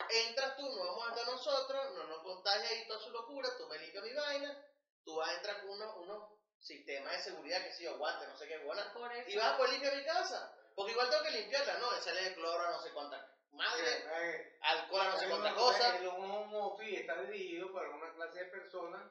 entras 0.10 0.56
tú, 0.56 0.64
nos 0.68 0.88
vamos 0.88 1.06
a 1.06 1.10
entrar 1.10 1.28
nosotros, 1.28 1.94
no 1.96 2.04
nos 2.04 2.22
contagias 2.22 2.72
ahí 2.72 2.88
toda 2.88 3.00
su 3.00 3.10
locura, 3.10 3.50
tú 3.58 3.68
me 3.68 3.80
limpias 3.80 4.04
mi 4.04 4.14
vaina, 4.14 4.66
tú 5.04 5.16
vas 5.16 5.30
a 5.30 5.36
entrar 5.38 5.62
con 5.62 5.72
unos, 5.72 5.96
unos 5.98 6.30
sistemas 6.60 7.12
de 7.14 7.24
seguridad, 7.24 7.64
que 7.64 7.74
si 7.74 7.86
yo 7.86 7.98
guante, 7.98 8.28
no 8.28 8.38
sé 8.38 8.48
qué, 8.48 8.58
buena, 8.60 8.94
y 9.28 9.36
vas 9.36 9.54
a 9.54 9.58
poder 9.58 9.72
limpiar 9.74 9.96
mi 9.96 10.04
casa, 10.04 10.56
porque 10.76 10.92
igual 10.92 11.10
tengo 11.10 11.24
que 11.24 11.32
limpiarla, 11.32 11.80
¿no? 11.80 11.90
Sale 12.02 12.22
de 12.22 12.36
cloro 12.36 12.70
no 12.70 12.82
sé 12.82 12.92
cuánta 12.92 13.35
madre, 13.56 14.06
Eh, 14.22 14.58
alcohol 14.62 15.02
a 15.02 15.06
no 15.10 15.18
sé 15.18 15.24
hay 15.26 15.30
cuánta 15.32 15.48
una 15.50 15.56
cosa, 15.56 15.98
El 15.98 16.08
home 16.08 16.58
office 16.58 17.00
está 17.02 17.22
dirigido 17.24 17.72
para 17.74 17.90
una 17.90 18.14
clase 18.14 18.40
de 18.40 18.46
personas 18.46 19.04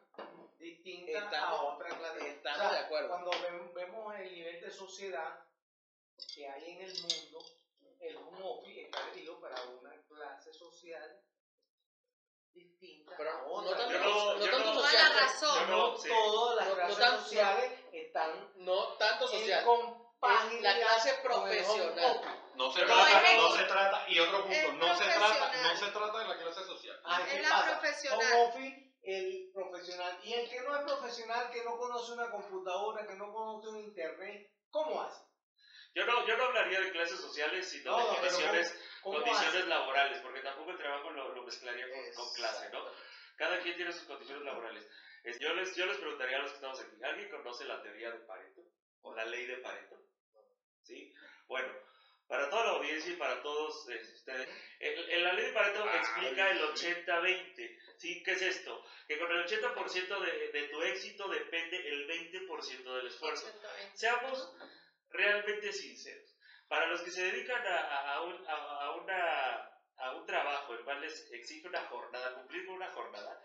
distinta 0.58 1.38
a 1.48 1.54
otra 1.62 1.88
clase. 1.88 2.28
estamos 2.30 2.58
O 2.58 2.60
sea, 2.62 2.72
de 2.72 2.78
acuerdo. 2.86 3.08
Cuando 3.08 3.30
vemos 3.74 4.14
el 4.16 4.32
nivel 4.32 4.60
de 4.60 4.70
sociedad 4.70 5.38
que 6.34 6.48
hay 6.48 6.70
en 6.70 6.82
el 6.82 6.94
mundo, 7.02 7.44
el 8.00 8.16
home 8.16 8.40
office 8.42 8.82
está 8.82 9.06
dirigido 9.10 9.40
para 9.40 9.60
una 9.62 9.92
clase 10.08 10.52
social 10.52 11.20
distinta 12.52 13.14
Pero 13.16 13.30
a 13.30 13.42
no 13.42 13.46
otra. 13.48 13.76
tanto, 13.78 13.98
no- 13.98 14.38
tanto 14.38 14.58
no- 14.58 14.64
Toda 14.74 14.82
social, 14.90 15.12
la 15.12 15.20
razón. 15.20 15.58
Yo 15.60 15.66
no 15.66 15.76
no, 15.92 15.98
sí. 15.98 16.08
todas 16.08 16.56
las 16.56 16.68
No- 16.68 16.88
no 16.88 16.94
clases 16.96 17.20
sociales 17.20 17.72
están 17.92 18.52
no 18.56 18.88
tanto 18.94 19.32
en 19.32 19.64
la 20.60 20.74
clase 20.78 21.14
profesional. 21.22 22.20
No 22.54 22.70
se 22.70 22.80
Pero 22.80 22.94
trata, 22.94 23.36
no 23.36 23.50
se 23.56 23.64
trata, 23.64 24.04
y 24.08 24.18
otro 24.20 24.44
punto, 24.44 24.72
no 24.74 24.96
se 24.96 25.04
trata, 25.04 25.52
no 25.62 25.76
se 25.76 25.86
trata 25.90 26.18
de 26.18 26.28
la 26.28 26.36
clase 26.38 26.64
social. 26.64 27.00
Ah, 27.04 27.20
Es 27.26 27.32
¿qué 27.32 27.42
la 27.42 27.48
pasa? 27.48 27.80
profesional. 27.80 28.20
Home 28.32 28.42
office, 28.44 28.94
el 29.02 29.50
profesional. 29.52 30.20
Y 30.22 30.32
el 30.34 30.48
que 30.48 30.60
no 30.60 30.76
es 30.76 30.82
profesional, 30.82 31.50
que 31.50 31.64
no 31.64 31.76
conoce 31.76 32.12
una 32.12 32.30
computadora, 32.30 33.06
que 33.06 33.14
no 33.16 33.32
conoce 33.32 33.68
un 33.68 33.78
internet, 33.80 34.52
¿cómo 34.70 35.02
hace? 35.02 35.20
Yo 35.96 36.06
no, 36.06 36.26
yo 36.26 36.36
no 36.36 36.44
hablaría 36.44 36.80
de 36.80 36.90
clases 36.92 37.20
sociales, 37.20 37.68
sino 37.68 37.90
No, 37.92 37.98
de 37.98 38.04
no, 38.04 38.14
condiciones, 38.20 38.78
¿Cómo 39.02 39.16
condiciones 39.18 39.54
hace? 39.56 39.66
laborales, 39.66 40.18
porque 40.22 40.40
tampoco 40.40 40.70
el 40.70 40.78
trabajo 40.78 41.10
lo, 41.10 41.34
lo 41.34 41.42
mezclaría 41.42 41.86
con, 41.90 42.14
con 42.14 42.34
clase, 42.34 42.68
¿no? 42.70 42.84
Cada 43.36 43.58
quien 43.60 43.76
tiene 43.76 43.92
sus 43.92 44.04
condiciones 44.04 44.44
laborales. 44.44 44.86
Es- 45.24 45.38
Yo 45.40 45.52
les, 45.54 45.74
yo 45.74 45.86
les 45.86 45.96
preguntaría 45.98 46.36
a 46.36 46.40
los 46.42 46.50
que 46.50 46.56
estamos 46.56 46.80
aquí, 46.80 46.96
¿alguien 47.02 47.30
conoce 47.30 47.64
la 47.64 47.82
teoría 47.82 48.10
de 48.12 48.18
Pareto? 48.20 48.62
¿O 49.02 49.14
la 49.14 49.24
ley 49.24 49.44
de 49.46 49.56
Pareto? 49.58 49.96
¿Sí? 50.84 51.12
Bueno, 51.48 51.68
para 52.28 52.48
toda 52.48 52.64
la 52.64 52.70
audiencia 52.72 53.12
y 53.12 53.16
para 53.16 53.42
todos 53.42 53.88
eh, 53.90 54.00
ustedes, 54.14 54.48
la 55.22 55.32
ley 55.32 55.46
de 55.46 55.52
Pareto 55.52 55.84
Ah, 55.84 55.96
explica 55.96 56.50
el 56.50 56.76
sí. 56.76 56.86
80-20. 56.86 57.80
¿Sí? 57.98 58.22
¿Qué 58.22 58.32
es 58.32 58.42
esto? 58.42 58.84
Que 59.06 59.18
con 59.18 59.30
el 59.30 59.44
80% 59.46 60.20
de, 60.20 60.48
de 60.52 60.68
tu 60.68 60.82
éxito 60.82 61.28
depende 61.28 61.76
el 61.88 62.06
20% 62.08 62.96
del 62.96 63.06
esfuerzo. 63.06 63.46
80-20. 63.46 63.94
Seamos 63.94 64.56
realmente 65.10 65.72
sinceros. 65.72 66.30
Para 66.68 66.86
los 66.86 67.02
que 67.02 67.10
se 67.10 67.22
dedican 67.30 67.64
a, 67.66 67.76
a- 67.76 68.14
a 68.14 68.20
un, 68.22 68.46
a- 68.48 68.84
a 68.84 68.90
una- 68.96 69.70
a 69.98 70.12
un 70.12 70.26
trabajo 70.26 70.72
el 70.74 70.80
cual 70.84 71.00
les 71.00 71.30
exige 71.30 71.68
una 71.68 71.82
jornada, 71.86 72.34
cumplir 72.34 72.66
con 72.66 72.74
una 72.76 72.90
jornada, 72.90 73.40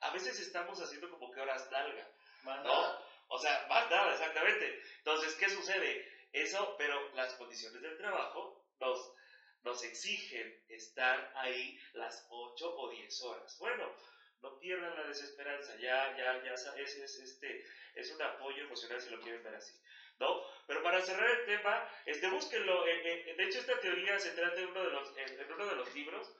a 0.00 0.10
veces 0.12 0.38
estamos 0.38 0.78
haciendo 0.82 1.08
como 1.08 1.30
que 1.32 1.40
horas 1.40 1.68
nalga, 1.70 2.06
Más 2.42 2.62
¿no? 2.62 2.98
O 3.28 3.38
sea, 3.38 3.66
más 3.70 3.88
nada, 3.90 4.12
exactamente. 4.12 4.82
Entonces, 4.98 5.34
¿qué 5.36 5.48
sucede? 5.48 6.06
Eso, 6.34 6.74
pero 6.76 7.14
las 7.14 7.32
condiciones 7.34 7.80
del 7.80 7.96
trabajo 7.96 8.66
nos, 8.80 9.14
nos 9.62 9.84
exigen 9.84 10.64
estar 10.68 11.32
ahí 11.36 11.78
las 11.92 12.26
8 12.28 12.74
o 12.76 12.90
10 12.90 13.22
horas. 13.22 13.56
Bueno, 13.60 13.94
no 14.42 14.58
pierdan 14.58 14.96
la 14.96 15.06
desesperanza, 15.06 15.76
ya, 15.76 16.16
ya, 16.18 16.42
ya 16.42 16.54
es, 16.54 16.96
es, 16.96 17.18
este, 17.20 17.64
es 17.94 18.10
un 18.10 18.20
apoyo 18.20 18.64
emocional 18.64 19.00
si 19.00 19.10
lo 19.10 19.20
quieren 19.20 19.44
ver 19.44 19.54
así. 19.54 19.74
¿No? 20.18 20.44
Pero 20.66 20.82
para 20.82 21.00
cerrar 21.02 21.30
el 21.30 21.46
tema, 21.46 21.88
este, 22.04 22.28
búsquenlo. 22.28 22.86
eh, 22.86 23.30
eh, 23.30 23.34
de 23.36 23.44
hecho, 23.44 23.60
esta 23.60 23.78
teoría 23.80 24.18
se 24.18 24.30
trata 24.32 24.56
de 24.56 24.66
uno 24.66 24.82
de 24.84 24.90
los, 24.90 25.16
en, 25.16 25.40
en 25.40 25.52
uno 25.52 25.66
de 25.66 25.76
los 25.76 25.94
libros 25.94 26.32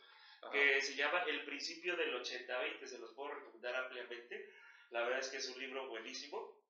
que 0.53 0.80
se 0.82 0.95
llama 0.95 1.22
El 1.26 1.45
principio 1.45 1.97
del 1.97 2.14
80-20. 2.14 2.86
Se 2.86 2.99
los 2.99 3.12
puedo 3.12 3.34
recomendar 3.34 3.74
ampliamente. 3.76 4.51
La 4.90 5.03
verdad 5.03 5.20
es 5.20 5.28
que 5.28 5.38
es 5.38 5.49
un 5.49 5.59
libro 5.61 5.88
buenísimo. 5.88 6.64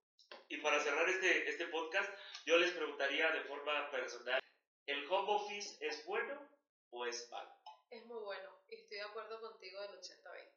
Y 0.48 0.58
para 0.58 0.80
cerrar 0.80 1.08
este, 1.08 1.48
este 1.48 1.66
podcast, 1.68 2.10
yo 2.46 2.56
les 2.58 2.72
preguntaría 2.72 3.30
de 3.32 3.40
forma 3.44 3.90
personal, 3.90 4.40
¿el 4.86 5.06
home 5.10 5.32
office 5.32 5.76
es 5.86 6.04
bueno 6.06 6.48
o 6.90 7.06
es 7.06 7.28
malo? 7.30 7.50
es 7.90 8.04
muy 8.06 8.18
bueno. 8.24 8.50
Y 8.68 8.74
estoy 8.74 8.96
de 8.98 9.04
acuerdo 9.04 9.40
contigo 9.40 9.80
del 9.82 9.90
80-20. 10.00 10.52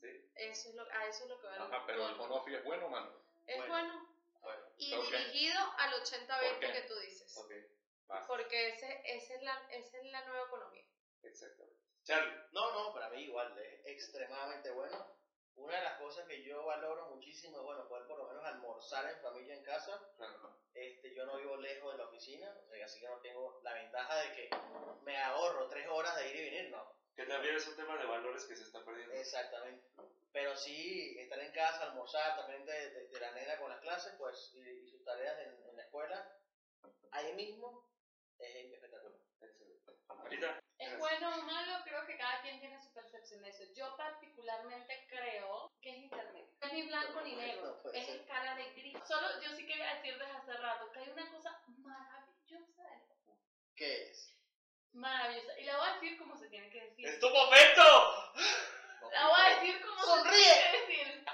Sí. 0.00 0.30
Eso 0.34 0.68
es 0.68 0.74
lo, 0.74 0.82
a 0.82 1.06
eso 1.06 1.24
es 1.24 1.30
lo 1.30 1.40
que 1.40 1.46
va 1.46 1.54
Ajá, 1.64 1.84
pero 1.86 2.06
el 2.08 2.20
home 2.20 2.34
office 2.34 2.58
es 2.58 2.64
bueno 2.64 2.86
o 2.86 2.90
malo. 2.90 3.24
Es 3.46 3.56
Bueno. 3.56 3.72
bueno. 3.72 4.08
Bueno, 4.42 4.62
Y 4.76 4.90
¿por 4.94 5.08
qué? 5.08 5.18
dirigido 5.18 5.60
al 5.78 5.92
80-20 6.02 6.50
¿Por 6.50 6.60
qué? 6.60 6.72
que 6.72 6.82
tú 6.82 6.94
dices. 6.98 7.36
Ok, 7.38 7.52
Porque 8.26 8.68
ese, 8.70 9.02
esa, 9.04 9.34
es 9.34 9.42
la, 9.42 9.66
esa 9.70 9.98
es 9.98 10.04
la 10.06 10.24
nueva 10.26 10.46
economía. 10.46 10.84
exactamente. 11.22 11.80
Charlie, 12.04 12.36
No, 12.50 12.72
no, 12.72 12.92
para 12.92 13.08
mí 13.10 13.22
igual 13.22 13.56
es 13.58 13.86
extremadamente 13.86 14.70
bueno. 14.72 15.16
Una 15.56 15.76
de 15.76 15.84
las 15.84 15.98
cosas 15.98 16.26
que 16.26 16.42
yo 16.42 16.64
valoro 16.64 17.06
muchísimo 17.10 17.58
es, 17.58 17.64
bueno, 17.64 17.86
poder 17.88 18.06
por 18.06 18.18
lo 18.18 18.26
menos 18.28 18.44
almorzar 18.44 19.08
en 19.10 19.20
familia 19.20 19.54
en 19.54 19.62
casa. 19.62 20.00
Este, 20.74 21.14
yo 21.14 21.26
no 21.26 21.36
vivo 21.36 21.56
lejos 21.56 21.92
de 21.92 21.98
la 21.98 22.06
oficina, 22.06 22.50
o 22.64 22.66
sea, 22.70 22.84
así 22.86 22.98
que 23.00 23.06
no 23.08 23.20
tengo 23.20 23.60
la 23.62 23.74
ventaja 23.74 24.16
de 24.22 24.32
que 24.32 24.50
me 25.02 25.16
ahorro 25.18 25.68
tres 25.68 25.86
horas 25.88 26.16
de 26.16 26.30
ir 26.30 26.36
y 26.36 26.50
venir, 26.50 26.70
no. 26.70 26.96
que 27.14 27.26
también 27.26 27.54
es 27.56 27.66
un 27.68 27.76
tema 27.76 27.96
de 27.98 28.06
valores 28.06 28.44
que 28.46 28.56
se 28.56 28.64
está 28.64 28.82
perdiendo. 28.84 29.12
Exactamente. 29.14 29.86
Pero 30.32 30.56
sí, 30.56 31.14
estar 31.18 31.38
en 31.40 31.52
casa, 31.52 31.84
almorzar, 31.84 32.36
también 32.36 32.64
de, 32.64 32.90
de- 32.90 33.08
de 33.08 33.20
la 33.20 33.32
nena 33.32 33.58
con 33.58 33.68
las 33.70 33.80
clases, 33.80 34.14
pues, 34.16 34.50
y, 34.54 34.60
y 34.66 34.88
sus 34.88 35.04
tareas 35.04 35.38
en, 35.40 35.62
en 35.68 35.76
la 35.76 35.82
escuela, 35.82 36.26
ahí 37.10 37.34
mismo, 37.34 37.86
es 38.38 38.72
espectacular. 38.72 39.20
¿Es 40.78 40.98
bueno 40.98 41.28
o 41.36 41.42
malo? 41.42 41.78
Creo 41.84 42.04
que 42.06 42.16
cada 42.18 42.40
quien 42.42 42.58
tiene 42.60 42.80
su 42.82 42.92
percepción 42.92 43.42
de 43.42 43.50
eso. 43.50 43.62
Yo 43.74 43.96
particularmente 43.96 45.06
creo 45.08 45.70
que 45.80 45.90
es 45.90 45.96
intermedio. 45.98 46.48
No 46.60 46.66
es 46.66 46.72
ni 46.72 46.82
blanco 46.82 47.20
ni 47.22 47.36
negro. 47.36 47.80
No 47.84 47.92
Es 47.92 48.06
ser. 48.06 48.16
escala 48.20 48.56
de 48.56 48.70
gris. 48.72 48.98
Solo 49.06 49.28
yo 49.40 49.50
sí 49.54 49.66
quería 49.66 49.94
decir 49.94 50.18
desde 50.18 50.32
hace 50.32 50.52
rato 50.54 50.90
que 50.92 50.98
hay 51.00 51.08
una 51.10 51.30
cosa 51.30 51.60
maravillosa 51.66 52.82
del 52.82 53.02
office. 53.12 53.46
¿Qué 53.76 54.10
es? 54.10 54.34
Maravillosa. 54.92 55.58
Y 55.60 55.64
la 55.64 55.76
voy 55.78 55.88
a 55.88 55.94
decir 55.94 56.18
como 56.18 56.36
se 56.36 56.48
tiene 56.48 56.68
que 56.70 56.80
decir. 56.80 57.06
¡es 57.06 57.20
tu 57.20 57.30
momento! 57.30 58.32
La 59.12 59.28
voy 59.28 59.40
a 59.40 59.48
decir 59.60 59.80
como 59.86 60.00
Sonríe. 60.02 60.42
se 60.44 60.86
tiene 60.86 60.86
que 60.86 60.94
decir. 60.94 61.24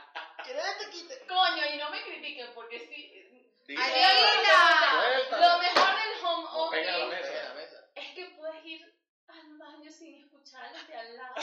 ¿Quieres 0.45 0.79
te 0.79 0.91
quite? 0.91 1.26
Coño, 1.26 1.66
y 1.72 1.76
no 1.79 1.91
me 1.91 2.03
critiquen 2.03 2.53
porque 2.55 2.81
sí. 2.81 3.14
¡Adivina! 3.76 4.91
suéltala. 4.93 5.47
Lo 5.47 5.59
mejor 5.59 5.97
del 5.97 6.24
home 6.24 6.45
No 6.53 6.70
pega 6.70 6.95
a 6.95 6.99
la 6.99 7.05
office 7.07 7.20
mesa. 7.20 7.33
Pega 7.33 7.49
la 7.49 7.55
mesa. 7.55 7.76
es 7.97 8.14
que 8.14 8.24
puedes 8.37 8.64
ir 8.64 8.95
al 9.29 9.59
baño 9.59 9.91
sin 9.93 10.14
escuchar 10.24 10.64
al 10.64 10.87
de 10.87 10.97
al 10.97 11.16
lado. 11.18 11.35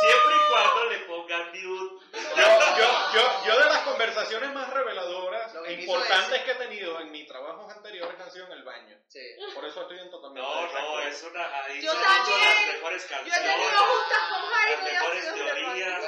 Siempre 0.00 0.34
y 0.36 0.48
cuando 0.50 0.84
le 0.86 0.98
pongan 1.00 1.46
mute. 1.48 2.04
Yo, 2.36 2.76
yo, 2.76 3.12
yo, 3.14 3.44
yo 3.46 3.58
de 3.58 3.64
las 3.66 3.82
conversaciones 4.24 4.54
más 4.54 4.70
reveladoras 4.72 5.54
e 5.66 5.72
importantes 5.74 6.42
que 6.44 6.50
he 6.52 6.54
tenido 6.54 7.00
en 7.00 7.10
mis 7.10 7.26
trabajos 7.26 7.70
anteriores 7.74 8.18
han 8.20 8.30
sido 8.30 8.46
en 8.46 8.52
el 8.52 8.64
baño. 8.64 8.98
Sí. 9.08 9.20
Por 9.54 9.64
eso 9.64 9.82
estoy 9.82 9.98
en 9.98 10.10
totalmente 10.10 10.48
No, 10.48 10.72
no, 10.72 11.00
es 11.00 11.22
una. 11.24 11.68
Yo 11.80 11.92
se 11.92 12.02
también. 12.02 12.40
las 12.40 12.66
mejores 12.74 13.08
Yo 13.08 13.14
he 13.14 13.18
canciones. 13.18 13.54
tenido 13.54 13.78
juntas 13.84 14.18
con 14.30 14.40
Jairo 14.50 14.82
las 14.82 14.92
mejores 14.92 15.34
teorías, 15.34 16.02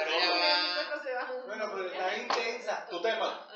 Bueno, 1.45 1.71
pero 1.73 1.87
está 1.87 2.17
intensa. 2.17 2.87
Tu 2.89 3.01
tema. 3.01 3.47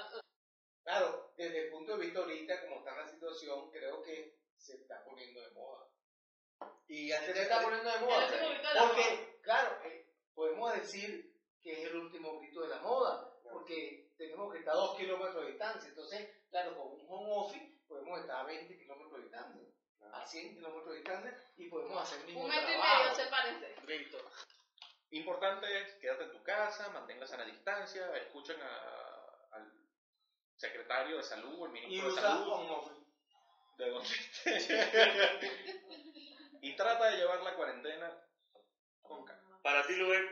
Claro, 0.84 1.34
desde 1.38 1.66
el 1.66 1.72
punto 1.72 1.92
de 1.98 2.06
vista 2.06 2.20
ahorita, 2.20 2.62
como 2.62 2.78
está 2.80 2.96
la 2.98 3.08
situación, 3.08 3.72
creo 3.72 4.02
que 4.02 4.36
se 4.58 4.76
está 4.76 5.04
poniendo 5.04 5.40
de 5.42 5.52
moda. 5.52 5.88
Y 6.88 7.12
a 7.12 7.20
ti 7.26 7.34
te 7.34 7.42
está 7.44 7.62
poniendo 7.62 7.90
de 7.92 8.00
moda. 8.00 8.28
Porque, 8.80 9.40
claro, 9.42 9.78
eh, 9.86 10.08
podemos 10.34 10.74
decir 10.74 11.32
que 11.62 11.72
es 11.82 11.88
el 11.90 11.96
último 11.98 12.40
grito 12.40 12.62
de 12.62 12.70
la 12.70 12.80
moda, 12.80 13.32
porque 13.44 14.10
tenemos 14.18 14.52
que 14.52 14.60
estar 14.60 14.74
a 14.74 14.78
dos 14.78 14.98
kilómetros 14.98 15.44
de 15.46 15.52
distancia. 15.52 15.90
Entonces, 15.90 16.30
claro, 16.50 16.76
con 16.76 16.88
un 16.94 17.06
home 17.08 17.30
office 17.32 17.78
podemos 17.88 18.20
estar 18.20 18.38
a 18.40 18.44
20 18.44 18.78
kilómetros 18.78 19.14
de 19.18 19.22
distancia, 19.24 19.62
a 20.14 20.26
100 20.26 20.56
kilómetros 20.56 20.90
de 20.90 20.96
distancia 20.96 21.44
y 21.58 21.70
podemos 21.70 22.02
hacer 22.02 22.20
el 22.22 22.26
mismo 22.26 22.42
Un 22.42 22.50
metro 22.50 22.70
y 22.70 22.74
trabajo. 22.74 23.04
medio, 23.04 23.16
sepárense. 23.16 23.76
Listo. 23.86 24.18
Importante 25.52 25.82
es 25.82 25.94
quédate 26.00 26.24
en 26.24 26.32
tu 26.32 26.42
casa, 26.44 26.90
manténganse 26.92 27.36
a 27.36 27.40
la 27.40 27.44
distancia, 27.46 28.16
escuchen 28.16 28.58
a- 28.62 29.48
al 29.52 29.70
secretario 30.56 31.18
de 31.18 31.24
salud, 31.24 31.66
el 31.66 31.72
Y 31.78 31.82
ministro 31.82 32.16
de 32.16 32.22
salud, 32.22 32.92
de 33.78 33.90
donde 33.90 34.08
esté. 34.10 34.52
y 36.62 36.74
trata 36.78 37.12
de 37.12 37.18
llevar 37.18 37.42
la 37.42 37.54
cuarentena 37.56 38.18
con 39.02 39.26
calma. 39.26 39.60
Para 39.62 39.86
ti, 39.86 39.96
Luen, 39.98 40.26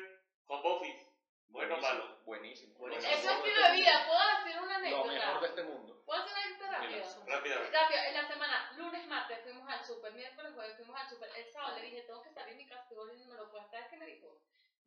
home 0.48 0.70
office. 0.70 1.06
Bueno 1.50 1.76
Buenísimo, 1.76 2.00
malo. 2.00 2.18
Buenísimo. 2.24 2.78
Buenísimo. 2.78 3.12
Lo 3.12 3.18
Es 3.18 3.26
estilo 3.26 3.62
de 3.64 3.72
vida. 3.74 4.06
¿Puedo 4.08 4.20
decir 4.38 4.62
una 4.62 4.78
mundo. 4.78 4.98
Lo 4.98 5.04
mejor 5.04 5.12
de 5.12 5.18
anécdota? 5.20 5.48
este 5.48 5.64
mundo. 5.64 6.02
¿Puedo 6.06 6.22
hacer 6.22 6.32
una 6.34 6.42
anécdota 6.46 6.72
rápida? 6.78 7.04
Rápidamente. 7.26 7.78
Rápido, 7.78 8.00
en 8.08 8.14
la 8.14 8.28
semana, 8.28 8.72
lunes, 8.78 9.08
martes 9.08 9.42
fuimos 9.44 9.68
al 9.70 9.84
super, 9.84 10.14
miércoles, 10.14 10.54
jueves 10.54 10.78
fuimos 10.78 10.96
al 11.02 11.10
super. 11.10 11.30
El 11.36 11.52
sábado 11.52 11.76
le 11.76 11.82
dije, 11.82 12.04
tengo 12.04 12.22
que 12.22 12.32
salir 12.32 12.56
de 12.56 12.64
mi 12.64 12.70
casa, 12.70 12.84
estoy 12.84 12.98
volviéndome 12.98 13.36
puedes 13.50 13.68
¿Sabes 13.70 13.88
qué 13.90 13.98
me 13.98 14.06
dijo? 14.06 14.40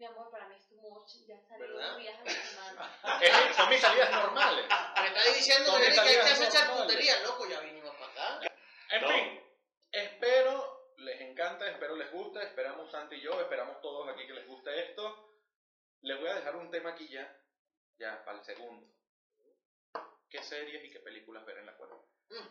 Mi 0.02 0.08
amor, 0.08 0.28
para 0.32 0.48
mí 0.48 0.56
es 0.56 0.66
too 0.68 0.74
much, 0.80 1.10
ya 1.28 1.40
salí 1.48 1.64
dos 1.64 1.96
días 1.96 2.18
a 2.18 2.24
la 2.24 2.30
semana. 2.32 3.18
Es- 3.20 3.32
son 3.56 3.68
mis 3.70 3.80
salidas 3.80 4.10
normales. 4.10 4.66
Me 5.00 5.06
está 5.06 5.24
diciendo 5.32 5.78
que 5.78 5.86
mis 5.86 5.94
que 5.94 6.00
ahí 6.00 6.06
te 6.08 6.14
salidas 6.16 6.32
hace 6.32 6.44
echar 6.48 6.66
normales. 6.66 6.92
putería, 6.92 7.20
loco, 7.20 7.48
ya 7.48 7.60
vinimos 7.60 7.94
para 7.94 8.10
acá. 8.38 8.52
En 8.90 9.00
No. 9.02 9.08
fin, 9.08 9.40
espero 9.92 10.92
les 10.96 11.20
encanta, 11.20 11.68
espero 11.70 11.94
les 11.94 12.10
guste, 12.10 12.42
esperamos 12.42 12.90
Santi 12.90 13.14
y 13.14 13.20
yo, 13.20 13.40
esperamos 13.40 13.80
todos 13.80 14.08
aquí 14.08 14.26
que 14.26 14.32
les 14.32 14.44
guste 14.48 14.90
esto. 14.90 15.36
Les 16.00 16.18
voy 16.18 16.30
a 16.30 16.34
dejar 16.34 16.56
un 16.56 16.68
tema 16.68 16.90
aquí 16.90 17.06
ya, 17.08 17.40
ya 17.96 18.24
para 18.24 18.38
el 18.38 18.44
segundo. 18.44 18.84
¿Qué 20.28 20.42
series 20.42 20.82
y 20.84 20.90
qué 20.90 20.98
películas 20.98 21.46
ver 21.46 21.58
en 21.58 21.66
la 21.66 21.76
cuarentena? 21.76 22.10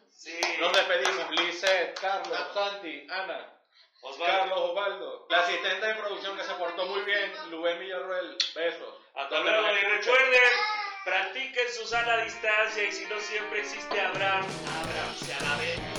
Sí. 0.10 0.40
Nos 0.62 0.72
despedimos, 0.72 1.32
Lizeth, 1.32 2.00
Carlos, 2.00 2.54
Santi, 2.54 3.06
Ana, 3.10 3.61
Osvaldo. 4.02 4.38
Carlos 4.38 4.60
Osvaldo, 4.60 5.28
la 5.30 5.40
asistente 5.40 5.86
de 5.86 5.96
producción 5.96 6.36
que 6.38 6.44
se 6.44 6.54
portó 6.56 6.86
muy 6.88 7.02
bien, 7.02 7.32
Lubén 7.52 7.80
Villarroel, 7.80 8.38
besos. 8.56 8.96
Hasta 9.16 9.40
luego 9.40 9.68
y 9.72 9.86
recuerden, 9.98 10.52
practiquen 11.06 11.72
su 11.72 11.86
sana 11.86 12.18
distancia 12.24 12.84
y 12.84 12.92
si 12.92 13.06
no 13.06 13.20
siempre 13.20 13.60
existe 13.60 14.02
Abraham, 14.02 14.46
Abraham 14.82 15.16
se 15.16 15.34
alabe. 15.34 15.91